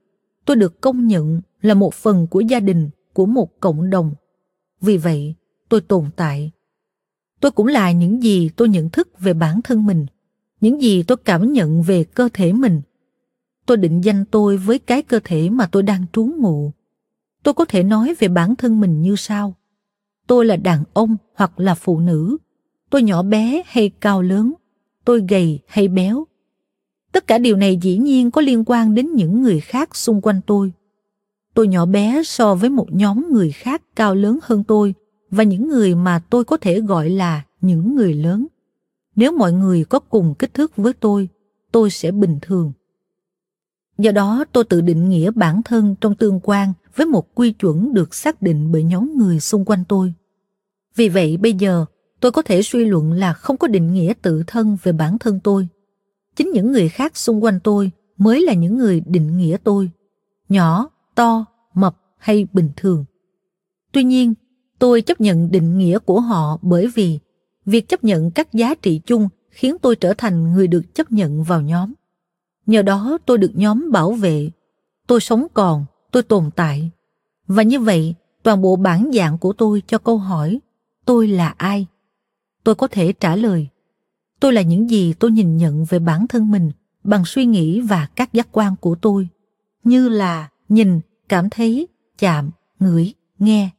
Tôi 0.45 0.55
được 0.55 0.81
công 0.81 1.07
nhận 1.07 1.41
là 1.61 1.73
một 1.73 1.93
phần 1.93 2.27
của 2.27 2.39
gia 2.39 2.59
đình, 2.59 2.89
của 3.13 3.25
một 3.25 3.59
cộng 3.59 3.89
đồng. 3.89 4.13
Vì 4.81 4.97
vậy, 4.97 5.35
tôi 5.69 5.81
tồn 5.81 6.09
tại. 6.15 6.51
Tôi 7.39 7.51
cũng 7.51 7.67
là 7.67 7.91
những 7.91 8.23
gì 8.23 8.49
tôi 8.55 8.69
nhận 8.69 8.89
thức 8.89 9.19
về 9.19 9.33
bản 9.33 9.61
thân 9.61 9.85
mình, 9.85 10.05
những 10.61 10.81
gì 10.81 11.03
tôi 11.03 11.17
cảm 11.17 11.53
nhận 11.53 11.83
về 11.83 12.03
cơ 12.03 12.29
thể 12.33 12.53
mình. 12.53 12.81
Tôi 13.65 13.77
định 13.77 14.01
danh 14.03 14.25
tôi 14.25 14.57
với 14.57 14.79
cái 14.79 15.01
cơ 15.01 15.19
thể 15.23 15.49
mà 15.49 15.67
tôi 15.71 15.83
đang 15.83 16.05
trú 16.13 16.25
ngụ. 16.25 16.71
Tôi 17.43 17.53
có 17.53 17.65
thể 17.65 17.83
nói 17.83 18.15
về 18.19 18.27
bản 18.27 18.55
thân 18.55 18.79
mình 18.79 19.01
như 19.01 19.15
sau 19.15 19.55
tôi 20.31 20.45
là 20.45 20.55
đàn 20.55 20.83
ông 20.93 21.17
hoặc 21.35 21.59
là 21.59 21.75
phụ 21.75 21.99
nữ, 21.99 22.37
tôi 22.89 23.03
nhỏ 23.03 23.23
bé 23.23 23.63
hay 23.65 23.89
cao 23.89 24.21
lớn, 24.21 24.53
tôi 25.05 25.25
gầy 25.29 25.59
hay 25.67 25.87
béo. 25.87 26.27
Tất 27.11 27.27
cả 27.27 27.37
điều 27.37 27.55
này 27.55 27.77
dĩ 27.81 27.97
nhiên 27.97 28.31
có 28.31 28.41
liên 28.41 28.63
quan 28.65 28.95
đến 28.95 29.13
những 29.15 29.41
người 29.41 29.59
khác 29.59 29.95
xung 29.95 30.21
quanh 30.21 30.41
tôi. 30.47 30.71
Tôi 31.53 31.67
nhỏ 31.67 31.85
bé 31.85 32.21
so 32.25 32.55
với 32.55 32.69
một 32.69 32.87
nhóm 32.91 33.27
người 33.31 33.51
khác 33.51 33.81
cao 33.95 34.15
lớn 34.15 34.39
hơn 34.41 34.63
tôi 34.63 34.93
và 35.31 35.43
những 35.43 35.67
người 35.67 35.95
mà 35.95 36.19
tôi 36.29 36.43
có 36.43 36.57
thể 36.57 36.81
gọi 36.81 37.09
là 37.09 37.43
những 37.61 37.95
người 37.95 38.13
lớn. 38.13 38.47
Nếu 39.15 39.31
mọi 39.31 39.53
người 39.53 39.83
có 39.83 39.99
cùng 39.99 40.35
kích 40.39 40.53
thước 40.53 40.77
với 40.77 40.93
tôi, 40.93 41.29
tôi 41.71 41.89
sẽ 41.89 42.11
bình 42.11 42.39
thường. 42.41 42.71
Do 43.97 44.11
đó 44.11 44.45
tôi 44.51 44.63
tự 44.63 44.81
định 44.81 45.09
nghĩa 45.09 45.31
bản 45.31 45.63
thân 45.63 45.95
trong 46.01 46.15
tương 46.15 46.39
quan 46.43 46.73
với 46.95 47.05
một 47.05 47.35
quy 47.35 47.51
chuẩn 47.51 47.93
được 47.93 48.15
xác 48.15 48.41
định 48.41 48.71
bởi 48.71 48.83
nhóm 48.83 49.17
người 49.17 49.39
xung 49.39 49.65
quanh 49.65 49.83
tôi. 49.87 50.13
Vì 50.95 51.09
vậy 51.09 51.37
bây 51.37 51.53
giờ 51.53 51.85
tôi 52.19 52.31
có 52.31 52.41
thể 52.41 52.61
suy 52.61 52.85
luận 52.85 53.13
là 53.13 53.33
không 53.33 53.57
có 53.57 53.67
định 53.67 53.93
nghĩa 53.93 54.13
tự 54.21 54.43
thân 54.47 54.77
về 54.83 54.91
bản 54.91 55.17
thân 55.19 55.39
tôi. 55.43 55.67
Chính 56.35 56.51
những 56.51 56.71
người 56.71 56.89
khác 56.89 57.17
xung 57.17 57.43
quanh 57.43 57.59
tôi 57.63 57.91
mới 58.17 58.41
là 58.41 58.53
những 58.53 58.77
người 58.77 59.01
định 59.05 59.37
nghĩa 59.37 59.57
tôi. 59.63 59.89
Nhỏ, 60.49 60.89
to, 61.15 61.45
mập 61.73 61.97
hay 62.17 62.47
bình 62.53 62.69
thường. 62.75 63.05
Tuy 63.91 64.03
nhiên, 64.03 64.33
tôi 64.79 65.01
chấp 65.01 65.21
nhận 65.21 65.51
định 65.51 65.77
nghĩa 65.77 65.99
của 65.99 66.19
họ 66.19 66.57
bởi 66.61 66.87
vì 66.87 67.19
việc 67.65 67.87
chấp 67.87 68.03
nhận 68.03 68.31
các 68.31 68.53
giá 68.53 68.75
trị 68.75 69.01
chung 69.05 69.29
khiến 69.49 69.77
tôi 69.81 69.95
trở 69.95 70.13
thành 70.13 70.53
người 70.53 70.67
được 70.67 70.95
chấp 70.95 71.11
nhận 71.11 71.43
vào 71.43 71.61
nhóm. 71.61 71.93
Nhờ 72.65 72.81
đó 72.81 73.17
tôi 73.25 73.37
được 73.37 73.51
nhóm 73.53 73.91
bảo 73.91 74.11
vệ. 74.11 74.49
Tôi 75.07 75.21
sống 75.21 75.47
còn, 75.53 75.85
tôi 76.11 76.23
tồn 76.23 76.49
tại. 76.55 76.91
Và 77.47 77.63
như 77.63 77.79
vậy, 77.79 78.15
toàn 78.43 78.61
bộ 78.61 78.75
bản 78.75 79.11
dạng 79.13 79.37
của 79.37 79.53
tôi 79.53 79.83
cho 79.87 79.97
câu 79.97 80.17
hỏi 80.17 80.59
tôi 81.05 81.27
là 81.27 81.53
ai 81.57 81.85
tôi 82.63 82.75
có 82.75 82.87
thể 82.87 83.13
trả 83.13 83.35
lời 83.35 83.67
tôi 84.39 84.53
là 84.53 84.61
những 84.61 84.89
gì 84.89 85.13
tôi 85.13 85.31
nhìn 85.31 85.57
nhận 85.57 85.85
về 85.85 85.99
bản 85.99 86.27
thân 86.27 86.51
mình 86.51 86.71
bằng 87.03 87.25
suy 87.25 87.45
nghĩ 87.45 87.81
và 87.81 88.07
các 88.15 88.33
giác 88.33 88.47
quan 88.51 88.75
của 88.75 88.95
tôi 88.95 89.27
như 89.83 90.09
là 90.09 90.49
nhìn, 90.71 90.99
cảm 91.29 91.49
thấy, 91.49 91.87
chạm, 92.19 92.51
ngửi, 92.79 93.13
nghe 93.39 93.69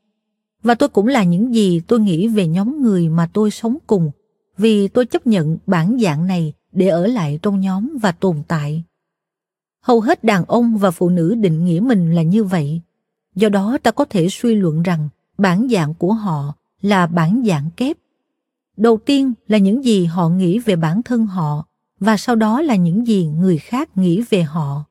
và 0.62 0.74
tôi 0.74 0.88
cũng 0.88 1.06
là 1.06 1.24
những 1.24 1.54
gì 1.54 1.80
tôi 1.80 2.00
nghĩ 2.00 2.28
về 2.28 2.46
nhóm 2.46 2.82
người 2.82 3.08
mà 3.08 3.30
tôi 3.32 3.50
sống 3.50 3.78
cùng, 3.86 4.10
vì 4.58 4.88
tôi 4.88 5.06
chấp 5.06 5.26
nhận 5.26 5.58
bản 5.66 5.98
dạng 6.00 6.26
này 6.26 6.52
để 6.72 6.88
ở 6.88 7.06
lại 7.06 7.38
trong 7.42 7.60
nhóm 7.60 7.98
và 8.02 8.12
tồn 8.12 8.42
tại 8.48 8.84
hầu 9.82 10.00
hết 10.00 10.24
đàn 10.24 10.44
ông 10.44 10.76
và 10.76 10.90
phụ 10.90 11.08
nữ 11.08 11.34
định 11.34 11.64
nghĩa 11.64 11.80
mình 11.80 12.14
là 12.14 12.22
như 12.22 12.44
vậy 12.44 12.80
do 13.34 13.48
đó 13.48 13.78
ta 13.82 13.90
có 13.90 14.04
thể 14.04 14.28
suy 14.30 14.54
luận 14.54 14.82
rằng 14.82 15.08
bản 15.38 15.68
dạng 15.70 15.94
của 15.94 16.12
họ 16.12 16.54
là 16.82 17.06
bản 17.06 17.42
dạng 17.46 17.70
kép. 17.76 17.96
Đầu 18.76 18.98
tiên 19.06 19.32
là 19.46 19.58
những 19.58 19.84
gì 19.84 20.04
họ 20.04 20.28
nghĩ 20.28 20.58
về 20.58 20.76
bản 20.76 21.02
thân 21.02 21.26
họ 21.26 21.66
và 22.00 22.16
sau 22.16 22.36
đó 22.36 22.60
là 22.60 22.76
những 22.76 23.06
gì 23.06 23.26
người 23.26 23.58
khác 23.58 23.96
nghĩ 23.96 24.22
về 24.30 24.42
họ. 24.42 24.84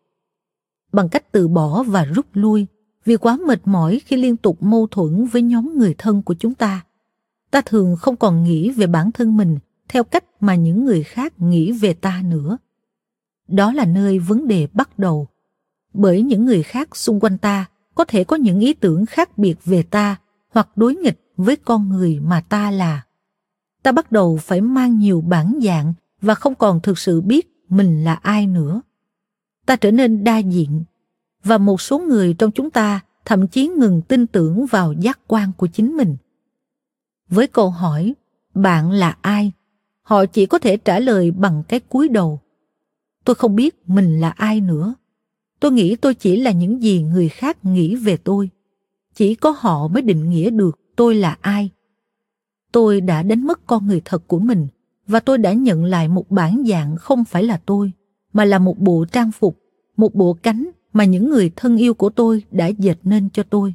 Bằng 0.92 1.10
cách 1.10 1.32
từ 1.32 1.48
bỏ 1.48 1.84
và 1.84 2.06
rút 2.06 2.26
lui, 2.34 2.68
vì 3.06 3.18
quá 3.18 3.38
mệt 3.48 3.62
mỏi 3.66 4.02
khi 4.06 4.16
liên 4.18 4.38
tục 4.38 4.64
mâu 4.64 4.88
thuẫn 4.88 5.26
với 5.26 5.42
nhóm 5.42 5.78
người 5.78 5.96
thân 5.98 6.22
của 6.22 6.34
chúng 6.34 6.54
ta. 6.54 6.86
Ta 7.52 7.62
thường 7.62 7.96
không 7.96 8.16
còn 8.16 8.44
nghĩ 8.44 8.72
về 8.72 8.88
bản 8.88 9.12
thân 9.12 9.38
mình 9.38 9.58
theo 9.89 10.04
cách 10.04 10.24
mà 10.39 10.56
những 10.56 10.86
người 10.86 11.04
khác 11.04 11.34
nghĩ 11.39 11.72
về 11.72 11.94
ta 11.94 12.22
nữa. 12.26 12.58
Đó 13.48 13.74
là 13.74 13.86
nơi 13.86 14.20
vấn 14.20 14.48
đề 14.48 14.68
bắt 14.74 15.00
đầu. 15.00 15.28
Bởi 15.94 16.22
những 16.22 16.46
người 16.46 16.64
khác 16.64 16.96
xung 16.96 17.20
quanh 17.20 17.38
ta 17.38 17.66
có 17.96 18.06
thể 18.06 18.24
có 18.24 18.36
những 18.36 18.60
ý 18.60 18.74
tưởng 18.74 19.06
khác 19.06 19.38
biệt 19.38 19.56
về 19.66 19.84
ta 19.84 20.16
hoặc 20.50 20.78
đối 20.78 20.96
nghịch 20.96 21.22
với 21.38 21.56
con 21.56 21.89
người 21.89 22.20
mà 22.20 22.42
ta 22.50 22.72
là 22.72 23.02
ta 23.84 23.92
bắt 23.92 24.12
đầu 24.12 24.38
phải 24.42 24.62
mang 24.62 25.00
nhiều 25.00 25.22
bản 25.22 25.60
dạng 25.64 25.94
và 26.22 26.36
không 26.36 26.56
còn 26.56 26.80
thực 26.80 27.00
sự 27.00 27.22
biết 27.22 27.64
mình 27.70 28.04
là 28.04 28.14
ai 28.14 28.48
nữa 28.48 28.82
ta 29.72 29.76
trở 29.76 29.91
nên 29.91 30.24
đa 30.24 30.38
diện, 30.38 30.84
và 31.43 31.57
một 31.57 31.82
số 31.82 31.99
người 31.99 32.34
trong 32.34 32.51
chúng 32.51 32.69
ta 32.69 32.99
thậm 33.26 33.47
chí 33.47 33.67
ngừng 33.67 34.01
tin 34.01 34.28
tưởng 34.28 34.65
vào 34.65 34.93
giác 34.93 35.19
quan 35.28 35.51
của 35.57 35.67
chính 35.67 35.97
mình. 35.97 36.17
Với 37.30 37.47
câu 37.47 37.69
hỏi, 37.69 38.13
bạn 38.53 38.91
là 38.91 39.17
ai? 39.22 39.51
họ 40.01 40.26
chỉ 40.26 40.45
có 40.45 40.59
thể 40.59 40.78
trả 40.78 40.99
lời 40.99 41.32
bằng 41.32 41.63
cái 41.67 41.80
cúi 41.80 42.09
đầu, 42.09 42.39
tôi 43.26 43.36
không 43.36 43.55
biết 43.55 43.76
mình 43.88 44.19
là 44.19 44.30
ai 44.30 44.61
nữa. 44.61 44.93
Tôi 45.59 45.72
nghĩ 45.72 45.95
tôi 45.95 46.13
chỉ 46.13 46.38
là 46.41 46.51
những 46.51 46.84
gì 46.84 47.01
người 47.01 47.30
khác 47.30 47.65
nghĩ 47.65 47.95
về 47.95 48.17
tôi. 48.17 48.49
Chỉ 49.15 49.36
có 49.36 49.55
họ 49.57 49.88
mới 49.88 50.01
định 50.01 50.30
nghĩa 50.30 50.49
được 50.49 50.80
tôi 50.95 51.15
là 51.15 51.38
ai. 51.41 51.69
Tôi 52.72 53.01
đã 53.01 53.24
đánh 53.24 53.47
mất 53.47 53.65
con 53.65 53.88
người 53.88 54.01
thật 54.05 54.24
của 54.28 54.39
mình, 54.39 54.67
và 55.07 55.19
tôi 55.19 55.38
đã 55.38 55.53
nhận 55.53 55.84
lại 55.84 56.07
một 56.07 56.32
bản 56.32 56.63
dạng 56.67 56.95
không 56.97 57.26
phải 57.26 57.43
là 57.43 57.61
tôi, 57.65 57.91
mà 58.34 58.45
là 58.45 58.59
một 58.59 58.80
bộ 58.80 59.05
trang 59.11 59.32
phục 59.32 59.61
một 60.02 60.16
bộ 60.16 60.38
cánh 60.43 60.70
mà 60.93 61.06
những 61.06 61.30
người 61.30 61.52
thân 61.56 61.78
yêu 61.78 61.93
của 61.93 62.10
tôi 62.10 62.43
đã 62.52 62.68
dệt 62.68 62.97
nên 63.04 63.30
cho 63.30 63.43
tôi. 63.43 63.74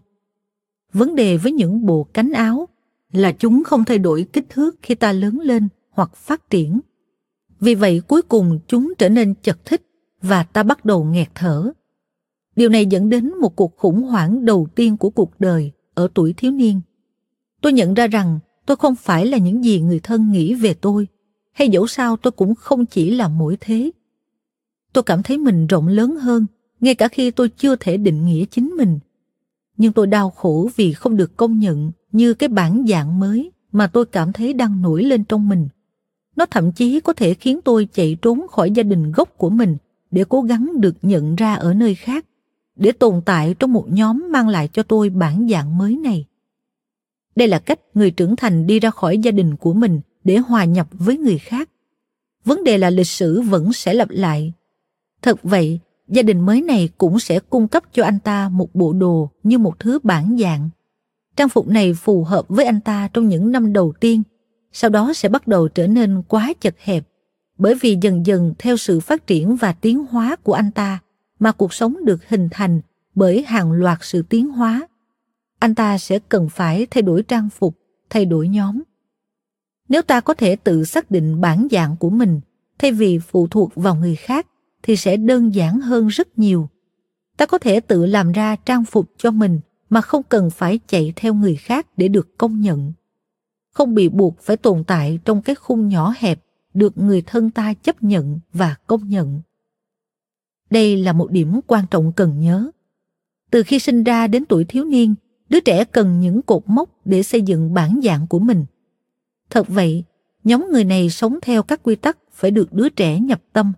Vấn 0.93 1.15
đề 1.15 1.37
với 1.37 1.53
những 1.53 1.87
bộ 1.87 2.07
cánh 2.13 2.33
áo 2.33 2.69
là 3.13 3.33
chúng 3.33 3.65
không 3.65 3.85
thay 3.85 3.99
đổi 3.99 4.27
kích 4.33 4.45
thước 4.49 4.77
khi 4.83 4.95
ta 4.95 5.13
lớn 5.13 5.41
lên 5.41 5.69
hoặc 5.91 6.17
phát 6.17 6.51
triển. 6.51 6.81
Vì 7.61 7.75
vậy 7.75 8.03
cuối 8.09 8.23
cùng 8.23 8.59
chúng 8.67 8.93
trở 8.99 9.09
nên 9.09 9.35
chật 9.43 9.65
thích 9.65 9.83
và 10.23 10.43
ta 10.43 10.63
bắt 10.63 10.85
đầu 10.85 11.05
nghẹt 11.05 11.29
thở. 11.35 11.73
Điều 12.57 12.69
này 12.69 12.87
dẫn 12.87 13.09
đến 13.09 13.33
một 13.41 13.57
cuộc 13.57 13.77
khủng 13.77 14.03
hoảng 14.03 14.45
đầu 14.45 14.69
tiên 14.75 14.97
của 14.97 15.11
cuộc 15.11 15.41
đời 15.41 15.73
ở 15.95 16.09
tuổi 16.15 16.33
thiếu 16.33 16.53
niên. 16.53 16.81
Tôi 17.61 17.73
nhận 17.73 17.95
ra 17.95 18.07
rằng 18.07 18.39
tôi 18.67 18.77
không 18.77 18.95
phải 18.95 19.27
là 19.27 19.39
những 19.39 19.65
gì 19.65 19.81
người 19.81 20.01
thân 20.01 20.33
nghĩ 20.33 20.55
về 20.55 20.75
tôi, 20.75 21.07
hay 21.53 21.69
dẫu 21.69 21.87
sao 21.87 22.17
tôi 22.17 22.31
cũng 22.31 22.55
không 22.55 22.87
chỉ 22.87 23.11
là 23.11 23.29
mỗi 23.29 23.57
thế 23.61 23.91
tôi 24.97 25.03
cảm 25.03 25.23
thấy 25.23 25.39
mình 25.39 25.67
rộng 25.67 25.89
lớn 25.89 26.17
hơn, 26.17 26.47
ngay 26.81 26.95
cả 26.95 27.09
khi 27.09 27.31
tôi 27.31 27.49
chưa 27.49 27.77
thể 27.77 27.97
định 27.97 28.27
nghĩa 28.27 28.45
chính 28.45 28.69
mình 28.69 28.99
nhưng 29.77 29.93
tôi 29.93 30.07
đau 30.07 30.31
khổ 30.31 30.71
vì 30.77 30.93
không 30.93 31.17
được 31.17 31.37
công 31.37 31.59
nhận 31.59 31.93
như 32.13 32.35
cái 32.35 32.49
bản 32.49 32.85
dạng 32.89 33.19
mới 33.19 33.51
mà 33.73 33.87
tôi 33.87 34.07
cảm 34.07 34.33
thấy 34.33 34.53
đang 34.53 34.83
nổi 34.83 35.05
lên 35.05 35.25
trong 35.25 35.49
mình 35.49 35.69
nó 36.37 36.47
thậm 36.47 36.73
chí 36.73 37.01
có 37.01 37.13
thể 37.13 37.35
khiến 37.35 37.61
tôi 37.65 37.89
chạy 37.93 38.17
trốn 38.23 38.47
khỏi 38.51 38.71
gia 38.71 38.83
đình 38.83 39.13
gốc 39.13 39.29
của 39.37 39.51
mình 39.51 39.77
để 40.11 40.25
cố 40.29 40.43
gắng 40.43 40.81
được 40.81 40.95
nhận 41.03 41.37
ra 41.37 41.55
ở 41.55 41.75
nơi 41.75 41.95
khác, 41.95 42.27
để 42.77 42.93
tồn 42.93 43.21
tại 43.25 43.55
trong 43.59 43.73
một 43.73 43.87
nhóm 43.89 44.29
mang 44.31 44.49
lại 44.49 44.69
cho 44.73 44.83
tôi 44.83 45.11
bản 45.11 45.49
dạng 45.51 45.79
mới 45.79 45.97
này 45.97 46.25
đây 47.37 47.49
là 47.49 47.59
cách 47.59 47.81
người 47.95 48.11
trưởng 48.11 48.37
thành 48.37 48.67
đi 48.67 48.81
ra 48.81 48.91
khỏi 48.91 49.19
gia 49.19 49.31
đình 49.31 49.57
của 49.57 49.73
mình 49.73 50.01
để 50.25 50.37
hòa 50.37 50.65
nhập 50.65 50.89
với 50.93 51.19
người 51.19 51.39
khác. 51.39 51.71
Vấn 52.45 52.65
đề 52.65 52.79
là 52.79 52.91
lịch 52.91 53.07
sử 53.07 53.41
vẫn 53.41 53.73
sẽ 53.73 53.95
lặp 53.95 54.09
lại. 54.11 54.53
Thật 55.23 55.43
vậy, 55.43 55.81
gia 56.09 56.23
đình 56.23 56.41
mới 56.41 56.63
này 56.63 56.89
cũng 56.99 57.19
sẽ 57.19 57.41
cung 57.41 57.69
cấp 57.69 57.83
cho 57.93 58.05
anh 58.05 58.19
ta 58.19 58.49
một 58.49 58.75
bộ 58.75 58.93
đồ 58.93 59.31
như 59.43 59.59
một 59.59 59.79
thứ 59.79 59.99
bản 60.03 60.37
dạng. 60.41 60.71
Trang 61.37 61.49
phục 61.49 61.69
này 61.69 61.95
phù 61.95 62.25
hợp 62.25 62.49
với 62.49 62.65
anh 62.65 62.81
ta 62.81 63.09
trong 63.13 63.29
những 63.29 63.53
năm 63.53 63.73
đầu 63.73 63.93
tiên, 64.01 64.23
sau 64.73 64.91
đó 64.91 65.13
sẽ 65.13 65.29
bắt 65.29 65.49
đầu 65.49 65.69
trở 65.69 65.87
nên 65.87 66.23
quá 66.29 66.53
chật 66.61 66.75
hẹp 66.79 67.05
bởi 67.59 67.75
vì 67.81 67.99
dần 68.01 68.27
dần 68.27 68.55
theo 68.59 68.77
sự 68.77 69.01
phát 69.01 69.27
triển 69.27 69.57
và 69.57 69.73
tiến 69.73 70.07
hóa 70.07 70.37
của 70.37 70.53
anh 70.53 70.71
ta 70.71 70.99
mà 71.39 71.53
cuộc 71.53 71.73
sống 71.73 72.05
được 72.05 72.29
hình 72.29 72.49
thành 72.51 72.81
bởi 73.15 73.43
hàng 73.43 73.73
loạt 73.73 73.99
sự 74.03 74.23
tiến 74.23 74.49
hóa 74.49 74.89
anh 75.59 75.75
ta 75.75 75.99
sẽ 75.99 76.19
cần 76.19 76.49
phải 76.49 76.87
thay 76.91 77.03
đổi 77.03 77.23
trang 77.23 77.49
phục 77.51 77.75
thay 78.11 78.25
đổi 78.25 78.49
nhóm 78.49 78.83
nếu 79.89 80.03
ta 80.03 80.21
có 80.21 80.35
thể 80.35 80.57
tự 80.57 80.85
xác 80.85 81.11
định 81.11 81.41
bản 81.41 81.67
dạng 81.71 81.97
của 81.97 82.11
mình 82.11 82.41
thay 82.79 82.93
vì 82.93 83.19
phụ 83.19 83.47
thuộc 83.47 83.75
vào 83.75 83.95
người 83.95 84.17
khác 84.17 84.47
thì 84.87 84.97
sẽ 84.97 85.17
đơn 85.17 85.55
giản 85.55 85.81
hơn 85.81 86.07
rất 86.07 86.39
nhiều. 86.39 86.69
Ta 87.37 87.47
có 87.47 87.59
thể 87.59 87.81
tự 87.81 88.07
làm 88.07 88.33
ra 88.33 88.57
trang 88.57 88.85
phục 88.85 89.11
cho 89.17 89.31
mình 89.31 89.61
mà 89.91 90.01
không 90.01 90.23
cần 90.23 90.51
phải 90.51 90.81
chạy 90.89 91.13
theo 91.17 91.35
người 91.35 91.57
khác 91.57 91.87
để 91.97 92.09
được 92.09 92.39
công 92.39 92.61
nhận. 92.61 92.93
Không 93.71 93.95
bị 93.95 94.09
buộc 94.09 94.41
phải 94.41 94.57
tồn 94.57 94.85
tại 94.85 95.19
trong 95.25 95.43
cái 95.43 95.57
khung 95.57 95.89
nhỏ 95.89 96.15
hẹp 96.19 96.41
được 96.75 96.99
người 96.99 97.23
thân 97.23 97.51
ta 97.51 97.75
chấp 97.75 98.03
nhận 98.03 98.41
và 98.53 98.75
công 98.87 99.09
nhận. 99.09 99.41
Đây 100.71 100.97
là 100.97 101.13
một 101.13 101.31
điểm 101.31 101.61
quan 101.67 101.85
trọng 101.91 102.13
cần 102.13 102.41
nhớ. 102.41 102.71
Từ 103.51 103.63
khi 103.63 103.79
sinh 103.79 104.05
ra 104.05 104.27
đến 104.27 104.45
tuổi 104.45 104.65
thiếu 104.65 104.85
niên, 104.85 105.15
đứa 105.49 105.61
trẻ 105.61 105.85
cần 105.85 106.21
những 106.21 106.43
cột 106.43 106.63
mốc 106.67 106.91
để 107.05 107.23
xây 107.23 107.43
dựng 107.43 107.75
bản 107.75 108.01
dạng 108.05 108.27
của 108.27 108.39
mình. 108.39 108.65
Thật 109.51 109.69
vậy, 109.69 110.05
nhóm 110.45 110.69
người 110.73 110.85
này 110.85 111.11
sống 111.11 111.39
theo 111.43 111.63
các 111.63 111.83
quy 111.83 111.97
tắc 111.97 112.19
phải 112.33 112.51
được 112.51 112.73
đứa 112.73 112.89
trẻ 112.89 113.21
nhập 113.21 113.43
tâm 113.53 113.73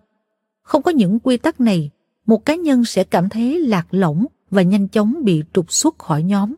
không 0.68 0.82
có 0.82 0.90
những 0.90 1.18
quy 1.18 1.36
tắc 1.36 1.60
này, 1.60 1.90
một 2.26 2.44
cá 2.44 2.54
nhân 2.54 2.84
sẽ 2.84 3.04
cảm 3.04 3.28
thấy 3.28 3.60
lạc 3.60 3.86
lõng 3.90 4.26
và 4.50 4.62
nhanh 4.62 4.88
chóng 4.88 5.24
bị 5.24 5.42
trục 5.52 5.72
xuất 5.72 5.98
khỏi 5.98 6.22
nhóm. 6.22 6.54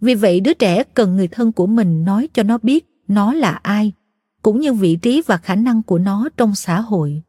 Vì 0.00 0.14
vậy, 0.14 0.40
đứa 0.40 0.54
trẻ 0.54 0.82
cần 0.94 1.16
người 1.16 1.28
thân 1.28 1.52
của 1.52 1.66
mình 1.66 2.04
nói 2.04 2.28
cho 2.34 2.42
nó 2.42 2.58
biết 2.62 2.86
nó 3.08 3.34
là 3.34 3.50
ai, 3.50 3.92
cũng 4.42 4.60
như 4.60 4.72
vị 4.72 4.96
trí 4.96 5.22
và 5.26 5.36
khả 5.36 5.54
năng 5.54 5.82
của 5.82 5.98
nó 5.98 6.28
trong 6.36 6.54
xã 6.54 6.80
hội. 6.80 7.22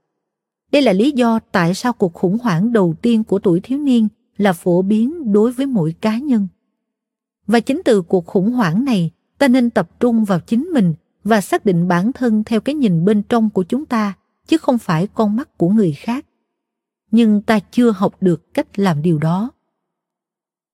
Đây 0.71 0.81
là 0.81 0.93
lý 0.93 1.11
do 1.11 1.39
tại 1.51 1.73
sao 1.73 1.93
cuộc 1.93 2.13
khủng 2.13 2.37
hoảng 2.41 2.73
đầu 2.73 2.95
tiên 3.01 3.23
của 3.23 3.39
tuổi 3.39 3.59
thiếu 3.59 3.79
niên 3.79 4.07
là 4.37 4.53
phổ 4.53 4.81
biến 4.81 5.33
đối 5.33 5.51
với 5.51 5.65
mỗi 5.65 5.95
cá 6.01 6.17
nhân. 6.17 6.47
Và 7.47 7.59
chính 7.59 7.81
từ 7.85 8.01
cuộc 8.01 8.25
khủng 8.25 8.51
hoảng 8.51 8.85
này, 8.85 9.11
ta 9.37 9.47
nên 9.47 9.69
tập 9.69 9.99
trung 9.99 10.25
vào 10.25 10.39
chính 10.39 10.63
mình 10.63 10.93
và 11.23 11.41
xác 11.41 11.65
định 11.65 11.87
bản 11.87 12.13
thân 12.13 12.43
theo 12.43 12.61
cái 12.61 12.75
nhìn 12.75 13.05
bên 13.05 13.23
trong 13.23 13.49
của 13.49 13.63
chúng 13.63 13.85
ta 13.85 14.13
chứ 14.49 14.57
không 14.57 14.77
phải 14.77 15.07
con 15.07 15.35
mắt 15.35 15.57
của 15.57 15.69
người 15.69 15.93
khác. 15.93 16.25
Nhưng 17.11 17.41
ta 17.41 17.59
chưa 17.59 17.91
học 17.91 18.15
được 18.21 18.53
cách 18.53 18.79
làm 18.79 19.01
điều 19.01 19.17
đó. 19.17 19.51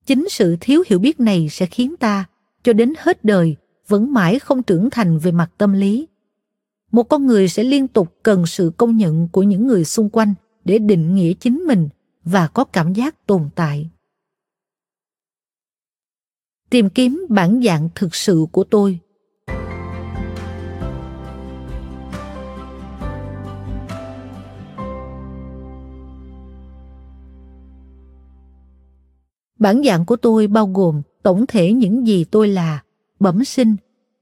Chính 0.05 0.30
sự 0.30 0.57
thiếu 0.61 0.84
hiểu 0.88 0.99
biết 0.99 1.19
này 1.19 1.49
sẽ 1.49 1.65
khiến 1.65 1.95
ta, 1.99 2.26
cho 2.63 2.73
đến 2.73 2.93
hết 2.97 3.23
đời, 3.23 3.55
vẫn 3.88 4.13
mãi 4.13 4.39
không 4.39 4.63
trưởng 4.63 4.89
thành 4.89 5.17
về 5.17 5.32
mặt 5.32 5.51
tâm 5.57 5.73
lý. 5.73 6.07
Một 6.91 7.03
con 7.03 7.26
người 7.26 7.47
sẽ 7.47 7.63
liên 7.63 7.88
tục 7.88 8.15
cần 8.23 8.45
sự 8.45 8.71
công 8.78 8.97
nhận 8.97 9.28
của 9.32 9.43
những 9.43 9.67
người 9.67 9.86
xung 9.86 10.09
quanh 10.09 10.34
để 10.65 10.80
định 10.80 11.15
nghĩa 11.15 11.34
chính 11.34 11.57
mình 11.57 11.89
và 12.23 12.47
có 12.47 12.63
cảm 12.63 12.93
giác 12.93 13.28
tồn 13.28 13.49
tại. 13.55 13.89
Tìm 16.69 16.89
kiếm 16.89 17.26
bản 17.30 17.61
dạng 17.63 17.89
thực 17.95 18.15
sự 18.15 18.45
của 18.51 18.63
tôi. 18.63 18.99
Bản 29.66 29.84
dạng 29.84 30.05
của 30.05 30.16
tôi 30.16 30.47
bao 30.47 30.68
gồm 30.68 31.01
tổng 31.24 31.45
thể 31.47 31.74
những 31.74 32.07
gì 32.07 32.24
tôi 32.24 32.47
là, 32.47 32.84
bẩm 33.20 33.45
sinh, 33.45 33.76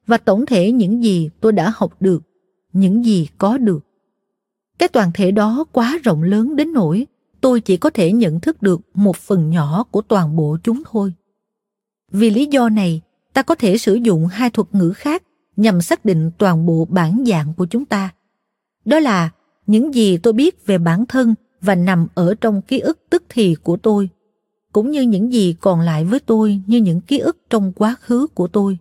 và 0.07 0.17
tổng 0.17 0.45
thể 0.45 0.71
những 0.71 1.03
gì 1.03 1.29
tôi 1.39 1.51
đã 1.51 1.71
học 1.75 1.95
được, 1.99 2.23
những 2.73 3.05
gì 3.05 3.27
có 3.37 3.57
được. 3.57 3.85
Cái 4.79 4.89
toàn 4.89 5.11
thể 5.13 5.31
đó 5.31 5.65
quá 5.71 5.99
rộng 6.03 6.23
lớn 6.23 6.55
đến 6.55 6.73
nỗi 6.73 7.07
tôi 7.41 7.61
chỉ 7.61 7.77
có 7.77 7.89
thể 7.89 8.11
nhận 8.11 8.39
thức 8.39 8.61
được 8.61 8.81
một 8.93 9.17
phần 9.17 9.49
nhỏ 9.49 9.83
của 9.91 10.01
toàn 10.01 10.35
bộ 10.35 10.57
chúng 10.63 10.83
thôi. 10.91 11.13
Vì 12.11 12.29
lý 12.29 12.45
do 12.45 12.69
này, 12.69 13.01
ta 13.33 13.41
có 13.41 13.55
thể 13.55 13.77
sử 13.77 13.93
dụng 13.93 14.27
hai 14.27 14.49
thuật 14.49 14.67
ngữ 14.71 14.93
khác 14.95 15.23
nhằm 15.55 15.81
xác 15.81 16.05
định 16.05 16.31
toàn 16.37 16.65
bộ 16.65 16.85
bản 16.89 17.23
dạng 17.27 17.53
của 17.53 17.65
chúng 17.65 17.85
ta. 17.85 18.09
Đó 18.85 18.99
là 18.99 19.29
những 19.67 19.93
gì 19.93 20.17
tôi 20.17 20.33
biết 20.33 20.65
về 20.65 20.77
bản 20.77 21.05
thân 21.05 21.35
và 21.61 21.75
nằm 21.75 22.07
ở 22.13 22.35
trong 22.41 22.61
ký 22.61 22.79
ức 22.79 22.99
tức 23.09 23.23
thì 23.29 23.55
của 23.55 23.77
tôi 23.77 24.09
cũng 24.74 24.91
như 24.91 25.01
những 25.01 25.34
gì 25.34 25.55
còn 25.61 25.80
lại 25.80 26.05
với 26.05 26.19
tôi, 26.19 26.61
như 26.67 26.78
những 26.78 27.01
ký 27.01 27.19
ức 27.19 27.38
trong 27.49 27.71
quá 27.76 27.95
khứ 28.01 28.28
của 28.28 28.47
tôi. 28.47 28.78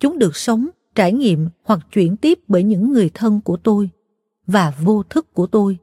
Chúng 0.00 0.18
được 0.18 0.36
sống, 0.36 0.68
trải 0.94 1.12
nghiệm 1.12 1.48
hoặc 1.64 1.80
chuyển 1.92 2.16
tiếp 2.16 2.38
bởi 2.48 2.62
những 2.62 2.92
người 2.92 3.10
thân 3.14 3.40
của 3.40 3.56
tôi 3.56 3.90
và 4.46 4.74
vô 4.82 5.02
thức 5.02 5.34
của 5.34 5.46
tôi. 5.46 5.78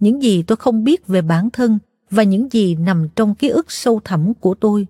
Những 0.00 0.22
gì 0.22 0.42
tôi 0.42 0.56
không 0.56 0.84
biết 0.84 1.06
về 1.06 1.22
bản 1.22 1.50
thân 1.50 1.78
và 2.10 2.22
những 2.22 2.48
gì 2.50 2.74
nằm 2.74 3.08
trong 3.16 3.34
ký 3.34 3.48
ức 3.48 3.72
sâu 3.72 4.00
thẳm 4.04 4.34
của 4.34 4.54
tôi, 4.54 4.86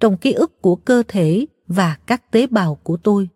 trong 0.00 0.16
ký 0.16 0.32
ức 0.32 0.62
của 0.62 0.76
cơ 0.76 1.02
thể 1.08 1.46
và 1.66 1.96
các 2.06 2.30
tế 2.30 2.46
bào 2.46 2.74
của 2.74 2.96
tôi. 2.96 3.28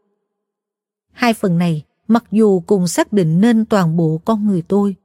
Hai 1.12 1.34
phần 1.34 1.58
này, 1.58 1.84
mặc 2.08 2.24
dù 2.30 2.60
cùng 2.60 2.88
xác 2.88 3.12
định 3.12 3.40
nên 3.40 3.64
toàn 3.64 3.96
bộ 3.96 4.20
con 4.24 4.46
người 4.46 4.62
tôi, 4.62 4.96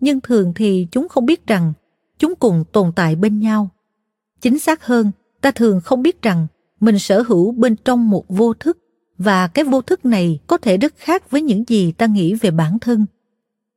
nhưng 0.00 0.20
thường 0.20 0.52
thì 0.56 0.86
chúng 0.90 1.08
không 1.08 1.26
biết 1.26 1.46
rằng 1.46 1.72
chúng 2.18 2.34
cùng 2.34 2.64
tồn 2.72 2.92
tại 2.92 3.16
bên 3.16 3.38
nhau 3.38 3.70
chính 4.40 4.58
xác 4.58 4.84
hơn, 4.84 5.10
ta 5.40 5.50
thường 5.50 5.80
không 5.80 6.02
biết 6.02 6.22
rằng 6.22 6.46
mình 6.80 6.98
sở 6.98 7.22
hữu 7.22 7.52
bên 7.52 7.76
trong 7.76 8.10
một 8.10 8.24
vô 8.28 8.54
thức, 8.54 8.78
và 9.18 9.48
cái 9.48 9.64
vô 9.64 9.82
thức 9.82 10.04
này 10.04 10.38
có 10.46 10.56
thể 10.56 10.76
rất 10.76 10.94
khác 10.96 11.30
với 11.30 11.42
những 11.42 11.64
gì 11.68 11.92
ta 11.92 12.06
nghĩ 12.06 12.34
về 12.34 12.50
bản 12.50 12.78
thân. 12.78 13.06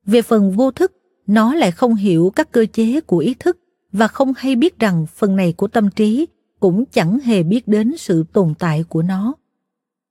Về 0.05 0.21
phần 0.21 0.51
vô 0.51 0.71
thức, 0.71 0.91
nó 1.27 1.53
lại 1.53 1.71
không 1.71 1.95
hiểu 1.95 2.31
các 2.35 2.51
cơ 2.51 2.65
chế 2.73 3.01
của 3.01 3.17
ý 3.17 3.33
thức, 3.33 3.57
và 3.91 4.07
không 4.07 4.33
hay 4.37 4.55
biết 4.55 4.79
rằng 4.79 5.05
phần 5.15 5.35
này 5.35 5.53
của 5.53 5.67
tâm 5.67 5.89
trí 5.89 6.27
cũng 6.59 6.85
chẳng 6.85 7.19
hề 7.19 7.43
biết 7.43 7.67
đến 7.67 7.97
sự 7.97 8.25
tồn 8.33 8.53
tại 8.59 8.83
của 8.83 9.01
nó. 9.01 9.33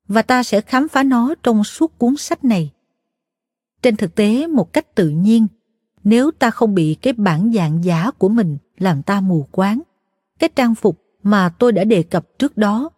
Và 0.08 0.22
ta 0.22 0.42
sẽ 0.42 0.60
khám 0.60 0.88
phá 0.88 1.02
nó 1.02 1.34
trong 1.42 1.64
suốt 1.64 1.98
cuốn 1.98 2.16
sách 2.16 2.44
này. 2.44 2.70
Trên 3.82 3.96
thực 3.96 4.14
tế, 4.14 4.46
một 4.46 4.72
cách 4.72 4.94
tự 4.94 5.08
nhiên, 5.08 5.46
nếu 6.04 6.30
ta 6.30 6.50
không 6.50 6.74
bị 6.74 6.94
cái 6.94 7.12
bản 7.12 7.52
dạng 7.54 7.84
giả 7.84 8.10
của 8.10 8.28
mình 8.28 8.58
làm 8.78 9.02
ta 9.02 9.20
mù 9.20 9.46
quáng 9.50 9.80
cái 10.40 10.50
trang 10.56 10.74
phục 10.74 11.02
mà 11.22 11.48
tôi 11.58 11.72
đã 11.72 11.84
đề 11.84 12.02
cập 12.02 12.38
trước 12.38 12.56
đó. 12.56 12.90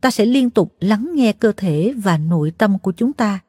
Ta 0.00 0.10
sẽ 0.10 0.24
liên 0.24 0.50
tục 0.50 0.74
lắng 0.80 1.10
nghe 1.14 1.32
cơ 1.32 1.52
thể 1.56 1.94
và 1.96 2.18
nội 2.18 2.52
tâm 2.58 2.78
của 2.78 2.92
chúng 2.92 3.12
ta. 3.12 3.40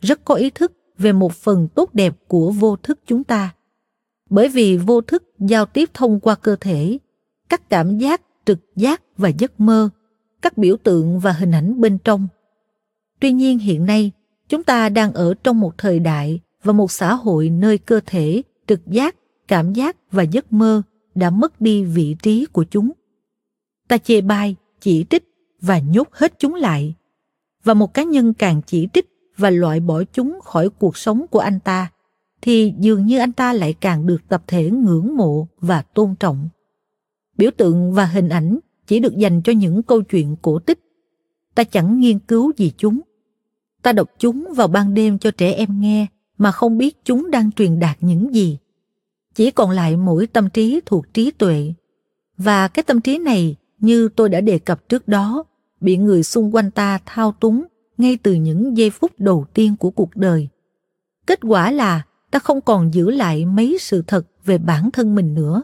Rất 0.00 0.24
có 0.24 0.34
ý 0.34 0.50
thức 0.50 0.72
về 0.98 1.12
một 1.12 1.32
phần 1.32 1.68
tốt 1.68 1.94
đẹp 1.94 2.16
của 2.28 2.50
vô 2.50 2.76
thức 2.76 2.98
chúng 3.06 3.24
ta. 3.24 3.54
Bởi 4.30 4.48
vì 4.48 4.76
vô 4.76 5.00
thức 5.00 5.22
giao 5.38 5.66
tiếp 5.66 5.90
thông 5.94 6.20
qua 6.20 6.34
cơ 6.34 6.56
thể, 6.60 6.98
các 7.48 7.70
cảm 7.70 7.98
giác, 7.98 8.20
trực 8.44 8.58
giác 8.76 9.02
và 9.16 9.28
giấc 9.28 9.60
mơ, 9.60 9.88
các 10.42 10.58
biểu 10.58 10.76
tượng 10.76 11.18
và 11.18 11.32
hình 11.32 11.50
ảnh 11.50 11.80
bên 11.80 11.98
trong. 11.98 12.28
Tuy 13.20 13.32
nhiên 13.32 13.58
hiện 13.58 13.86
nay, 13.86 14.10
chúng 14.48 14.62
ta 14.62 14.88
đang 14.88 15.12
ở 15.12 15.34
trong 15.34 15.60
một 15.60 15.78
thời 15.78 15.98
đại 15.98 16.40
và 16.62 16.72
một 16.72 16.92
xã 16.92 17.14
hội 17.14 17.50
nơi 17.50 17.78
cơ 17.78 18.00
thể, 18.06 18.42
trực 18.66 18.86
giác, 18.86 19.16
cảm 19.48 19.72
giác 19.72 19.96
và 20.12 20.22
giấc 20.22 20.52
mơ 20.52 20.82
đã 21.16 21.30
mất 21.30 21.60
đi 21.60 21.84
vị 21.84 22.16
trí 22.22 22.46
của 22.46 22.64
chúng. 22.64 22.92
Ta 23.88 23.98
chê 23.98 24.20
bai 24.20 24.56
chỉ 24.80 25.04
trích 25.10 25.24
và 25.60 25.78
nhốt 25.78 26.08
hết 26.12 26.38
chúng 26.38 26.54
lại. 26.54 26.94
Và 27.64 27.74
một 27.74 27.94
cá 27.94 28.02
nhân 28.02 28.34
càng 28.34 28.60
chỉ 28.66 28.88
trích 28.92 29.08
và 29.36 29.50
loại 29.50 29.80
bỏ 29.80 30.02
chúng 30.12 30.38
khỏi 30.44 30.68
cuộc 30.68 30.96
sống 30.96 31.26
của 31.30 31.38
anh 31.38 31.60
ta, 31.60 31.90
thì 32.42 32.74
dường 32.78 33.06
như 33.06 33.18
anh 33.18 33.32
ta 33.32 33.52
lại 33.52 33.74
càng 33.80 34.06
được 34.06 34.28
tập 34.28 34.42
thể 34.46 34.70
ngưỡng 34.70 35.16
mộ 35.16 35.48
và 35.58 35.82
tôn 35.82 36.14
trọng. 36.20 36.48
Biểu 37.38 37.50
tượng 37.56 37.92
và 37.92 38.06
hình 38.06 38.28
ảnh 38.28 38.58
chỉ 38.86 39.00
được 39.00 39.16
dành 39.16 39.42
cho 39.42 39.52
những 39.52 39.82
câu 39.82 40.02
chuyện 40.02 40.36
cổ 40.42 40.58
tích. 40.58 40.80
Ta 41.54 41.64
chẳng 41.64 42.00
nghiên 42.00 42.18
cứu 42.18 42.52
gì 42.56 42.72
chúng. 42.76 43.00
Ta 43.82 43.92
đọc 43.92 44.08
chúng 44.18 44.48
vào 44.56 44.68
ban 44.68 44.94
đêm 44.94 45.18
cho 45.18 45.30
trẻ 45.30 45.52
em 45.52 45.80
nghe 45.80 46.06
mà 46.38 46.52
không 46.52 46.78
biết 46.78 47.04
chúng 47.04 47.30
đang 47.30 47.52
truyền 47.52 47.78
đạt 47.78 47.96
những 48.00 48.34
gì 48.34 48.58
chỉ 49.36 49.50
còn 49.50 49.70
lại 49.70 49.96
mỗi 49.96 50.26
tâm 50.26 50.50
trí 50.50 50.80
thuộc 50.86 51.14
trí 51.14 51.30
tuệ. 51.30 51.72
Và 52.38 52.68
cái 52.68 52.82
tâm 52.82 53.00
trí 53.00 53.18
này, 53.18 53.56
như 53.78 54.08
tôi 54.08 54.28
đã 54.28 54.40
đề 54.40 54.58
cập 54.58 54.88
trước 54.88 55.08
đó, 55.08 55.44
bị 55.80 55.96
người 55.96 56.22
xung 56.22 56.54
quanh 56.54 56.70
ta 56.70 56.98
thao 57.06 57.32
túng 57.32 57.64
ngay 57.98 58.18
từ 58.22 58.34
những 58.34 58.76
giây 58.76 58.90
phút 58.90 59.12
đầu 59.18 59.46
tiên 59.54 59.76
của 59.76 59.90
cuộc 59.90 60.16
đời. 60.16 60.48
Kết 61.26 61.40
quả 61.42 61.70
là, 61.70 62.02
ta 62.30 62.38
không 62.38 62.60
còn 62.60 62.94
giữ 62.94 63.10
lại 63.10 63.46
mấy 63.46 63.78
sự 63.80 64.02
thật 64.06 64.26
về 64.44 64.58
bản 64.58 64.90
thân 64.90 65.14
mình 65.14 65.34
nữa. 65.34 65.62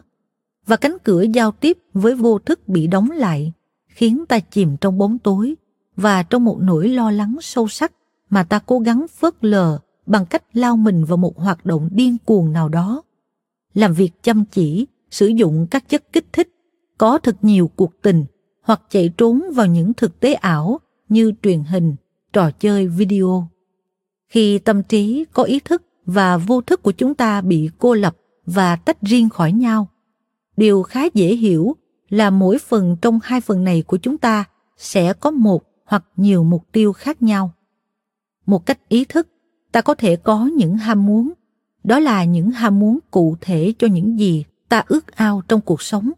Và 0.67 0.75
cánh 0.75 0.97
cửa 1.03 1.21
giao 1.21 1.51
tiếp 1.51 1.77
với 1.93 2.15
vô 2.15 2.39
thức 2.39 2.67
bị 2.67 2.87
đóng 2.87 3.11
lại, 3.11 3.53
khiến 3.87 4.25
ta 4.29 4.39
chìm 4.39 4.77
trong 4.77 4.97
bóng 4.97 5.19
tối 5.19 5.55
và 5.95 6.23
trong 6.23 6.45
một 6.45 6.57
nỗi 6.61 6.89
lo 6.89 7.11
lắng 7.11 7.37
sâu 7.41 7.67
sắc 7.67 7.91
mà 8.29 8.43
ta 8.43 8.59
cố 8.59 8.79
gắng 8.79 9.05
phớt 9.07 9.33
lờ 9.41 9.79
bằng 10.05 10.25
cách 10.25 10.43
lao 10.53 10.77
mình 10.77 11.05
vào 11.05 11.17
một 11.17 11.37
hoạt 11.37 11.65
động 11.65 11.89
điên 11.91 12.17
cuồng 12.25 12.53
nào 12.53 12.69
đó 12.69 13.01
làm 13.73 13.93
việc 13.93 14.11
chăm 14.23 14.45
chỉ, 14.45 14.87
sử 15.11 15.27
dụng 15.27 15.67
các 15.71 15.89
chất 15.89 16.13
kích 16.13 16.25
thích, 16.33 16.49
có 16.97 17.17
thật 17.17 17.37
nhiều 17.41 17.71
cuộc 17.75 18.01
tình, 18.01 18.25
hoặc 18.61 18.81
chạy 18.89 19.09
trốn 19.17 19.43
vào 19.55 19.67
những 19.67 19.93
thực 19.93 20.19
tế 20.19 20.33
ảo 20.33 20.79
như 21.09 21.33
truyền 21.41 21.63
hình, 21.63 21.95
trò 22.33 22.51
chơi 22.51 22.87
video. 22.87 23.47
Khi 24.29 24.59
tâm 24.59 24.83
trí 24.83 25.25
có 25.33 25.43
ý 25.43 25.59
thức 25.59 25.83
và 26.05 26.37
vô 26.37 26.61
thức 26.61 26.83
của 26.83 26.91
chúng 26.91 27.15
ta 27.15 27.41
bị 27.41 27.69
cô 27.77 27.93
lập 27.93 28.15
và 28.45 28.75
tách 28.75 29.01
riêng 29.01 29.29
khỏi 29.29 29.51
nhau, 29.51 29.87
điều 30.57 30.83
khá 30.83 31.01
dễ 31.13 31.35
hiểu 31.35 31.75
là 32.09 32.29
mỗi 32.29 32.57
phần 32.59 32.97
trong 33.01 33.19
hai 33.23 33.41
phần 33.41 33.63
này 33.63 33.81
của 33.81 33.97
chúng 33.97 34.17
ta 34.17 34.45
sẽ 34.77 35.13
có 35.13 35.31
một 35.31 35.63
hoặc 35.85 36.03
nhiều 36.15 36.43
mục 36.43 36.63
tiêu 36.71 36.93
khác 36.93 37.21
nhau. 37.21 37.53
Một 38.45 38.65
cách 38.65 38.89
ý 38.89 39.05
thức, 39.05 39.27
ta 39.71 39.81
có 39.81 39.93
thể 39.93 40.15
có 40.15 40.45
những 40.45 40.77
ham 40.77 41.05
muốn 41.05 41.33
đó 41.83 41.99
là 41.99 42.23
những 42.23 42.51
ham 42.51 42.79
muốn 42.79 42.99
cụ 43.11 43.37
thể 43.41 43.73
cho 43.79 43.87
những 43.87 44.19
gì 44.19 44.45
ta 44.69 44.83
ước 44.87 45.15
ao 45.15 45.41
trong 45.47 45.61
cuộc 45.61 45.81
sống. 45.81 46.11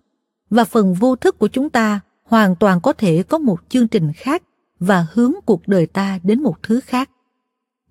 Và 0.49 0.63
phần 0.63 0.93
vô 0.93 1.16
thức 1.16 1.39
của 1.39 1.47
chúng 1.47 1.70
ta 1.70 1.99
hoàn 2.24 2.55
toàn 2.55 2.82
có 2.82 2.93
thể 2.93 3.24
có 3.24 3.38
một 3.38 3.59
chương 3.70 3.88
trình 3.88 4.11
khác 4.13 4.43
và 4.80 5.07
hướng 5.13 5.34
cuộc 5.45 5.68
đời 5.68 5.86
ta 5.86 6.20
đến 6.24 6.43
một 6.43 6.63
thứ 6.63 6.80
khác. 6.80 7.09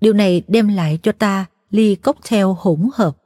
Điều 0.00 0.12
này 0.12 0.42
đem 0.48 0.68
lại 0.68 0.98
cho 1.02 1.12
ta 1.12 1.46
ly 1.70 1.94
cocktail 1.94 2.46
hỗn 2.58 2.88
hợp. 2.94 3.16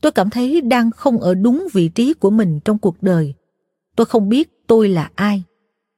Tôi 0.00 0.12
cảm 0.12 0.30
thấy 0.30 0.60
đang 0.60 0.90
không 0.90 1.18
ở 1.18 1.34
đúng 1.34 1.68
vị 1.72 1.88
trí 1.88 2.14
của 2.14 2.30
mình 2.30 2.60
trong 2.64 2.78
cuộc 2.78 3.02
đời. 3.02 3.34
Tôi 3.96 4.06
không 4.06 4.28
biết 4.28 4.66
tôi 4.66 4.88
là 4.88 5.10
ai. 5.14 5.42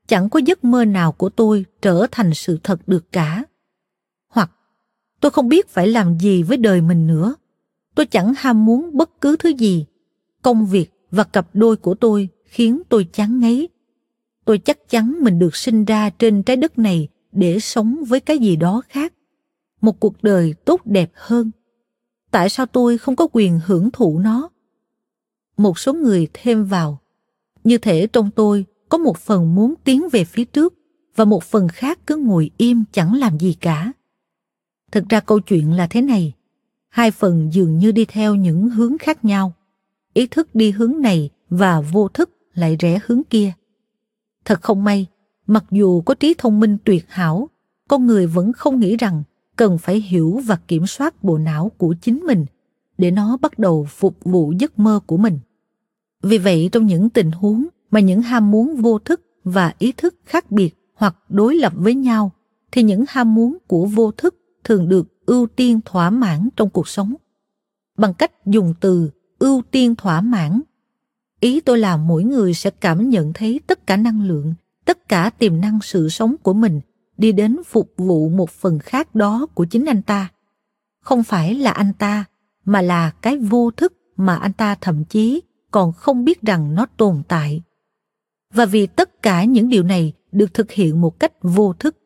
Chẳng 0.06 0.28
có 0.28 0.38
giấc 0.38 0.64
mơ 0.64 0.84
nào 0.84 1.12
của 1.12 1.28
tôi 1.28 1.64
trở 1.82 2.06
thành 2.10 2.34
sự 2.34 2.58
thật 2.62 2.80
được 2.86 3.12
cả. 3.12 3.44
Hoặc, 4.28 4.50
tôi 5.20 5.30
không 5.30 5.48
biết 5.48 5.68
phải 5.68 5.88
làm 5.88 6.18
gì 6.18 6.42
với 6.42 6.56
đời 6.56 6.80
mình 6.80 7.06
nữa 7.06 7.34
tôi 7.99 8.07
chẳng 8.07 8.32
ham 8.36 8.64
muốn 8.64 8.90
bất 8.96 9.20
cứ 9.20 9.36
thứ 9.36 9.49
gì. 9.49 9.86
Công 10.42 10.66
việc 10.66 10.90
và 11.11 11.24
cặp 11.24 11.49
đôi 11.53 11.76
của 11.76 11.94
tôi 11.94 12.28
khiến 12.44 12.82
tôi 12.88 13.09
chán 13.12 13.40
ngấy. 13.40 13.68
Tôi 14.44 14.59
chắc 14.59 14.88
chắn 14.88 15.16
mình 15.20 15.38
được 15.38 15.57
sinh 15.57 15.84
ra 15.84 16.11
trên 16.11 16.42
trái 16.42 16.57
đất 16.57 16.78
này 16.78 17.09
để 17.32 17.59
sống 17.61 18.05
với 18.09 18.20
cái 18.20 18.38
gì 18.38 18.57
đó 18.57 18.82
khác. 18.88 19.12
Một 19.80 20.01
cuộc 20.01 20.22
đời 20.22 20.55
tốt 20.64 20.80
đẹp 20.84 21.11
hơn. 21.14 21.51
Tại 22.30 22.49
sao 22.49 22.66
tôi 22.66 22.99
không 22.99 23.16
có 23.16 23.28
quyền 23.32 23.61
hưởng 23.66 23.90
thụ 23.90 24.18
nó? 24.18 24.49
Một 25.57 25.78
số 25.78 25.94
người 25.94 26.28
thêm 26.32 26.64
vào. 26.64 27.01
Như 27.64 27.78
thể 27.78 28.07
trong 28.07 28.30
tôi 28.30 28.64
có 28.88 28.99
một 28.99 29.18
phần 29.18 29.55
muốn 29.55 29.74
tiến 29.84 30.09
về 30.12 30.24
phía 30.24 30.44
trước 30.44 30.74
và 31.16 31.24
một 31.24 31.44
phần 31.44 31.68
khác 31.68 31.99
cứ 32.07 32.16
ngồi 32.16 32.51
im 32.57 32.84
chẳng 32.92 33.14
làm 33.14 33.38
gì 33.38 33.57
cả. 33.61 33.92
Thực 34.92 35.09
ra 35.09 35.20
câu 35.20 35.40
chuyện 35.40 35.72
là 35.72 35.86
thế 35.86 36.03
này 36.03 36.34
hai 36.89 37.11
phần 37.11 37.53
dường 37.53 37.78
như 37.78 37.93
đi 37.93 38.05
theo 38.05 38.34
những 38.34 38.68
hướng 38.68 38.99
khác 38.99 39.24
nhau. 39.24 39.53
Ý 40.14 40.26
thức 40.26 40.55
đi 40.55 40.70
hướng 40.70 41.01
này 41.01 41.30
và 41.51 41.80
vô 41.80 42.09
thức 42.09 42.30
lại 42.55 42.76
rẽ 42.80 43.01
hướng 43.07 43.22
kia. 43.30 43.53
Thật 44.45 44.62
không 44.62 44.84
may, 44.84 45.07
mặc 45.47 45.64
dù 45.70 46.01
có 46.01 46.14
trí 46.14 46.34
thông 46.39 46.61
minh 46.61 46.76
tuyệt 46.84 47.05
hảo, 47.09 47.49
con 47.89 48.07
người 48.07 48.26
vẫn 48.26 48.53
không 48.53 48.80
nghĩ 48.80 48.97
rằng 48.97 49.22
cần 49.57 49.78
phải 49.78 50.01
hiểu 50.01 50.41
và 50.47 50.57
kiểm 50.68 50.86
soát 50.86 51.24
bộ 51.24 51.39
não 51.39 51.72
của 51.76 51.95
chính 52.01 52.18
mình 52.18 52.47
để 52.99 53.11
nó 53.11 53.36
bắt 53.36 53.59
đầu 53.59 53.86
phục 53.91 54.16
vụ 54.24 54.53
giấc 54.59 54.78
mơ 54.78 55.01
của 55.07 55.16
mình. 55.16 55.39
Vì 56.22 56.39
vậy, 56.39 56.68
trong 56.72 56.86
những 56.86 57.11
tình 57.11 57.30
huống 57.30 57.66
mà 57.91 58.01
những 58.01 58.22
ham 58.22 58.51
muốn 58.51 58.76
vô 58.76 58.99
thức 58.99 59.20
và 59.45 59.74
ý 59.78 59.93
thức 59.93 60.14
khác 60.24 60.51
biệt 60.51 60.74
hoặc 60.95 61.16
đối 61.28 61.57
lập 61.57 61.72
với 61.76 61.95
nhau, 61.95 62.32
thì 62.72 62.82
những 62.82 63.05
ham 63.09 63.34
muốn 63.34 63.59
của 63.66 63.86
vô 63.86 64.11
thức 64.11 64.34
thường 64.64 64.89
được 64.89 65.07
ưu 65.28 65.46
tiên 65.46 65.80
thỏa 65.84 66.10
mãn 66.10 66.48
trong 66.56 66.70
cuộc 66.70 66.88
sống. 66.88 67.14
Bằng 67.98 68.14
cách 68.14 68.32
dùng 68.46 68.74
từ 68.80 69.10
ưu 69.38 69.62
tiên 69.70 69.94
thỏa 69.94 70.20
mãn, 70.20 70.60
ý 71.40 71.60
tôi 71.60 71.78
là 71.78 71.96
mỗi 71.96 72.24
người 72.24 72.54
sẽ 72.54 72.70
cảm 72.70 73.08
nhận 73.08 73.32
thấy 73.32 73.60
tất 73.66 73.86
cả 73.86 73.96
năng 73.96 74.22
lượng, 74.22 74.54
tất 74.84 75.08
cả 75.08 75.30
tiềm 75.30 75.60
năng 75.60 75.78
sự 75.82 76.08
sống 76.08 76.36
của 76.42 76.52
mình 76.52 76.80
đi 77.16 77.32
đến 77.32 77.56
phục 77.66 77.92
vụ 77.96 78.28
một 78.28 78.50
phần 78.50 78.78
khác 78.78 79.14
đó 79.14 79.46
của 79.54 79.64
chính 79.64 79.84
anh 79.84 80.02
ta. 80.02 80.28
Không 81.00 81.22
phải 81.22 81.54
là 81.54 81.70
anh 81.70 81.92
ta, 81.98 82.24
mà 82.64 82.82
là 82.82 83.10
cái 83.10 83.38
vô 83.38 83.70
thức 83.70 83.92
mà 84.16 84.36
anh 84.36 84.52
ta 84.52 84.74
thậm 84.80 85.04
chí 85.04 85.42
còn 85.70 85.92
không 85.92 86.24
biết 86.24 86.42
rằng 86.42 86.74
nó 86.74 86.86
tồn 86.96 87.22
tại. 87.28 87.62
Và 88.54 88.66
vì 88.66 88.86
tất 88.86 89.22
cả 89.22 89.44
những 89.44 89.68
điều 89.68 89.82
này 89.82 90.12
được 90.32 90.54
thực 90.54 90.70
hiện 90.70 91.00
một 91.00 91.20
cách 91.20 91.32
vô 91.42 91.72
thức, 91.72 91.96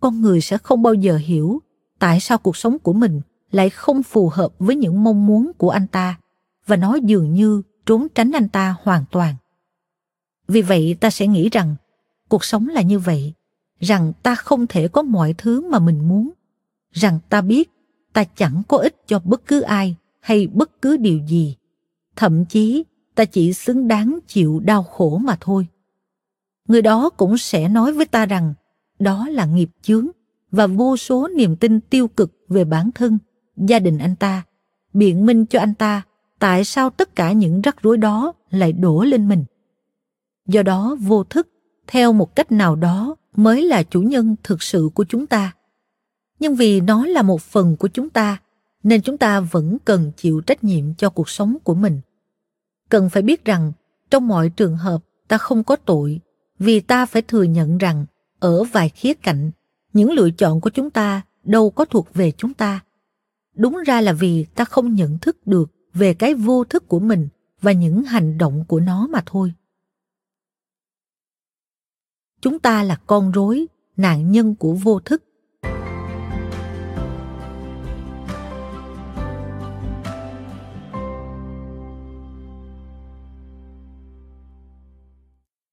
con 0.00 0.20
người 0.20 0.40
sẽ 0.40 0.58
không 0.58 0.82
bao 0.82 0.94
giờ 0.94 1.16
hiểu 1.16 1.62
tại 1.98 2.20
sao 2.20 2.38
cuộc 2.38 2.56
sống 2.56 2.78
của 2.78 2.92
mình 2.92 3.20
lại 3.50 3.70
không 3.70 4.02
phù 4.02 4.28
hợp 4.28 4.52
với 4.58 4.76
những 4.76 5.04
mong 5.04 5.26
muốn 5.26 5.52
của 5.58 5.70
anh 5.70 5.86
ta? 5.86 6.18
Và 6.66 6.76
nó 6.76 6.94
dường 6.94 7.32
như 7.32 7.62
trốn 7.86 8.06
tránh 8.14 8.32
anh 8.32 8.48
ta 8.48 8.74
hoàn 8.82 9.04
toàn. 9.10 9.34
Vì 10.48 10.62
vậy 10.62 10.96
ta 11.00 11.10
sẽ 11.10 11.26
nghĩ 11.26 11.48
rằng, 11.48 11.76
cuộc 12.28 12.44
sống 12.44 12.68
là 12.68 12.82
như 12.82 12.98
vậy, 12.98 13.32
rằng 13.80 14.12
ta 14.22 14.34
không 14.34 14.66
thể 14.66 14.88
có 14.88 15.02
mọi 15.02 15.34
thứ 15.38 15.70
mà 15.70 15.78
mình 15.78 16.08
muốn, 16.08 16.30
rằng 16.92 17.18
ta 17.28 17.40
biết 17.40 17.70
ta 18.12 18.24
chẳng 18.24 18.62
có 18.68 18.76
ích 18.76 18.96
cho 19.06 19.18
bất 19.24 19.46
cứ 19.46 19.60
ai 19.60 19.96
hay 20.20 20.46
bất 20.46 20.82
cứ 20.82 20.96
điều 20.96 21.18
gì. 21.18 21.56
Thậm 22.16 22.44
chí, 22.44 22.84
ta 23.14 23.24
chỉ 23.24 23.52
xứng 23.52 23.88
đáng 23.88 24.18
chịu 24.26 24.60
đau 24.60 24.82
khổ 24.82 25.18
mà 25.18 25.36
thôi. 25.40 25.66
Người 26.68 26.82
đó 26.82 27.10
cũng 27.10 27.38
sẽ 27.38 27.68
nói 27.68 27.92
với 27.92 28.06
ta 28.06 28.26
rằng, 28.26 28.54
đó 28.98 29.28
là 29.28 29.46
nghiệp 29.46 29.70
chướng 29.82 30.06
và 30.50 30.66
vô 30.66 30.96
số 30.96 31.28
niềm 31.28 31.56
tin 31.56 31.80
tiêu 31.80 32.08
cực 32.08 32.32
về 32.48 32.64
bản 32.64 32.90
thân, 32.94 33.18
gia 33.56 33.78
đình 33.78 33.98
anh 33.98 34.16
ta, 34.16 34.42
biện 34.92 35.26
minh 35.26 35.46
cho 35.46 35.60
anh 35.60 35.74
ta 35.74 36.02
tại 36.38 36.64
sao 36.64 36.90
tất 36.90 37.16
cả 37.16 37.32
những 37.32 37.60
rắc 37.60 37.82
rối 37.82 37.98
đó 37.98 38.32
lại 38.50 38.72
đổ 38.72 39.02
lên 39.02 39.28
mình. 39.28 39.44
Do 40.46 40.62
đó 40.62 40.96
vô 41.00 41.24
thức, 41.24 41.48
theo 41.86 42.12
một 42.12 42.36
cách 42.36 42.52
nào 42.52 42.76
đó, 42.76 43.16
mới 43.36 43.62
là 43.62 43.82
chủ 43.82 44.02
nhân 44.02 44.36
thực 44.42 44.62
sự 44.62 44.90
của 44.94 45.04
chúng 45.04 45.26
ta. 45.26 45.52
Nhưng 46.38 46.54
vì 46.54 46.80
nó 46.80 47.06
là 47.06 47.22
một 47.22 47.42
phần 47.42 47.76
của 47.76 47.88
chúng 47.88 48.10
ta, 48.10 48.38
nên 48.82 49.02
chúng 49.02 49.18
ta 49.18 49.40
vẫn 49.40 49.78
cần 49.84 50.12
chịu 50.16 50.40
trách 50.40 50.64
nhiệm 50.64 50.94
cho 50.94 51.10
cuộc 51.10 51.28
sống 51.28 51.56
của 51.64 51.74
mình. 51.74 52.00
Cần 52.88 53.10
phải 53.10 53.22
biết 53.22 53.44
rằng, 53.44 53.72
trong 54.10 54.28
mọi 54.28 54.48
trường 54.48 54.76
hợp, 54.76 54.98
ta 55.28 55.38
không 55.38 55.64
có 55.64 55.76
tội, 55.76 56.20
vì 56.58 56.80
ta 56.80 57.06
phải 57.06 57.22
thừa 57.22 57.42
nhận 57.42 57.78
rằng, 57.78 58.06
ở 58.38 58.64
vài 58.64 58.88
khía 58.88 59.14
cạnh 59.14 59.50
những 59.96 60.12
lựa 60.12 60.30
chọn 60.30 60.60
của 60.60 60.70
chúng 60.70 60.90
ta 60.90 61.22
đâu 61.44 61.70
có 61.70 61.84
thuộc 61.84 62.14
về 62.14 62.30
chúng 62.30 62.54
ta. 62.54 62.80
Đúng 63.54 63.78
ra 63.86 64.00
là 64.00 64.12
vì 64.12 64.44
ta 64.54 64.64
không 64.64 64.94
nhận 64.94 65.18
thức 65.18 65.46
được 65.46 65.70
về 65.94 66.14
cái 66.14 66.34
vô 66.34 66.64
thức 66.64 66.88
của 66.88 67.00
mình 67.00 67.28
và 67.60 67.72
những 67.72 68.02
hành 68.04 68.38
động 68.38 68.64
của 68.68 68.80
nó 68.80 69.06
mà 69.06 69.22
thôi. 69.26 69.52
Chúng 72.40 72.58
ta 72.58 72.82
là 72.82 72.96
con 73.06 73.32
rối, 73.32 73.66
nạn 73.96 74.32
nhân 74.32 74.54
của 74.54 74.72
vô 74.72 75.00
thức. 75.00 75.22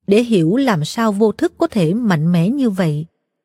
Để 0.08 0.24
hiểu 0.24 0.56
làm 0.56 0.86
sao 0.86 1.12
vô 1.12 1.32
thức 1.32 1.54
có 1.58 1.68
thể 1.68 1.94
mạnh 1.94 2.32
mẽ 2.32 2.50
như 2.50 2.70
vậy 2.70 3.06